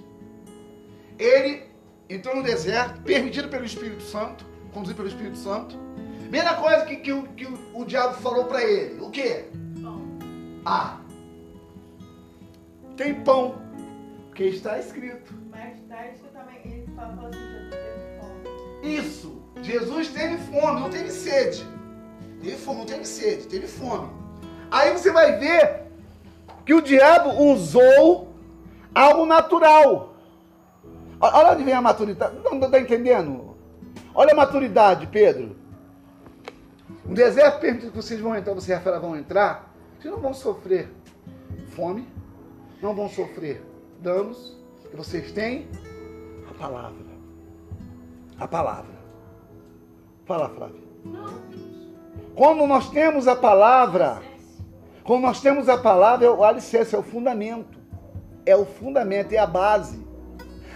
ele 1.19 1.63
entrou 2.09 2.35
no 2.35 2.43
deserto, 2.43 3.01
permitido 3.01 3.49
pelo 3.49 3.65
Espírito 3.65 4.03
Santo, 4.03 4.45
conduzido 4.73 4.97
pelo 4.97 5.09
Espírito 5.09 5.37
Santo. 5.37 5.77
Primeira 6.27 6.55
coisa 6.55 6.85
que, 6.85 6.97
que 6.97 7.11
o- 7.13 7.23
que 7.23 7.45
o, 7.45 7.57
o 7.73 7.85
diabo 7.85 8.15
falou 8.15 8.45
para 8.45 8.61
ele, 8.61 8.99
o 9.01 9.09
quê? 9.09 9.45
Bom, 9.79 10.01
Ah, 10.65 10.97
tem 12.97 13.13
pão, 13.23 13.55
porque 14.27 14.43
está 14.45 14.77
escrito. 14.77 15.33
mais 15.49 15.79
tarde 15.87 16.19
que 16.19 16.27
também 16.29 16.59
ele 16.65 16.87
falou 16.95 17.27
assim, 17.27 17.39
Jesus 17.39 17.69
teve 17.69 18.19
fome. 18.19 18.95
Isso, 18.97 19.41
Jesus 19.61 20.07
teve 20.09 20.37
fome, 20.37 20.81
não 20.81 20.89
teve 20.89 21.11
sede. 21.11 21.65
Teve 22.41 22.57
fome, 22.57 22.79
não 22.79 22.85
teve 22.85 23.05
sede, 23.05 23.47
teve 23.47 23.67
fome. 23.67 24.09
Aí 24.69 24.91
você 24.91 25.11
vai 25.11 25.37
ver 25.39 25.83
que 26.65 26.73
o 26.73 26.81
diabo 26.81 27.41
usou 27.41 28.33
algo 28.93 29.25
natural. 29.25 30.13
Olha 31.21 31.53
onde 31.53 31.63
vem 31.63 31.73
a 31.73 31.81
maturidade. 31.81 32.35
Não 32.43 32.59
está 32.59 32.79
entendendo? 32.81 33.55
Olha 34.13 34.33
a 34.33 34.35
maturidade, 34.35 35.07
Pedro. 35.07 35.55
No 37.07 37.15
deserto 37.15 37.59
permitido 37.61 37.91
que 37.91 37.95
vocês 37.95 38.19
vão 38.19 38.35
entrar, 38.35 38.53
vocês 38.53 38.69
e 38.69 38.73
Rafaela 38.73 38.99
vão 38.99 39.15
entrar, 39.15 39.73
vocês 39.97 40.13
não 40.13 40.19
vão 40.21 40.33
sofrer 40.33 40.89
fome, 41.69 42.07
não 42.81 42.93
vão 42.93 43.07
sofrer 43.09 43.63
danos, 44.01 44.57
que 44.89 44.95
vocês 44.95 45.31
têm 45.31 45.67
a 46.49 46.53
palavra. 46.53 47.07
A 48.37 48.47
palavra. 48.47 48.97
Fala, 50.25 50.49
Flávia. 50.49 50.81
Quando 52.35 52.67
nós 52.67 52.89
temos 52.89 53.27
a 53.27 53.35
palavra, 53.35 54.21
quando 55.03 55.21
nós 55.21 55.39
temos 55.39 55.69
a 55.69 55.77
palavra, 55.77 56.25
é 56.25 56.29
o 56.29 56.43
alicerce, 56.43 56.93
é 56.93 56.97
o 56.97 57.03
fundamento. 57.03 57.77
é 58.45 58.55
o 58.55 58.65
fundamento, 58.65 59.33
é 59.33 59.37
a 59.37 59.47
base. 59.47 60.05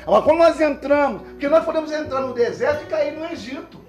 Agora, 0.04 0.24
quando 0.24 0.40
nós 0.40 0.60
entramos, 0.60 1.22
porque 1.22 1.48
nós 1.48 1.64
podemos 1.64 1.92
entrar 1.92 2.22
no 2.22 2.34
deserto 2.34 2.84
e 2.84 2.88
cair 2.88 3.18
no 3.18 3.26
Egito. 3.26 3.81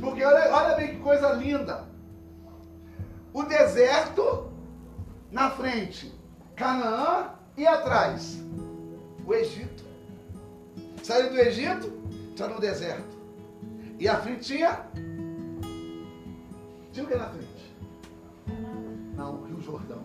Porque 0.00 0.24
olha, 0.24 0.54
olha 0.54 0.76
bem 0.76 0.88
que 0.88 0.96
coisa 0.96 1.32
linda. 1.34 1.84
O 3.32 3.42
deserto 3.42 4.50
na 5.30 5.50
frente, 5.50 6.12
Canaã 6.56 7.30
e 7.56 7.66
atrás, 7.66 8.38
o 9.24 9.34
Egito. 9.34 9.84
Saiu 11.02 11.30
do 11.30 11.38
Egito, 11.38 11.92
está 12.30 12.48
no 12.48 12.60
deserto. 12.60 13.18
E 13.98 14.08
a 14.08 14.16
frente 14.16 14.40
tinha. 14.40 14.80
Tinha 16.92 17.04
o 17.04 17.08
que 17.08 17.14
na 17.14 17.28
frente? 17.28 17.74
Não, 19.16 19.44
Rio 19.44 19.60
Jordão. 19.60 20.02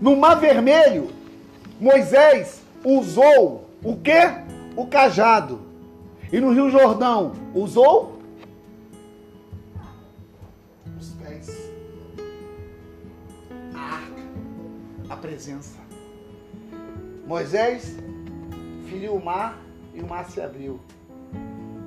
No 0.00 0.16
Mar 0.16 0.38
Vermelho, 0.38 1.10
Moisés 1.80 2.62
usou 2.84 3.68
o 3.82 3.96
quê? 3.96 4.47
O 4.78 4.86
cajado. 4.86 5.58
E 6.32 6.38
no 6.40 6.52
Rio 6.52 6.70
Jordão, 6.70 7.32
usou 7.52 8.20
os 10.96 11.08
pés. 11.14 11.72
A 13.74 13.80
arca, 13.80 14.22
a 15.10 15.16
presença. 15.16 15.78
Moisés 17.26 17.96
feriu 18.88 19.16
o 19.16 19.24
mar 19.24 19.58
e 19.92 20.00
o 20.00 20.06
mar 20.06 20.30
se 20.30 20.40
abriu. 20.40 20.78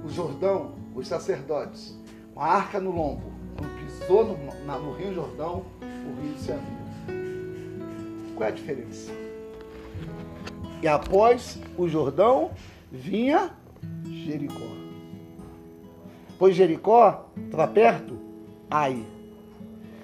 O 0.04 0.10
Jordão, 0.10 0.74
os 0.94 1.08
sacerdotes, 1.08 1.98
uma 2.36 2.46
arca 2.46 2.78
no 2.78 2.92
lombo. 2.92 3.32
Quando 3.58 3.70
pisou 3.80 4.26
no, 4.26 4.66
na- 4.66 4.78
no 4.78 4.92
Rio 4.96 5.14
Jordão, 5.14 5.64
o 5.82 6.22
rio 6.22 6.38
se 6.38 6.52
abriu. 6.52 6.82
Qual 8.36 8.50
é 8.50 8.52
a 8.52 8.56
diferença? 8.56 9.14
E 10.82 10.88
após 10.90 11.58
o 11.78 11.88
Jordão 11.88 12.52
vinha 12.92 13.56
Jericó. 14.06 14.68
Pois 16.38 16.56
Jericó 16.56 17.30
estava 17.46 17.68
perto, 17.68 18.18
Ai. 18.70 19.06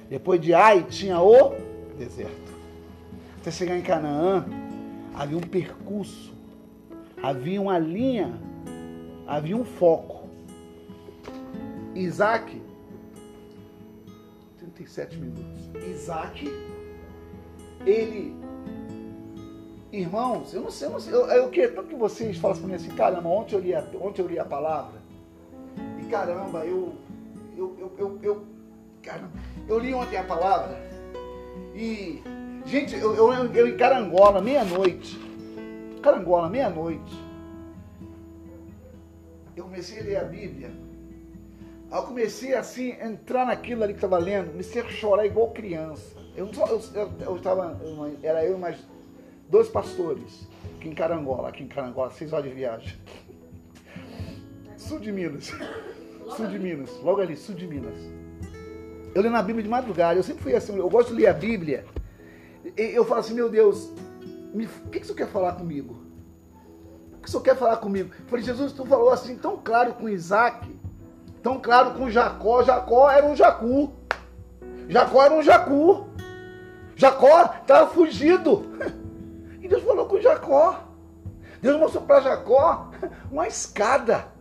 Depois 0.09 0.41
de 0.41 0.53
Ai 0.53 0.83
tinha 0.83 1.21
o 1.21 1.55
deserto. 1.97 2.53
Até 3.39 3.49
chegar 3.49 3.77
em 3.77 3.81
Canaã, 3.81 4.45
havia 5.15 5.38
um 5.38 5.41
percurso, 5.41 6.33
havia 7.23 7.61
uma 7.61 7.79
linha, 7.79 8.33
havia 9.25 9.55
um 9.55 9.63
foco. 9.63 10.27
Isaac, 11.95 12.61
37 14.59 15.17
minutos. 15.17 15.69
Isaac, 15.89 16.45
ele, 17.85 18.35
irmãos, 19.91 20.53
eu 20.53 20.61
não 20.61 20.71
sei, 20.71 20.88
eu 20.88 20.91
não 20.91 20.99
sei, 20.99 21.13
eu, 21.13 21.25
eu 21.27 21.49
queria 21.49 21.71
tanto 21.71 21.88
que 21.88 21.95
vocês 21.95 22.38
falassem 22.38 22.61
para 22.63 22.69
mim 22.69 22.75
assim, 22.75 22.95
caramba, 22.95 23.29
ontem 23.29 23.55
eu 23.55 23.59
li 23.61 23.73
a, 23.73 23.83
ontem 24.01 24.21
eu 24.21 24.27
li 24.27 24.39
a 24.39 24.45
palavra, 24.45 24.99
e 26.01 26.05
caramba, 26.09 26.65
eu, 26.65 26.93
eu, 27.57 27.75
eu, 27.79 27.91
eu, 27.97 28.19
eu, 28.21 28.45
caramba, 29.01 29.31
eu 29.67 29.79
li 29.79 29.93
ontem 29.93 30.17
a 30.17 30.23
palavra, 30.23 30.77
e, 31.73 32.21
gente, 32.65 32.95
eu, 32.95 33.15
eu, 33.15 33.33
eu 33.33 33.67
em 33.67 33.77
Carangola, 33.77 34.41
meia-noite, 34.41 35.17
Carangola, 36.01 36.49
meia-noite, 36.49 37.25
eu 39.55 39.63
comecei 39.63 39.99
a 39.99 40.03
ler 40.03 40.17
a 40.17 40.23
Bíblia, 40.23 40.88
Aí 41.89 41.99
eu 41.99 42.03
comecei 42.03 42.53
assim, 42.53 42.91
a 42.99 43.07
entrar 43.07 43.45
naquilo 43.45 43.81
ali 43.81 43.93
que 43.93 43.99
estava 43.99 44.17
lendo, 44.17 44.51
comecei 44.51 44.81
a 44.81 44.89
chorar 44.89 45.25
igual 45.25 45.51
criança. 45.51 46.17
Eu, 46.35 46.47
não 46.47 46.53
só- 46.53 46.67
eu, 46.67 46.81
eu, 46.93 47.11
eu 47.21 48.17
era 48.21 48.43
eu 48.43 48.57
mais 48.57 48.77
dois 49.49 49.67
pastores, 49.69 50.47
aqui 50.77 50.89
em 50.89 50.93
Carangola, 50.95 51.49
aqui 51.49 51.63
em 51.63 51.67
Carangola, 51.67 52.11
seis 52.11 52.33
horas 52.33 52.45
de 52.45 52.51
viagem. 52.55 52.97
Sul 54.75 54.99
de 54.99 55.11
Minas. 55.11 55.53
Sul 56.35 56.47
de 56.47 56.59
Minas, 56.59 56.91
logo 57.01 57.21
ali, 57.21 57.35
sul 57.35 57.55
de 57.55 57.65
Minas. 57.67 57.95
Eu 59.15 59.21
leio 59.21 59.33
na 59.33 59.41
Bíblia 59.41 59.63
de 59.63 59.69
madrugada, 59.69 60.19
eu 60.19 60.23
sempre 60.23 60.43
fui 60.43 60.53
assim, 60.55 60.77
eu 60.77 60.89
gosto 60.89 61.09
de 61.09 61.21
ler 61.21 61.27
a 61.27 61.33
Bíblia. 61.33 61.85
Eu 62.75 63.05
falo 63.05 63.21
assim, 63.21 63.33
meu 63.33 63.49
Deus, 63.49 63.91
me- 64.53 64.65
o 64.65 64.89
que, 64.89 64.99
que 64.99 65.07
você 65.07 65.13
quer 65.13 65.27
falar 65.27 65.53
comigo? 65.53 65.97
O 67.13 67.21
que 67.21 67.27
o 67.27 67.31
senhor 67.31 67.43
quer 67.43 67.55
falar 67.55 67.77
comigo? 67.77 68.11
Eu 68.19 68.25
falei, 68.27 68.43
Jesus, 68.45 68.73
tu 68.73 68.85
falou 68.85 69.09
assim 69.09 69.35
tão 69.37 69.57
claro 69.57 69.93
com 69.93 70.07
Isaac, 70.09 70.69
tão 71.41 71.59
claro 71.59 71.91
com 71.95 72.09
Jacó. 72.09 72.61
Jacó 72.63 73.09
era 73.09 73.25
um 73.25 73.35
jacu. 73.35 73.91
Jacó 74.89 75.23
era 75.23 75.33
um 75.33 75.41
jacu. 75.41 76.07
Jacó 76.95 77.53
estava 77.61 77.89
fugido. 77.89 78.65
Deus 79.68 79.84
falou 79.84 80.05
com 80.07 80.20
Jacó. 80.20 80.84
Deus 81.61 81.80
mostrou 81.80 82.03
para 82.05 82.22
Jacó 82.22 82.91
uma 83.32 83.47
escada. 83.47 84.32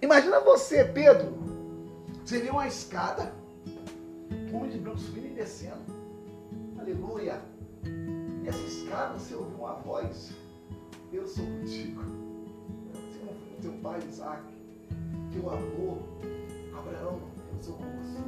Imagina 0.00 0.40
você, 0.40 0.84
Pedro. 0.84 1.38
Viu 2.24 2.52
uma 2.52 2.68
escada, 2.68 3.32
um 4.52 4.56
homem 4.56 4.70
de 4.70 4.78
branco 4.78 4.98
subindo 5.00 5.26
e 5.26 5.34
descendo. 5.34 5.80
Aleluia. 6.78 7.40
Nessa 8.42 8.62
escada 8.62 9.18
você 9.18 9.34
ouviu 9.34 9.58
uma 9.58 9.74
voz. 9.74 10.30
Eu 11.12 11.26
sou 11.26 11.44
contigo. 11.44 12.02
Você 12.92 13.18
não 13.24 13.34
foi 13.34 13.58
o 13.58 13.60
teu 13.60 13.72
pai 13.82 13.98
Isaac 14.08 14.60
teu 15.32 15.48
amor, 15.48 15.98
Abraão, 16.76 17.20
eu 17.60 17.62
sou 17.62 17.74
com 17.74 17.84
você. 17.84 18.20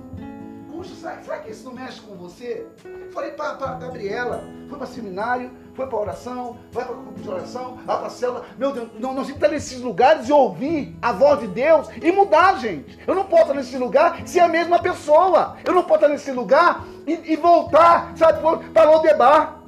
Puxa, 0.70 0.94
será, 0.94 1.22
será 1.22 1.38
que 1.38 1.50
isso 1.50 1.64
não 1.64 1.72
mexe 1.72 2.00
com 2.00 2.14
você? 2.16 2.66
Falei 3.12 3.30
para 3.32 3.50
a 3.50 3.74
Gabriela, 3.74 4.44
foi 4.68 4.78
para 4.78 4.86
seminário, 4.86 5.50
foi 5.74 5.86
para 5.86 5.98
oração, 5.98 6.56
vai 6.70 6.84
para 6.84 6.94
grupo 6.94 7.20
de 7.20 7.28
oração, 7.28 7.78
vai 7.84 7.98
para 7.98 8.06
a 8.06 8.10
célula. 8.10 8.44
Meu 8.58 8.72
Deus, 8.72 8.88
não, 8.98 9.14
nós 9.14 9.26
temos 9.26 9.28
que 9.28 9.32
estar 9.32 9.48
nesses 9.48 9.80
lugares 9.80 10.28
e 10.28 10.32
ouvir 10.32 10.96
a 11.00 11.12
voz 11.12 11.40
de 11.40 11.46
Deus 11.46 11.88
e 12.02 12.10
mudar, 12.10 12.58
gente. 12.58 12.98
Eu 13.06 13.14
não 13.14 13.24
posso 13.24 13.42
estar 13.42 13.54
nesse 13.54 13.76
lugar 13.76 14.26
ser 14.26 14.40
a 14.40 14.48
mesma 14.48 14.78
pessoa. 14.78 15.56
Eu 15.64 15.74
não 15.74 15.82
posso 15.82 15.96
estar 15.96 16.08
nesse 16.08 16.32
lugar 16.32 16.84
e, 17.06 17.32
e 17.32 17.36
voltar, 17.36 18.12
sabe, 18.16 18.40
para 18.72 18.90
o 18.90 18.98
debar. 19.00 19.62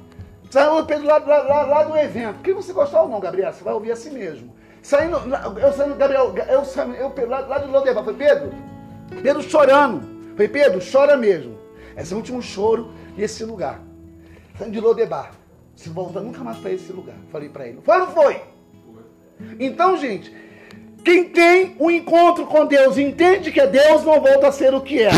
Saiu 0.49 0.85
Pedro 0.85 1.07
lá, 1.07 1.17
lá, 1.17 1.37
lá, 1.39 1.61
lá 1.63 1.83
do 1.83 1.97
evento. 1.97 2.41
Que 2.41 2.53
você 2.53 2.71
gostar 2.71 3.01
ou 3.01 3.09
não, 3.09 3.19
Gabriela, 3.19 3.51
você 3.51 3.63
vai 3.63 3.73
ouvir 3.73 3.91
assim 3.91 4.11
mesmo. 4.11 4.55
Saindo, 4.81 5.17
eu 5.59 5.73
saindo, 5.73 5.95
Gabriel, 5.95 6.33
eu, 6.47 6.63
eu, 6.93 7.13
eu 7.17 7.29
lá, 7.29 7.39
lá 7.39 7.57
de 7.57 7.67
Lodebar, 7.67 8.03
falei, 8.03 8.27
Pedro, 8.27 8.53
Pedro 9.21 9.41
chorando. 9.43 10.33
Falei, 10.35 10.47
Pedro, 10.47 10.79
chora 10.91 11.15
mesmo. 11.15 11.57
Esse 11.95 12.13
é 12.13 12.15
o 12.15 12.19
último 12.19 12.41
choro 12.41 12.91
nesse 13.15 13.43
lugar. 13.43 13.81
Saindo 14.57 14.73
de 14.73 14.79
Lodebar. 14.79 15.31
Você 15.75 15.89
volta 15.89 16.19
nunca 16.19 16.43
mais 16.43 16.57
para 16.57 16.71
esse 16.71 16.91
lugar. 16.91 17.15
Falei 17.31 17.49
para 17.49 17.67
ele. 17.67 17.79
Foi 17.83 17.95
ou 17.95 18.05
não 18.05 18.11
foi? 18.11 18.41
Então, 19.59 19.97
gente, 19.97 20.33
quem 21.03 21.25
tem 21.25 21.75
um 21.79 21.91
encontro 21.91 22.45
com 22.45 22.65
Deus 22.65 22.97
entende 22.97 23.51
que 23.51 23.59
é 23.59 23.67
Deus 23.67 24.03
não 24.03 24.21
volta 24.21 24.47
a 24.47 24.51
ser 24.51 24.73
o 24.73 24.81
que 24.81 25.01
era. 25.01 25.15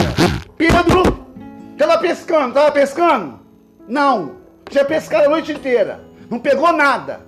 Pedro, 0.57 1.25
estava 1.71 1.97
pescando, 1.99 2.49
estava 2.49 2.71
pescando? 2.71 3.39
Não. 3.87 4.37
Tinha 4.69 4.83
pescado 4.83 5.25
a 5.25 5.29
noite 5.29 5.51
inteira. 5.51 6.03
Não 6.29 6.39
pegou 6.39 6.71
nada. 6.73 7.25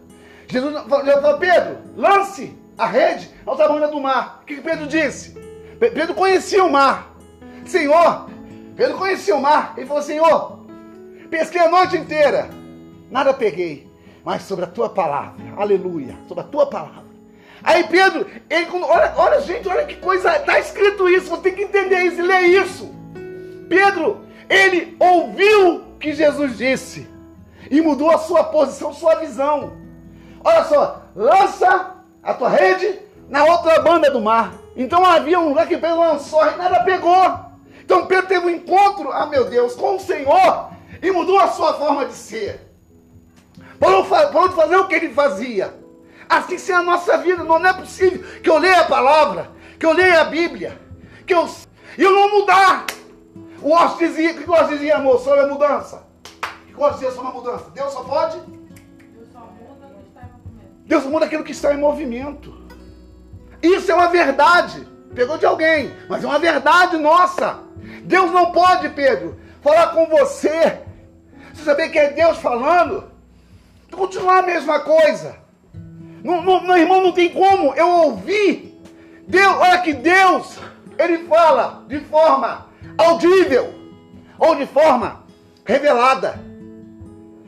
Jesus 0.48 0.74
falou, 0.84 1.38
Pedro, 1.38 1.78
lance 1.96 2.58
a 2.78 2.88
rede 2.88 3.30
ao 3.46 3.56
tamanho 3.56 3.90
do 3.92 4.00
mar. 4.00 4.40
O 4.42 4.46
que 4.46 4.60
Pedro 4.60 4.88
disse? 4.88 5.38
Pe- 5.80 5.92
Pedro 5.92 6.14
conhecia 6.14 6.64
o 6.64 6.72
mar. 6.72 7.16
Senhor, 7.66 8.30
Pedro 8.76 8.98
conhecia 8.98 9.36
o 9.36 9.42
mar. 9.42 9.74
Ele 9.78 9.86
falou, 9.86 10.04
Senhor, 10.04 10.60
pesquei 11.30 11.62
a 11.62 11.70
noite 11.70 11.96
inteira. 11.98 12.50
Nada 13.10 13.34
peguei. 13.34 13.90
Mas 14.24 14.44
sobre 14.44 14.66
a 14.66 14.68
tua 14.68 14.90
palavra. 14.90 15.42
Aleluia. 15.58 16.16
Sobre 16.28 16.44
a 16.44 16.48
tua 16.48 16.66
palavra. 16.68 17.10
Aí 17.64 17.84
Pedro, 17.86 18.26
ele, 18.50 18.68
olha, 18.72 19.14
olha, 19.18 19.42
gente, 19.42 19.68
olha 19.68 19.86
que 19.86 19.96
coisa. 19.96 20.36
Está 20.36 20.60
escrito 20.60 21.08
isso. 21.10 21.30
Você 21.30 21.42
tem 21.42 21.54
que 21.54 21.64
entender 21.64 22.00
isso 22.04 22.20
e 22.20 22.24
ler 22.28 22.42
isso. 22.42 22.94
Pedro, 23.68 24.22
ele 24.50 24.96
ouviu 25.00 25.76
o 25.76 25.98
que 26.00 26.14
Jesus 26.14 26.58
disse 26.58 27.08
e 27.70 27.82
mudou 27.82 28.10
a 28.12 28.18
sua 28.18 28.46
posição, 28.46 28.94
sua 28.94 29.16
visão. 29.16 29.74
Olha 30.44 30.64
só, 30.66 31.04
lança 31.16 31.96
a 32.24 32.34
tua 32.34 32.50
rede 32.50 33.00
na 33.30 33.44
outra 33.46 33.82
banda 33.82 34.10
do 34.10 34.22
mar. 34.22 34.54
Então 34.80 35.06
havia 35.06 35.38
um 35.38 35.50
lugar 35.50 35.68
que 35.68 35.76
Pedro 35.76 36.00
lançou 36.00 36.42
e 36.48 36.56
nada 36.56 36.86
pegou. 36.86 37.22
Então 37.82 38.06
Pedro 38.06 38.28
teve 38.28 38.46
um 38.46 38.50
encontro, 38.50 39.12
ah 39.12 39.26
meu 39.26 39.50
Deus, 39.50 39.76
com 39.76 39.98
o 39.98 40.00
Senhor 40.00 40.70
e 41.02 41.12
mudou 41.12 41.38
a 41.38 41.50
sua 41.50 41.74
forma 41.74 42.06
de 42.06 42.14
ser. 42.14 42.62
Parou, 43.78 44.06
parou 44.06 44.48
de 44.48 44.56
fazer 44.56 44.78
o 44.78 44.88
que 44.88 44.96
ele 44.96 45.14
fazia. 45.14 45.78
Assim 46.30 46.56
que 46.56 46.72
é 46.72 46.76
a 46.76 46.82
nossa 46.82 47.18
vida. 47.18 47.44
Não 47.44 47.58
é 47.66 47.74
possível 47.74 48.24
que 48.42 48.50
eu 48.50 48.58
leia 48.58 48.80
a 48.80 48.86
palavra, 48.86 49.52
que 49.78 49.86
eu 49.86 49.92
leia 49.92 50.22
a 50.22 50.26
Bíblia, 50.26 50.80
que 51.28 51.34
eu, 51.34 51.50
eu 51.98 52.12
não 52.14 52.40
mudar. 52.40 52.86
O 53.62 53.74
Osso 53.74 53.98
dizia, 53.98 54.32
o 54.32 54.36
que 54.36 54.50
o 54.50 54.54
Osso 54.54 54.70
dizia, 54.70 54.96
amor, 54.96 55.20
sobre 55.20 55.42
a 55.42 55.48
mudança? 55.48 56.08
O 56.64 56.68
que 56.68 56.76
o 56.78 56.84
Osso 56.84 56.94
dizia 56.94 57.12
sobre 57.12 57.32
a 57.32 57.34
mudança? 57.34 57.70
Deus 57.72 57.92
só 57.92 58.04
pode? 58.06 58.40
Deus 58.40 59.28
só 59.34 59.40
muda 59.40 59.88
o 59.88 60.00
que 60.00 60.08
está 60.08 60.22
em 60.22 60.32
movimento. 60.32 60.86
Deus 60.86 61.04
muda 61.04 61.26
aquilo 61.26 61.44
que 61.44 61.52
está 61.52 61.74
em 61.74 61.78
movimento. 61.78 62.59
Isso 63.62 63.92
é 63.92 63.96
uma 63.96 64.08
verdade. 64.08 64.88
Pegou 65.14 65.38
de 65.38 65.46
alguém, 65.46 65.94
mas 66.08 66.24
é 66.24 66.28
uma 66.28 66.40
verdade 66.40 66.98
nossa. 66.98 67.60
Deus 68.04 68.32
não 68.32 68.52
pode, 68.52 68.90
Pedro, 68.90 69.40
falar 69.62 69.88
com 69.88 70.06
você, 70.06 70.80
você 71.54 71.64
saber 71.64 71.90
que 71.90 72.00
é 72.00 72.12
Deus 72.12 72.38
falando, 72.38 73.12
continuar 73.92 74.40
a 74.40 74.46
mesma 74.46 74.80
coisa. 74.80 75.36
Não, 76.24 76.42
não, 76.42 76.62
meu 76.62 76.78
irmão, 76.78 77.02
não 77.02 77.12
tem 77.12 77.30
como 77.30 77.74
eu 77.74 77.88
ouvir. 77.88 78.80
Deus, 79.28 79.56
olha 79.58 79.82
que 79.82 79.94
Deus, 79.94 80.58
ele 80.98 81.26
fala 81.28 81.84
de 81.88 82.00
forma 82.02 82.68
audível 82.98 83.74
ou 84.38 84.56
de 84.56 84.66
forma 84.66 85.24
revelada. 85.66 86.40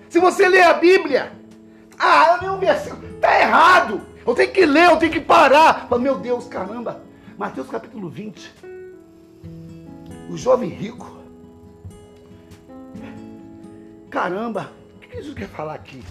Se 0.09 0.19
você 0.19 0.47
ler 0.47 0.63
a 0.63 0.73
Bíblia, 0.73 1.31
ah, 1.97 2.33
eu 2.33 2.41
li 2.41 2.55
um 2.55 2.59
versículo, 2.59 3.13
tá 3.19 3.39
errado. 3.39 4.01
Eu 4.25 4.35
tenho 4.35 4.51
que 4.51 4.65
ler, 4.65 4.89
eu 4.89 4.97
tenho 4.97 5.11
que 5.11 5.21
parar. 5.21 5.87
Fala, 5.87 6.01
meu 6.01 6.17
Deus, 6.17 6.47
caramba. 6.47 7.01
Mateus 7.37 7.67
capítulo 7.67 8.09
20. 8.09 8.53
O 10.29 10.37
jovem 10.37 10.69
rico. 10.69 11.19
Caramba, 14.09 14.71
o 14.95 14.99
que 14.99 15.15
Jesus 15.15 15.33
quer 15.33 15.47
falar 15.47 15.73
aqui? 15.73 16.03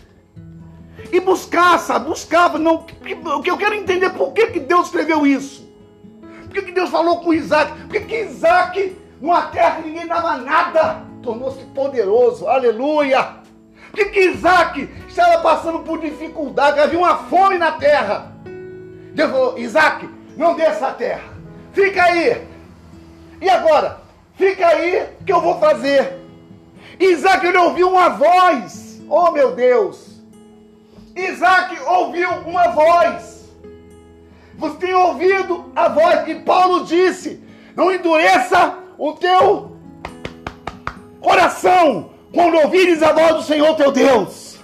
E 1.12 1.20
buscar, 1.20 1.78
sabe? 1.78 2.08
Buscava. 2.08 2.58
Não, 2.58 2.86
o 3.38 3.42
que 3.42 3.50
eu 3.50 3.56
quero 3.56 3.74
entender 3.74 4.10
por 4.10 4.32
que, 4.32 4.48
que 4.48 4.60
Deus 4.60 4.86
escreveu 4.86 5.26
isso. 5.26 5.68
Por 6.20 6.54
que, 6.54 6.62
que 6.62 6.72
Deus 6.72 6.90
falou 6.90 7.20
com 7.20 7.32
Isaac? 7.32 7.72
Por 7.82 7.90
que, 7.90 8.00
que 8.00 8.22
Isaac, 8.22 8.96
numa 9.20 9.42
terra 9.42 9.76
que 9.76 9.88
ninguém 9.88 10.06
dava 10.06 10.38
nada, 10.38 11.04
tornou-se 11.22 11.64
poderoso? 11.66 12.48
Aleluia! 12.48 13.39
Que, 13.94 14.06
que 14.06 14.20
Isaac 14.20 14.88
estava 15.08 15.42
passando 15.42 15.80
por 15.80 15.98
dificuldade? 15.98 16.80
Havia 16.80 16.98
uma 16.98 17.16
fome 17.24 17.58
na 17.58 17.72
terra. 17.72 18.32
Deus 19.14 19.30
falou: 19.30 19.58
Isaac, 19.58 20.08
não 20.36 20.54
desça 20.54 20.88
a 20.88 20.92
terra. 20.92 21.32
Fica 21.72 22.02
aí. 22.02 22.46
E 23.40 23.48
agora? 23.48 24.00
Fica 24.36 24.66
aí 24.66 25.08
que 25.26 25.32
eu 25.32 25.40
vou 25.40 25.58
fazer. 25.58 26.18
Isaac 26.98 27.46
ele 27.46 27.58
ouviu 27.58 27.90
uma 27.90 28.10
voz. 28.10 29.02
Oh 29.08 29.30
meu 29.32 29.54
Deus! 29.54 30.20
Isaac 31.16 31.78
ouviu 31.80 32.30
uma 32.46 32.68
voz. 32.68 33.50
Você 34.54 34.76
tem 34.76 34.94
ouvido 34.94 35.72
a 35.74 35.88
voz 35.88 36.22
que 36.22 36.36
Paulo 36.36 36.84
disse: 36.84 37.42
não 37.74 37.92
endureça 37.92 38.78
o 38.98 39.12
teu 39.14 39.76
coração 41.20 42.09
quando 42.32 42.58
ouvires 42.58 43.02
a 43.02 43.12
voz 43.12 43.36
do 43.36 43.42
Senhor 43.42 43.74
teu 43.76 43.90
Deus. 43.90 44.58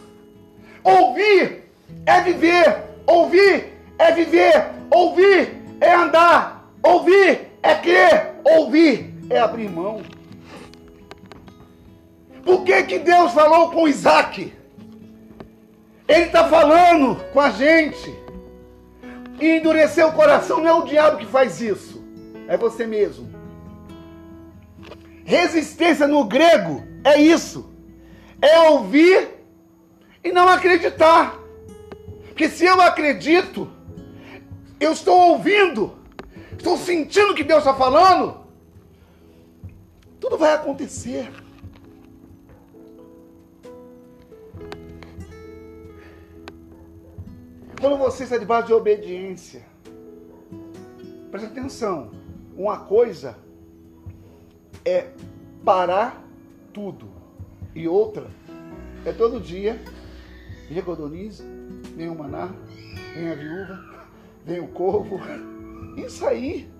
Ouvir 0.83 1.64
é 2.05 2.21
viver, 2.21 2.85
ouvir 3.07 3.73
é 3.99 4.12
viver, 4.12 4.71
ouvir 4.91 5.57
é 5.81 5.95
andar, 5.95 6.71
ouvir 6.83 7.49
é 7.62 7.75
crer, 7.75 8.35
ouvir 8.45 9.14
é 9.29 9.39
abrir 9.39 9.69
mão. 9.69 10.03
Por 12.45 12.62
que, 12.62 12.85
que 12.85 12.99
Deus 13.01 13.33
falou 13.33 13.73
com 13.73 13.89
Isaac? 13.89 14.53
Ele 16.07 16.27
está 16.27 16.49
falando 16.49 17.17
com 17.33 17.41
a 17.41 17.51
gente. 17.51 18.14
E 19.41 19.59
endurecer 19.59 20.07
o 20.07 20.12
coração 20.12 20.61
não 20.61 20.69
é 20.69 20.73
o 20.73 20.85
diabo 20.85 21.19
que 21.19 21.27
faz 21.27 21.61
isso, 21.61 22.03
é 22.49 22.57
você 22.57 22.87
mesmo. 22.87 23.29
Resistência 25.25 26.07
no 26.07 26.25
grego 26.25 26.86
é 27.07 27.20
isso: 27.20 27.70
é 28.42 28.68
ouvir 28.68 29.28
e 30.24 30.32
não 30.32 30.48
acreditar. 30.48 31.38
Porque 32.26 32.48
se 32.48 32.64
eu 32.64 32.80
acredito, 32.80 33.70
eu 34.80 34.92
estou 34.92 35.16
ouvindo, 35.30 35.96
estou 36.52 36.76
sentindo 36.76 37.34
que 37.34 37.44
Deus 37.44 37.61
está 37.61 37.72
falando, 37.74 38.44
tudo 40.20 40.36
vai 40.36 40.52
acontecer. 40.52 41.30
Quando 47.80 47.98
você 47.98 48.24
está 48.24 48.36
debaixo 48.36 48.66
de 48.66 48.72
obediência, 48.72 49.64
preste 51.30 51.46
atenção, 51.46 52.11
uma 52.57 52.80
coisa 52.80 53.38
é 54.84 55.11
parar 55.64 56.26
tudo 56.77 57.09
e 57.74 57.89
outra 57.89 58.27
é 59.07 59.11
todo 59.11 59.41
dia, 59.41 59.81
vem 60.68 60.79
a 60.79 60.83
codorniz, 60.83 61.43
vem 61.97 62.11
o 62.11 62.14
maná, 62.14 62.51
vem 63.14 63.31
a 63.31 63.35
viúva, 63.35 63.85
vem 64.45 64.61
o 64.61 64.68
corvo, 64.68 65.18
isso 65.97 66.27
aí. 66.27 66.70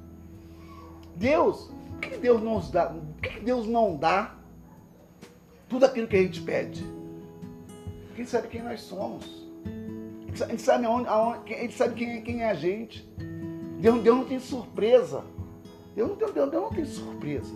Deus, 1.14 1.70
o 1.94 1.99
que 1.99 2.18
Deus 2.18 2.42
nos 2.42 2.70
dá? 2.70 2.92
O 2.92 3.22
que 3.22 3.40
Deus 3.40 3.66
não 3.66 3.97
dá? 3.97 4.34
Tudo 5.66 5.86
aquilo 5.86 6.07
que 6.07 6.16
a 6.16 6.22
gente 6.22 6.42
pede. 6.42 6.84
Quem 8.14 8.26
sabe 8.26 8.49
quem 8.49 8.62
nós 8.62 8.82
somos? 8.82 9.49
Gente 10.34 10.61
sabe, 10.61 10.84
aonde, 10.84 11.09
aonde, 11.09 11.55
gente 11.55 11.74
sabe 11.74 11.94
quem, 11.94 12.22
quem 12.22 12.42
é 12.42 12.51
a 12.51 12.55
gente. 12.55 13.09
Deus, 13.80 14.03
Deus 14.03 14.16
não 14.18 14.24
tem 14.26 14.38
surpresa. 14.40 15.24
Deus 15.94 16.11
não, 16.11 16.16
Deus, 16.16 16.32
Deus 16.34 16.53
não 16.53 16.70
tem 16.70 16.84
surpresa. 16.84 17.55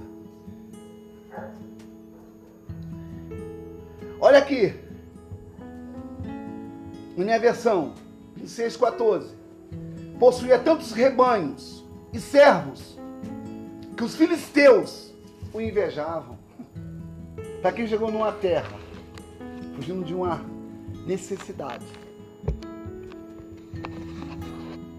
Olha 4.20 4.38
aqui. 4.38 4.74
Minha 7.16 7.38
versão, 7.38 7.94
26,14. 8.38 9.28
Possuía 10.18 10.58
tantos 10.58 10.92
rebanhos 10.92 11.84
e 12.12 12.20
servos 12.20 12.98
que 13.96 14.04
os 14.04 14.14
filisteus 14.14 15.10
o 15.54 15.60
invejavam. 15.60 16.38
Para 17.62 17.72
quem 17.72 17.86
chegou 17.86 18.10
numa 18.10 18.32
terra, 18.32 18.78
fugindo 19.74 20.04
de 20.04 20.14
uma 20.14 20.44
necessidade. 21.06 21.86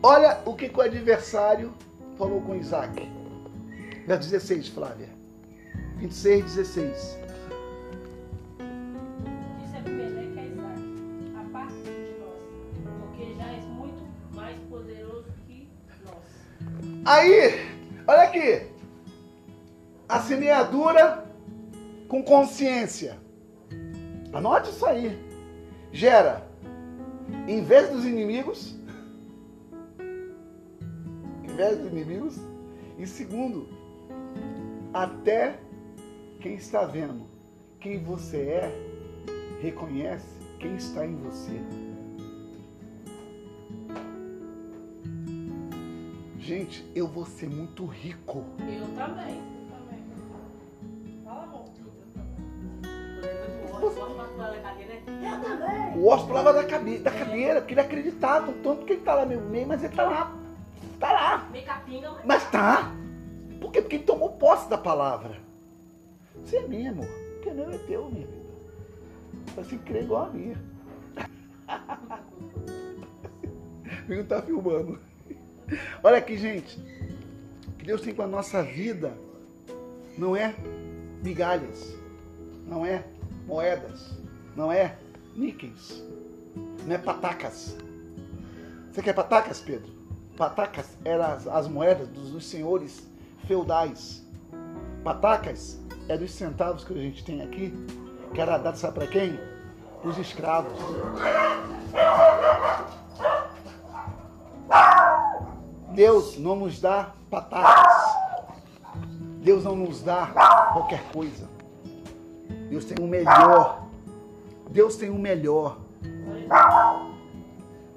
Olha 0.03 0.39
o 0.45 0.55
que, 0.55 0.67
que 0.67 0.77
o 0.77 0.81
adversário 0.81 1.71
falou 2.17 2.41
com 2.41 2.55
Isaac. 2.55 3.07
Verso 4.07 4.29
16, 4.29 4.67
Flávia. 4.69 5.09
26, 5.97 6.55
16. 6.55 7.20
Aí, 17.05 17.69
olha 18.07 18.23
aqui. 18.23 18.67
A 20.07 20.19
semeadura 20.19 21.25
com 22.07 22.23
consciência. 22.23 23.17
Anote 24.33 24.69
isso 24.69 24.85
aí. 24.85 25.17
Gera, 25.91 26.47
em 27.47 27.63
vez 27.63 27.89
dos 27.89 28.05
inimigos, 28.05 28.75
em 31.43 31.55
vez 31.55 31.77
dos 31.77 31.91
inimigos, 31.91 32.37
e 32.97 33.05
segundo, 33.05 33.67
até 34.93 35.59
quem 36.39 36.55
está 36.55 36.85
vendo 36.85 37.31
quem 37.81 38.03
você 38.03 38.37
é, 38.37 38.71
reconhece 39.59 40.39
quem 40.59 40.75
está 40.75 41.05
em 41.05 41.15
você. 41.15 41.59
Gente, 46.41 46.83
eu 46.95 47.07
vou 47.07 47.23
ser 47.23 47.47
muito 47.47 47.85
rico. 47.85 48.43
Eu 48.59 48.87
também. 48.95 49.37
Eu 49.37 49.77
também. 49.77 50.03
Fala, 51.23 51.43
amor. 51.43 51.65
Eu 51.77 51.91
também. 52.01 53.21
Né? 55.59 55.93
O 55.95 56.07
Oscar 56.07 56.27
pulava 56.27 56.53
da, 56.53 56.63
cabe 56.63 56.97
da 56.97 57.11
cadeira, 57.11 57.61
porque 57.61 57.75
ele 57.75 57.81
acreditava, 57.81 58.51
tanto 58.63 58.85
que 58.85 58.93
ele 58.93 59.01
tá 59.03 59.13
lá 59.13 59.23
meio 59.23 59.41
meio, 59.41 59.67
mas 59.67 59.83
ele 59.83 59.93
tá 59.93 60.03
lá. 60.03 60.35
Tá 60.99 61.11
lá. 61.11 61.47
Meio 61.51 61.65
capinga, 61.65 62.09
mas... 62.11 62.25
Mas 62.25 62.51
tá. 62.51 62.91
Por 63.59 63.71
quê? 63.71 63.81
Porque 63.81 63.97
ele 63.97 64.03
tomou 64.03 64.29
posse 64.31 64.67
da 64.67 64.79
palavra. 64.79 65.37
Você 66.43 66.57
é 66.57 66.67
minha, 66.67 66.89
amor. 66.89 67.07
Porque 67.35 67.51
meu 67.51 67.69
é 67.69 67.77
teu, 67.77 68.09
minha 68.09 68.25
vida. 68.25 68.41
Você 69.57 69.77
crê 69.77 70.01
igual 70.01 70.25
a 70.25 70.29
minha. 70.31 70.57
O 74.09 74.15
não 74.15 74.25
tá 74.25 74.41
filmando. 74.41 74.99
Olha 76.03 76.17
aqui, 76.17 76.37
gente. 76.37 76.79
O 77.67 77.71
que 77.77 77.85
Deus 77.85 78.01
tem 78.01 78.13
com 78.13 78.21
a 78.21 78.27
nossa 78.27 78.63
vida 78.63 79.13
não 80.17 80.35
é 80.35 80.53
migalhas, 81.23 81.95
não 82.67 82.85
é 82.85 83.03
moedas, 83.47 84.17
não 84.55 84.71
é 84.71 84.97
níqueis, 85.35 86.03
não 86.85 86.95
é 86.95 86.97
patacas. 86.97 87.75
Você 88.91 89.01
quer 89.01 89.13
patacas, 89.13 89.61
Pedro? 89.61 89.91
Patacas 90.37 90.97
eram 91.05 91.25
as, 91.25 91.47
as 91.47 91.67
moedas 91.67 92.07
dos, 92.09 92.31
dos 92.31 92.45
senhores 92.45 93.07
feudais. 93.47 94.23
Patacas 95.03 95.79
é 96.07 96.17
dos 96.17 96.31
centavos 96.31 96.83
que 96.83 96.93
a 96.93 96.97
gente 96.97 97.23
tem 97.23 97.41
aqui, 97.41 97.73
que 98.33 98.41
era 98.41 98.57
dado, 98.57 98.77
sabe 98.77 98.95
para 98.95 99.07
quem? 99.07 99.39
Os 100.03 100.17
escravos. 100.17 100.77
Deus 105.93 106.37
não 106.37 106.55
nos 106.55 106.79
dá 106.79 107.11
patacas. 107.29 108.21
Deus 109.43 109.63
não 109.63 109.75
nos 109.75 110.01
dá 110.01 110.27
qualquer 110.73 111.03
coisa. 111.11 111.49
Deus 112.69 112.85
tem 112.85 113.03
o 113.03 113.07
melhor. 113.07 113.85
Deus 114.69 114.95
tem 114.95 115.09
o 115.09 115.19
melhor. 115.19 115.77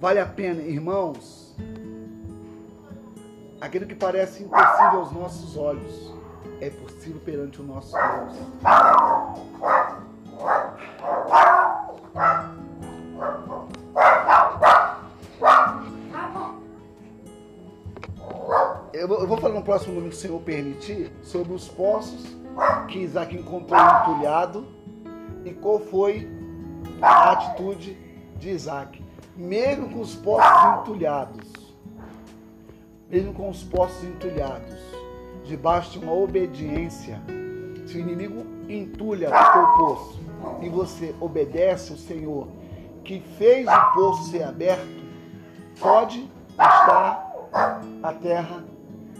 Vale 0.00 0.20
a 0.20 0.26
pena, 0.26 0.62
irmãos. 0.62 1.56
Aquilo 3.60 3.86
que 3.86 3.94
parece 3.94 4.42
impossível 4.42 5.00
aos 5.00 5.12
nossos 5.12 5.56
olhos 5.56 6.12
é 6.60 6.70
possível 6.70 7.20
perante 7.24 7.60
o 7.60 7.64
nosso 7.64 7.92
Deus. 7.92 8.32
Eu 18.94 19.08
vou, 19.08 19.18
eu 19.18 19.26
vou 19.26 19.36
falar 19.36 19.54
no 19.54 19.62
próximo 19.62 19.96
domingo, 19.96 20.14
se 20.14 20.18
o 20.18 20.28
Senhor 20.28 20.40
permitir, 20.42 21.12
sobre 21.20 21.52
os 21.52 21.66
poços 21.66 22.36
que 22.86 23.00
Isaac 23.00 23.34
encontrou 23.36 23.80
entulhado 23.80 24.68
e 25.44 25.52
qual 25.52 25.80
foi 25.80 26.28
a 27.02 27.32
atitude 27.32 27.98
de 28.36 28.50
Isaac. 28.50 29.02
Mesmo 29.36 29.88
com 29.88 30.00
os 30.00 30.14
poços 30.14 30.78
entulhados, 30.78 31.74
mesmo 33.10 33.34
com 33.34 33.50
os 33.50 33.64
poços 33.64 34.04
entulhados, 34.04 34.78
debaixo 35.44 35.98
de 35.98 35.98
uma 35.98 36.12
obediência, 36.12 37.20
se 37.86 37.96
o 37.96 38.00
inimigo 38.00 38.46
entulha 38.68 39.28
o 39.28 39.52
teu 39.52 39.66
poço 39.74 40.20
e 40.62 40.68
você 40.68 41.12
obedece 41.20 41.92
o 41.92 41.98
Senhor 41.98 42.46
que 43.02 43.20
fez 43.36 43.66
o 43.66 43.92
poço 43.92 44.30
ser 44.30 44.44
aberto, 44.44 45.02
pode 45.80 46.30
estar 46.52 47.34
a 48.00 48.12
terra 48.12 48.73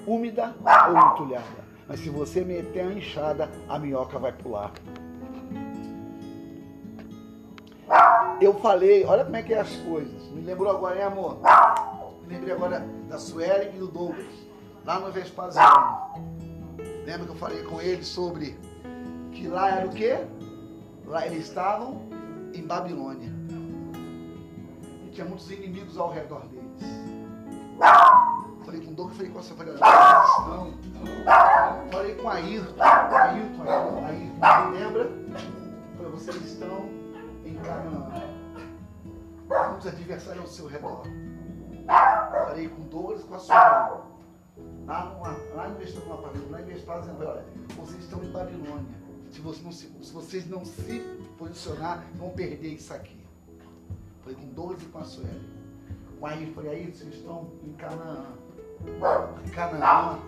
úmida 0.07 0.55
ou 0.89 1.13
entulhada. 1.13 1.65
Mas 1.89 2.01
se 2.01 2.09
você 2.09 2.45
meter 2.45 2.87
a 2.87 2.93
enxada, 2.93 3.51
a 3.69 3.79
minhoca 3.79 4.19
vai 4.19 4.33
pular. 4.33 4.73
Eu 8.41 8.55
falei, 8.55 9.05
olha 9.05 9.25
como 9.25 9.37
é 9.37 9.43
que 9.43 9.55
é 9.55 9.61
as 9.61 9.77
coisas. 9.77 10.23
Me 10.33 10.41
lembrou 10.41 10.71
agora, 10.71 10.97
hein, 10.97 11.03
amor? 11.03 11.39
Me 12.27 12.35
lembrei 12.35 12.55
agora 12.55 12.87
da 13.09 13.19
Suelen 13.19 13.75
e 13.75 13.79
do 13.79 13.89
Douglas, 13.89 14.27
lá 14.85 14.99
no 14.99 15.13
Vespasiano. 15.13 15.99
Lembra 17.05 17.27
que 17.27 17.33
eu 17.33 17.37
falei 17.37 17.63
com 17.65 17.81
eles 17.81 18.07
sobre 18.07 18.59
que 19.33 19.47
lá 19.47 19.71
era 19.71 19.87
o 19.87 19.91
quê? 19.91 20.19
Lá 21.07 21.27
eles 21.27 21.47
estavam 21.47 22.01
em 22.55 22.63
Babilônia. 22.67 23.31
E 25.07 25.11
tinha 25.11 25.27
muitos 25.27 25.51
inimigos 25.51 25.99
ao 25.99 26.11
redor 26.11 26.47
deles. 26.47 26.65
Falei 28.75 28.87
com 28.87 28.93
o 28.93 28.95
Douglas, 28.95 29.17
falei 29.17 29.33
com 29.33 29.39
essa 29.39 29.55
falei, 29.55 29.73
vocês 29.73 30.29
estão. 30.39 30.73
Falei 31.93 32.15
com 32.17 32.29
a 32.29 32.33
Ayrton, 32.35 32.83
Ayrton, 32.83 33.63
Ayrton, 34.05 34.71
lembra? 34.73 35.13
Falei, 35.97 36.11
vocês 36.11 36.37
estão 36.45 36.89
em 37.45 37.55
Canaã. 37.55 38.11
Muitos 39.69 39.87
adversários 39.87 40.43
ao 40.43 40.49
seu 40.49 40.67
redor. 40.67 41.03
Falei 41.87 42.69
com 42.69 42.83
o 42.83 42.85
Douglas 42.87 43.21
e 43.21 43.25
com 43.25 43.35
a 43.37 43.39
Sueli. 43.39 43.61
Lá, 44.87 45.37
lá 45.55 45.69
em 45.69 45.75
Vespasiano, 45.75 46.51
lá 46.51 46.61
em 46.61 46.65
Vespasiano, 46.65 47.19
olha, 47.21 47.45
vocês 47.77 48.03
estão 48.03 48.25
em 48.25 48.31
Babilônia. 48.33 48.85
Se, 49.31 49.41
você 49.41 49.63
não 49.63 49.73
se, 49.73 49.87
se 50.03 50.13
vocês 50.13 50.49
não 50.49 50.65
se 50.65 51.01
posicionar, 51.39 52.05
vão 52.17 52.31
perder 52.31 52.75
isso 52.75 52.93
aqui. 52.93 53.25
Falei 54.23 54.37
com 54.37 54.49
Douglas 54.49 54.83
e 54.83 54.87
com 54.87 54.99
a 54.99 55.05
Sueli. 55.05 55.55
O 56.21 56.27
Ayrton, 56.27 56.55
falei, 56.55 56.71
aí, 56.73 56.93
vocês 56.93 57.15
estão 57.15 57.53
em 57.63 57.73
Canaã. 57.75 58.27
Canaã 59.53 60.19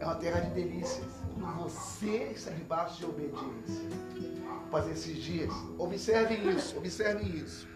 é 0.00 0.04
uma 0.04 0.14
terra 0.16 0.40
de 0.40 0.50
delícias. 0.50 1.06
Você 1.58 2.30
está 2.34 2.50
debaixo 2.50 2.98
de 2.98 3.04
obediência. 3.06 3.88
Fazer 4.70 4.92
esses 4.92 5.16
dias. 5.16 5.52
Observem 5.78 6.50
isso, 6.50 6.76
observem 6.78 7.28
isso. 7.28 7.68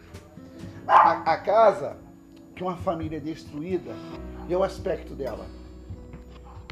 A, 0.87 1.33
a 1.33 1.39
casa 1.39 1.97
que 2.57 2.63
uma 2.63 2.77
família 2.77 3.19
é 3.19 3.21
destruída 3.21 3.93
é 4.49 4.57
o 4.57 4.63
aspecto 4.63 5.15
dela. 5.15 5.47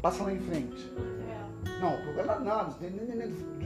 Passa 0.01 0.23
lá 0.23 0.33
em 0.33 0.39
frente. 0.39 0.91
Não, 1.79 1.95
o 1.95 2.01
problema 2.03 2.33
é 2.33 2.39
nada, 2.39 2.75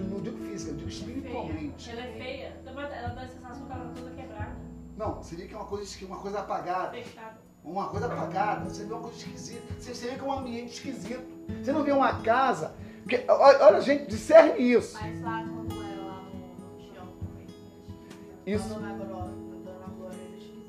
não 0.09 0.21
digo 0.21 0.37
física, 0.37 0.71
eu 0.71 0.77
digo 0.77 0.89
espiritualmente. 0.89 1.89
Ela 1.89 2.01
é 2.01 2.11
feia. 2.13 2.61
Ela 2.65 3.09
dá 3.09 3.21
a 3.21 3.27
sensação 3.27 3.65
que 3.65 3.71
ela 3.71 3.85
está 3.89 4.01
toda 4.01 4.15
quebrada, 4.15 4.55
Não, 4.97 5.21
vê 5.21 5.47
que 5.47 5.53
é 5.53 5.57
uma 5.57 5.65
coisa, 5.65 6.05
uma 6.05 6.17
coisa 6.17 6.39
apagada. 6.39 6.91
fechada. 6.91 7.40
Uma 7.63 7.87
coisa 7.89 8.07
apagada, 8.07 8.69
você 8.69 8.83
vê 8.83 8.93
uma 8.93 9.03
coisa 9.03 9.17
esquisita. 9.17 9.73
Você 9.79 10.07
vê 10.07 10.15
que 10.15 10.21
é 10.21 10.23
um 10.23 10.31
ambiente 10.31 10.73
esquisito. 10.73 11.23
Você 11.61 11.71
não 11.71 11.83
vê 11.83 11.91
uma 11.91 12.21
casa. 12.21 12.73
Porque, 13.03 13.23
olha, 13.27 13.79
gente, 13.81 14.07
discerne 14.07 14.59
isso. 14.59 14.97
Mas 14.99 15.21
lá 15.21 15.43
quando 15.43 15.73
era 15.83 16.01
lá 16.03 16.21
no, 16.23 16.77
Tião 16.77 17.07
também. 17.19 17.47
Isso. 18.45 18.67
Glória 18.69 18.85
era 18.87 20.37
esquisita. 20.37 20.61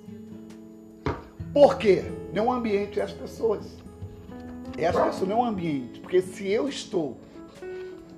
Por 1.53 1.79
quê? 1.79 2.05
Não 2.33 2.45
é 2.45 2.47
um 2.47 2.53
ambiente, 2.53 3.01
é 3.01 3.03
as 3.03 3.13
pessoas. 3.13 3.67
É 4.77 4.87
as 4.87 4.97
pessoas, 4.97 5.29
não 5.29 5.39
é 5.39 5.41
um 5.41 5.45
ambiente. 5.45 6.01
Porque 6.01 6.21
se 6.21 6.49
eu 6.49 6.69
estou 6.69 7.19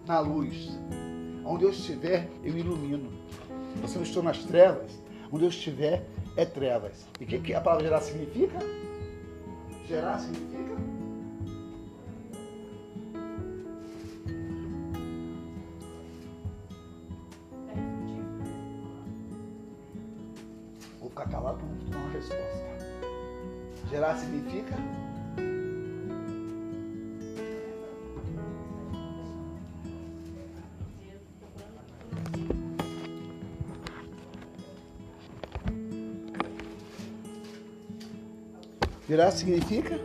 na 0.06 0.20
luz, 0.20 0.78
onde 1.44 1.64
eu 1.64 1.70
estiver, 1.70 2.28
eu 2.42 2.56
ilumino. 2.56 3.12
Se 3.86 3.96
eu 3.96 4.02
estou 4.02 4.22
nas 4.22 4.38
trevas, 4.38 4.90
onde 5.32 5.44
eu 5.44 5.48
estiver, 5.48 6.06
é 6.36 6.44
trevas. 6.44 7.06
E 7.20 7.24
o 7.24 7.26
que, 7.26 7.38
que 7.38 7.54
a 7.54 7.60
palavra 7.60 7.84
gerar 7.84 8.00
significa? 8.00 8.58
Gerar 9.86 10.18
significa? 10.18 10.74
Vou 21.00 21.10
ficar 21.10 21.28
calado 21.28 21.58
para 21.58 21.66
não 21.66 21.90
dar 21.90 21.98
uma 21.98 22.10
resposta. 22.10 22.64
Gerar 23.90 24.16
significa? 24.16 24.74
Gerar 39.06 39.30
significa? 39.32 40.00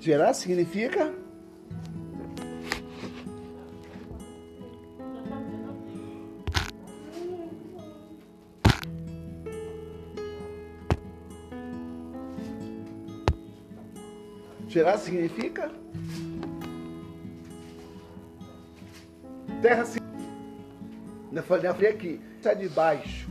Gerar 0.00 0.34
significa? 0.34 1.14
Gerar 14.66 14.98
significa? 14.98 15.70
Terra 19.60 19.84
significa. 19.84 20.02
Eu 21.32 21.42
falei, 21.44 21.70
aqui, 21.90 22.20
está 22.40 22.54
debaixo 22.54 23.21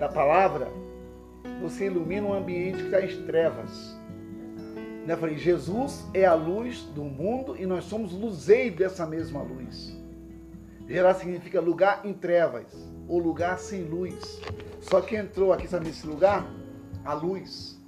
da 0.00 0.08
palavra, 0.08 0.66
você 1.60 1.84
ilumina 1.84 2.26
um 2.26 2.32
ambiente 2.32 2.78
que 2.78 2.84
está 2.84 3.04
em 3.04 3.22
trevas. 3.26 3.94
Eu 5.06 5.16
falei, 5.18 5.36
Jesus 5.36 6.06
é 6.14 6.24
a 6.24 6.32
luz 6.32 6.84
do 6.94 7.04
mundo 7.04 7.54
e 7.56 7.66
nós 7.66 7.84
somos 7.84 8.12
luzeiros 8.12 8.78
dessa 8.78 9.06
mesma 9.06 9.42
luz. 9.42 9.94
Gerar 10.88 11.14
significa 11.14 11.60
lugar 11.60 12.00
em 12.04 12.14
trevas, 12.14 12.66
ou 13.06 13.18
lugar 13.18 13.58
sem 13.58 13.82
luz. 13.82 14.40
Só 14.80 15.02
que 15.02 15.16
entrou 15.16 15.52
aqui, 15.52 15.68
sabe, 15.68 15.86
nesse 15.86 16.06
lugar? 16.06 16.50
A 17.04 17.12
luz. 17.12 17.78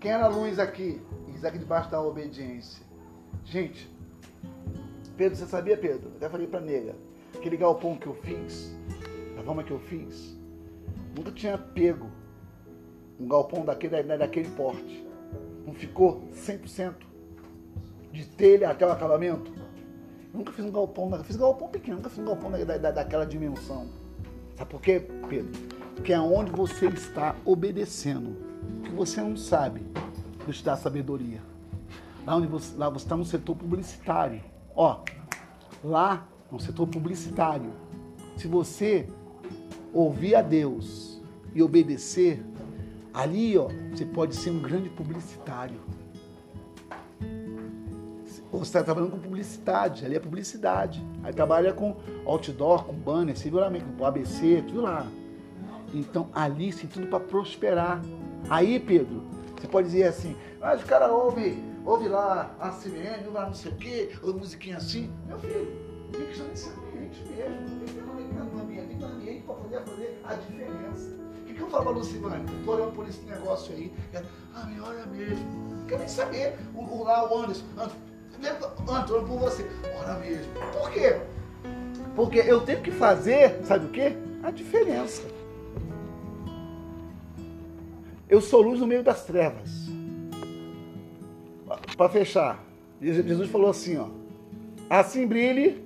Quem 0.00 0.12
era 0.12 0.24
a 0.24 0.28
luz 0.28 0.58
aqui? 0.58 1.00
Aqui 1.42 1.58
debaixo 1.58 1.90
da 1.90 2.00
obediência. 2.00 2.82
Gente, 3.44 3.88
Pedro, 5.16 5.36
você 5.36 5.46
sabia, 5.46 5.76
Pedro? 5.76 6.10
Até 6.16 6.28
falei 6.28 6.46
pra 6.46 6.60
nega. 6.60 6.94
Aquele 7.34 7.56
galpão 7.56 7.96
que 7.96 8.06
eu 8.06 8.14
fiz, 8.14 8.74
da 9.36 9.42
forma 9.42 9.62
que 9.62 9.70
eu 9.70 9.78
fiz, 9.78 10.37
nunca 11.18 11.32
tinha 11.32 11.58
pego 11.58 12.08
um 13.18 13.26
galpão 13.26 13.64
daquele, 13.64 14.02
daquele 14.16 14.48
porte. 14.50 15.04
Não 15.66 15.74
ficou 15.74 16.22
100% 16.32 16.94
de 18.12 18.24
telha 18.24 18.70
até 18.70 18.86
o 18.86 18.92
acabamento. 18.92 19.52
Nunca 20.32 20.52
fiz 20.52 20.64
um 20.64 20.70
galpão, 20.70 21.10
fiz 21.24 21.36
um 21.36 21.40
galpão 21.40 21.68
pequeno, 21.68 21.96
nunca 21.96 22.08
fiz 22.08 22.18
um 22.20 22.24
galpão 22.24 22.50
da, 22.52 22.78
da, 22.78 22.90
daquela 22.90 23.26
dimensão. 23.26 23.88
Sabe 24.56 24.70
por 24.70 24.80
quê, 24.80 25.00
Pedro? 25.28 25.60
Porque 25.94 26.12
é 26.12 26.20
onde 26.20 26.52
você 26.52 26.86
está 26.86 27.34
obedecendo, 27.44 28.36
que 28.84 28.90
você 28.90 29.20
não 29.20 29.36
sabe, 29.36 29.82
Deus 30.44 30.62
te 30.62 30.76
sabedoria. 30.76 31.42
Lá 32.24 32.36
onde 32.36 32.46
você, 32.46 32.76
lá 32.76 32.88
você 32.88 33.04
está 33.04 33.16
no 33.16 33.24
setor 33.24 33.56
publicitário. 33.56 34.40
Ó, 34.76 35.00
lá 35.82 36.28
no 36.50 36.60
setor 36.60 36.86
publicitário. 36.86 37.72
Se 38.36 38.46
você 38.46 39.08
ouvir 39.98 40.36
a 40.36 40.42
Deus 40.42 41.20
e 41.54 41.62
obedecer, 41.62 42.40
ali, 43.12 43.58
ó, 43.58 43.68
você 43.90 44.04
pode 44.04 44.36
ser 44.36 44.50
um 44.50 44.60
grande 44.60 44.88
publicitário. 44.88 45.80
Você 48.52 48.62
está 48.62 48.82
trabalhando 48.82 49.10
com 49.10 49.18
publicidade, 49.18 50.06
ali 50.06 50.16
é 50.16 50.20
publicidade. 50.20 51.04
Aí 51.22 51.32
trabalha 51.32 51.72
com 51.72 51.96
outdoor, 52.24 52.84
com 52.84 52.92
banner, 52.94 53.36
seguramente, 53.36 53.84
com 53.96 54.04
ABC, 54.04 54.62
tudo 54.66 54.82
lá. 54.82 55.06
Então 55.92 56.28
ali 56.32 56.72
sim, 56.72 56.86
tudo 56.86 57.08
para 57.08 57.20
prosperar. 57.20 58.00
Aí, 58.48 58.80
Pedro, 58.80 59.22
você 59.56 59.66
pode 59.66 59.88
dizer 59.88 60.04
assim, 60.04 60.36
mas 60.60 60.82
o 60.82 60.86
cara 60.86 61.12
ouve, 61.12 61.62
ouve 61.84 62.08
lá 62.08 62.54
a 62.58 62.70
CBN, 62.70 63.26
ouve 63.26 63.30
lá 63.30 63.46
não 63.46 63.54
sei 63.54 63.72
o 63.72 63.76
quê, 63.76 64.10
ou 64.22 64.34
musiquinha 64.34 64.76
assim. 64.76 65.10
Meu 65.26 65.38
filho, 65.40 65.66
tem 66.12 66.22
que 66.24 66.32
estar 66.32 66.44
nesse 66.44 66.70
ambiente 66.70 67.22
mesmo. 67.28 67.86
Tem 67.86 67.97
a 70.28 70.34
diferença. 70.34 71.16
O 71.40 71.44
que, 71.46 71.54
que 71.54 71.60
eu 71.60 71.70
falo 71.70 71.84
para 71.84 71.92
Lucimane? 71.92 72.44
Estou 72.58 72.74
olhando 72.74 72.92
por 72.92 73.08
esse 73.08 73.22
negócio 73.22 73.74
aí. 73.74 73.92
Ela, 74.12 74.26
ah, 74.54 74.66
me 74.66 74.80
olha 74.80 75.06
mesmo. 75.06 75.86
Quero 75.88 76.00
nem 76.00 76.08
saber. 76.08 76.58
O, 76.74 76.80
o, 76.80 77.04
lá 77.04 77.32
o 77.32 77.38
Anderson. 77.38 77.64
Anderson, 77.76 78.72
olhando 78.86 79.26
por 79.26 79.38
você. 79.38 79.66
Ora 79.98 80.14
mesmo. 80.18 80.52
Por 80.72 80.90
quê? 80.90 81.18
Porque 82.14 82.38
eu 82.38 82.60
tenho 82.60 82.82
que 82.82 82.90
fazer, 82.90 83.64
sabe 83.64 83.86
o 83.86 83.88
quê? 83.90 84.12
A 84.42 84.50
diferença. 84.50 85.22
Eu 88.28 88.40
sou 88.40 88.60
luz 88.60 88.80
no 88.80 88.86
meio 88.86 89.02
das 89.02 89.24
trevas. 89.24 89.88
Para 91.96 92.08
fechar, 92.10 92.62
Jesus 93.00 93.48
falou 93.50 93.70
assim, 93.70 93.96
ó. 93.96 94.08
Assim 94.90 95.26
brilhe 95.26 95.84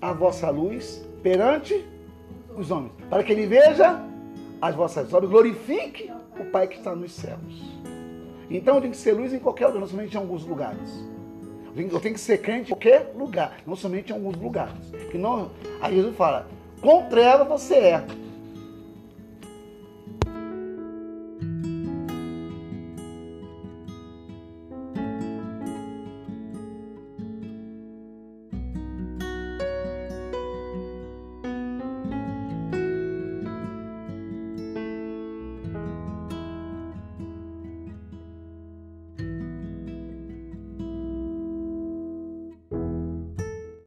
a 0.00 0.12
vossa 0.12 0.48
luz 0.50 1.04
perante 1.22 1.84
os 2.56 2.70
homens, 2.70 2.92
para 3.08 3.22
que 3.22 3.32
ele 3.32 3.46
veja 3.46 4.00
as 4.60 4.74
vossas 4.74 5.12
obras, 5.12 5.30
glorifique 5.30 6.10
o 6.38 6.44
Pai 6.46 6.66
que 6.68 6.76
está 6.76 6.94
nos 6.94 7.12
céus. 7.12 7.80
Então 8.50 8.80
tenho 8.80 8.92
que 8.92 8.98
ser 8.98 9.12
luz 9.12 9.32
em 9.32 9.38
qualquer 9.38 9.66
lugar, 9.66 9.80
não 9.80 9.86
somente 9.86 10.14
em 10.14 10.18
alguns 10.18 10.44
lugares. 10.44 11.04
Eu 11.76 12.00
tenho 12.00 12.14
que 12.14 12.20
ser 12.20 12.38
crente 12.38 12.64
em 12.64 12.74
qualquer 12.74 13.12
lugar, 13.16 13.58
não 13.64 13.76
somente 13.76 14.10
em 14.10 14.14
alguns 14.14 14.36
lugares. 14.36 14.74
Que 15.10 15.16
não, 15.16 15.50
aí 15.80 15.94
Jesus 15.94 16.16
fala, 16.16 16.48
com 16.80 17.04
treva 17.04 17.44
você 17.44 17.74
é, 17.74 18.06